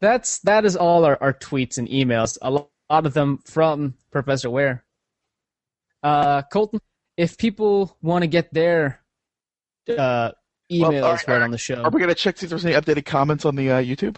[0.00, 2.36] That's that is all our, our tweets and emails.
[2.42, 4.84] A lot of them from Professor Ware.
[6.02, 6.80] Uh, Colton,
[7.16, 9.00] if people want to get their
[9.88, 10.32] uh,
[10.70, 13.04] emails alright, right on the show, Are we gonna check see if there's any updated
[13.04, 14.16] comments on the uh, YouTube?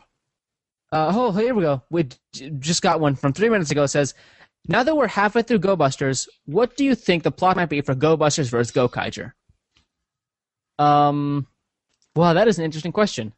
[0.92, 1.82] uh, oh here we go.
[1.90, 2.08] We
[2.58, 3.82] just got one from three minutes ago.
[3.84, 4.14] It says,
[4.68, 7.80] now that we're halfway through Go Busters, what do you think the plot might be
[7.80, 9.32] for Go Busters versus Go Kaiger?
[10.78, 11.46] Um,
[12.16, 13.32] wow, that is an interesting question.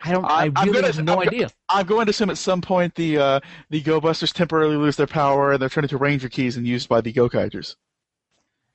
[0.00, 0.24] I don't.
[0.24, 1.50] I, I- really gonna- have no I'm idea.
[1.68, 3.40] I'm going to assume at some point the uh,
[3.70, 6.88] the Go Busters temporarily lose their power and they're turned into Ranger keys and used
[6.88, 7.74] by the Go Kaigers.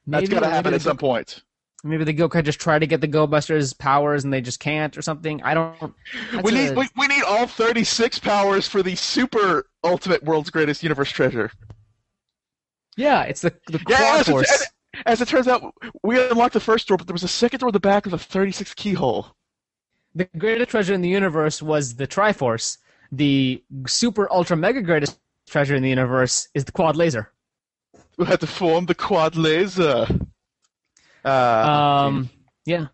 [0.05, 1.41] That's Maybe- gotta happen at some point.
[1.85, 4.97] Maybe the Gokai just try to get the Go Busters powers and they just can't
[4.97, 5.43] or something.
[5.43, 5.93] I don't.
[6.41, 10.81] we a- need we, we need all 36 powers for the super ultimate world's greatest
[10.81, 11.51] universe treasure.
[12.95, 14.51] yeah, it's the the Yeah, as it, Force.
[14.51, 14.67] as,
[15.05, 15.73] as it turns out,
[16.03, 18.11] we unlocked the first door, but there was a second door at the back of
[18.11, 19.35] the 36 keyhole.
[20.15, 22.77] The greatest treasure in the universe was the Triforce.
[23.11, 25.19] The super ultra mega greatest
[25.49, 27.31] treasure in the universe is the Quad Laser.
[28.17, 30.07] We had to form the quad laser.
[31.25, 31.29] Uh,
[32.07, 32.29] Um,
[32.65, 32.87] yeah.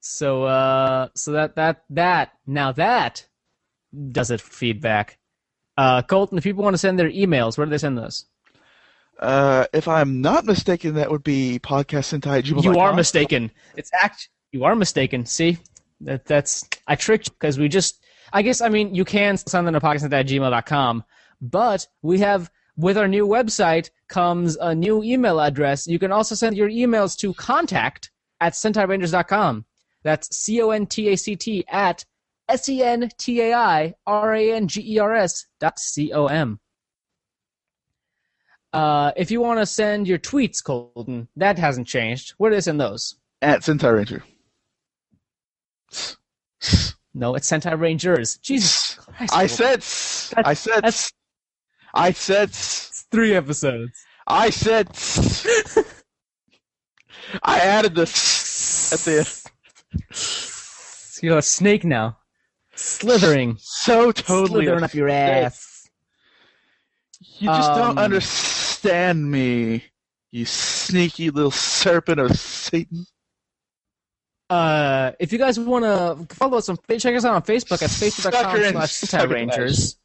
[0.00, 3.26] So uh, so that that that now that
[4.10, 5.18] does it for feedback.
[5.76, 8.26] Uh, Colton, if people want to send their emails, where do they send those?
[9.18, 12.64] Uh, if I'm not mistaken, that would be podcastsentai@gmail.com.
[12.64, 13.50] You are mistaken.
[13.76, 14.28] It's act.
[14.52, 15.26] You are mistaken.
[15.26, 15.58] See,
[16.00, 18.02] that that's I tricked you because we just.
[18.32, 21.04] I guess I mean you can send them to podcastsent@gmail.com,
[21.40, 25.86] but we have with our new website comes a new email address.
[25.86, 28.10] You can also send your emails to contact
[28.40, 29.66] at sentairangers.com.
[30.04, 32.04] That's C O N T A C T at
[32.48, 36.12] S E N T A I R A N G E R S dot C
[36.12, 36.60] O M.
[38.72, 42.34] Uh, if you want to send your tweets, Colton, that hasn't changed.
[42.38, 43.16] Where do they send those?
[43.42, 44.22] At Sentai Ranger.
[47.14, 48.36] No, it's Sentai Rangers.
[48.38, 49.32] Jesus Christ.
[49.34, 49.48] I Colton.
[49.56, 49.78] said.
[49.78, 50.74] s- I That's- said.
[50.76, 51.12] that's-
[51.98, 52.48] I said.
[52.50, 53.92] It's three episodes.
[54.26, 54.88] I said.
[57.42, 59.50] I added this at the
[61.22, 62.18] You're a snake now.
[62.74, 63.56] Slithering.
[63.60, 64.64] so totally.
[64.66, 65.88] Slithering up your ass.
[67.20, 69.84] You just Um, don't understand me,
[70.30, 73.06] you sneaky little serpent of Satan.
[74.50, 77.90] Uh, if you guys want to follow us on, check us out on Facebook at
[77.90, 79.97] facebook.com Sucker and slash sucker Rangers.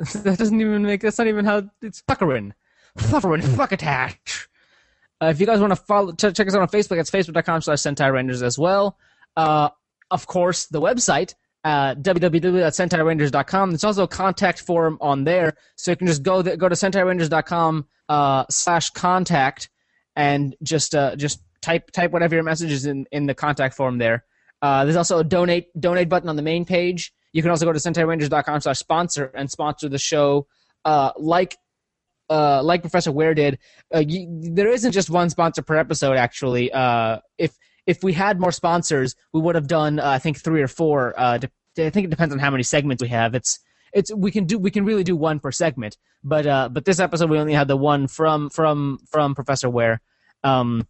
[0.22, 2.52] that doesn't even make, that's not even how, it's fuckerin.
[2.98, 4.48] Fuckerin, fuck attach.
[5.22, 7.60] Uh, if you guys want to follow, ch- check us out on Facebook, it's facebook.com
[7.60, 8.96] slash Sentai Rangers as well.
[9.36, 9.68] Uh,
[10.10, 13.70] of course, the website, uh, www.sentairangers.com.
[13.70, 16.74] There's also a contact form on there, so you can just go th- go to
[16.74, 19.68] sentairangers.com uh, slash contact
[20.16, 23.98] and just uh, just type type whatever your message is in, in the contact form
[23.98, 24.24] there.
[24.62, 27.12] Uh, there's also a donate donate button on the main page.
[27.32, 30.46] You can also go to sentairangers.com slash sponsor and sponsor the show
[30.84, 31.56] uh, like
[32.28, 33.58] uh, like Professor Ware did.
[33.94, 36.16] Uh, you, there isn't just one sponsor per episode.
[36.16, 37.52] Actually, uh, if
[37.86, 41.14] if we had more sponsors, we would have done uh, I think three or four.
[41.16, 43.34] Uh, de- I think it depends on how many segments we have.
[43.34, 43.58] It's
[43.92, 47.30] it's we can do we can really do one per segment, but but this episode
[47.30, 50.00] we only had the one from from from Professor Ware.
[50.42, 50.86] Um,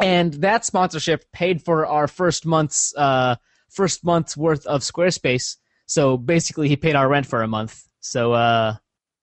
[0.00, 3.36] and that sponsorship paid for our first month's uh,
[3.70, 5.56] first month's worth of Squarespace.
[5.86, 7.82] So basically, he paid our rent for a month.
[8.00, 8.76] So uh,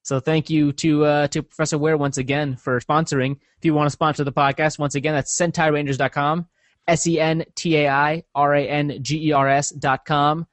[0.04, 3.40] so thank you to uh, to Professor Ware once again for sponsoring.
[3.58, 6.48] If you want to sponsor the podcast, once again, that's sentairangers.com,
[6.88, 10.48] S E N T A I R A N G E R S dot com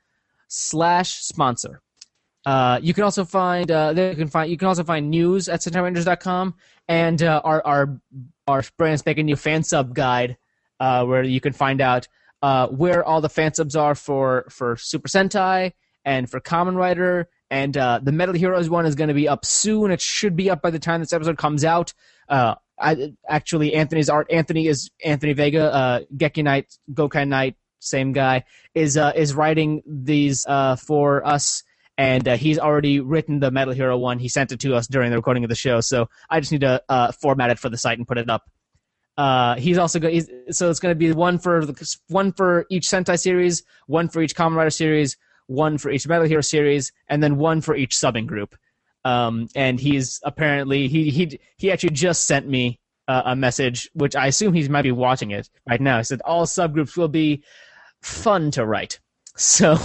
[0.49, 1.81] slash sponsor.
[2.45, 5.49] Uh, you can also find uh, there you can find you can also find news
[5.49, 6.55] at sentairangers.com
[6.89, 8.01] and uh, our our
[8.47, 10.37] our brand spanking new fan sub guide
[10.81, 12.09] uh, where you can find out
[12.45, 15.73] uh, where all the fan subs are for for Super Sentai
[16.05, 19.47] and for Kamen Rider and uh, the Metal Heroes one is going to be up
[19.47, 19.91] soon.
[19.91, 21.95] It should be up by the time this episode comes out.
[22.29, 24.31] Uh, I, actually, Anthony's art.
[24.31, 25.73] Anthony is Anthony Vega.
[25.73, 28.45] Uh, Geki Knight, Gokai Knight, same guy
[28.75, 31.63] is uh, is writing these uh, for us
[31.97, 34.19] and uh, he's already written the Metal Hero one.
[34.19, 36.61] He sent it to us during the recording of the show, so I just need
[36.61, 38.43] to uh, format it for the site and put it up.
[39.17, 40.01] Uh, he's also
[40.51, 44.21] so it's going to be one for the, one for each Sentai series, one for
[44.23, 45.17] each Kamen Rider series,
[45.47, 48.57] one for each Metal Hero series, and then one for each subbing group.
[49.05, 54.17] Um, and he's apparently he he he actually just sent me uh, a message, which
[54.17, 55.99] I assume he might be watching it right now.
[55.99, 57.45] He said all subgroups will be
[58.01, 59.01] fun to write.
[59.37, 59.79] So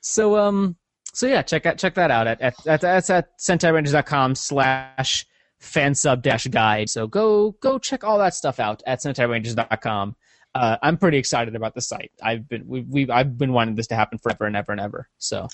[0.00, 0.76] so um
[1.12, 5.26] so yeah, check out check that out at at, at that's at sentairangers.com slash
[5.62, 6.90] fansub dash guide.
[6.90, 10.16] So go go check all that stuff out at sentairangers.com.
[10.54, 12.12] Uh, I'm pretty excited about the site.
[12.22, 15.08] I've been we we I've been wanting this to happen forever and ever and ever.
[15.18, 15.48] So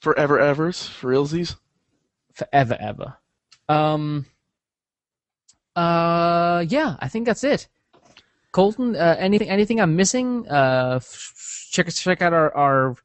[0.00, 1.56] Forever evers, for realsies.
[2.32, 3.16] forever ever.
[3.68, 4.26] Um.
[5.74, 6.64] Uh.
[6.68, 7.66] Yeah, I think that's it.
[8.52, 10.46] Colton, uh, anything anything I'm missing?
[10.48, 11.00] Uh,
[11.70, 12.96] check check out our our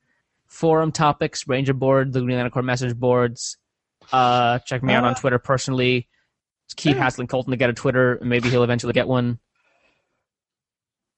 [0.46, 3.58] forum topics, Ranger board, the Green Lantern Corps message boards.
[4.12, 6.08] Uh, check me out on Uh, Twitter personally.
[6.76, 7.04] Keep yeah.
[7.04, 8.16] hassling Colton to get a Twitter.
[8.16, 9.40] and Maybe he'll eventually get one.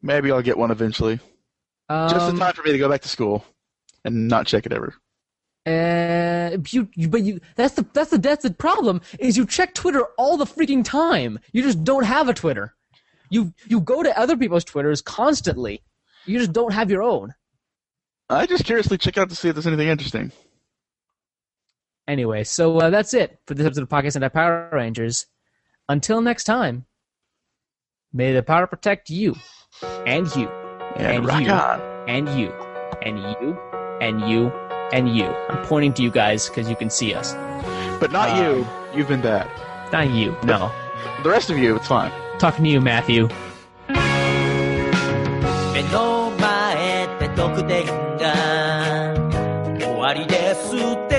[0.02, 1.20] Maybe I'll get one eventually.
[1.90, 3.46] Um, Just in time for me to go back to school
[4.04, 4.94] and not check it ever.
[5.68, 9.74] Uh, you, you, but you, that's the, that's the, that's the problem, is you check
[9.74, 11.40] Twitter all the freaking time.
[11.54, 12.76] You just don't have a Twitter.
[13.32, 15.82] You, you go to other people's Twitters constantly.
[16.26, 17.34] You just don't have your own.
[18.30, 20.32] I just curiously check out to see if there's anything interesting.
[22.08, 25.26] Anyway, so uh, that's it for this episode of Podcast Sentai Power Rangers.
[25.90, 26.86] Until next time,
[28.14, 29.36] may the power protect you,
[30.06, 30.48] and you,
[30.98, 31.82] and, and you, on.
[32.08, 32.52] and you,
[33.02, 33.58] and you,
[34.02, 34.50] and you,
[34.94, 35.26] and you.
[35.26, 37.34] I'm pointing to you guys because you can see us.
[38.00, 38.68] But not uh, you.
[38.96, 39.50] You've been bad.
[39.92, 40.38] Not you.
[40.44, 40.72] No.
[41.24, 42.12] The rest of you, it's fine.
[42.38, 43.30] Talking to you, Matthew.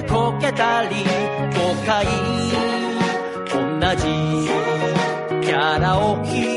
[0.07, 1.85] 溶けたり5
[3.53, 4.03] 同じ
[5.47, 6.56] キャラを聴い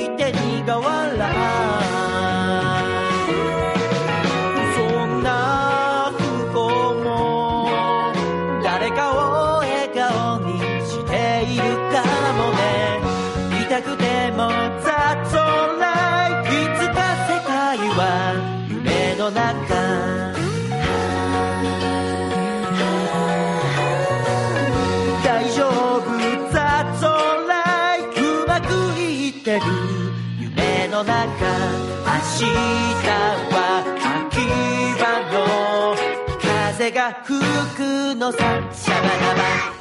[37.80, 38.38] のさ
[38.74, 39.79] シャバダバ。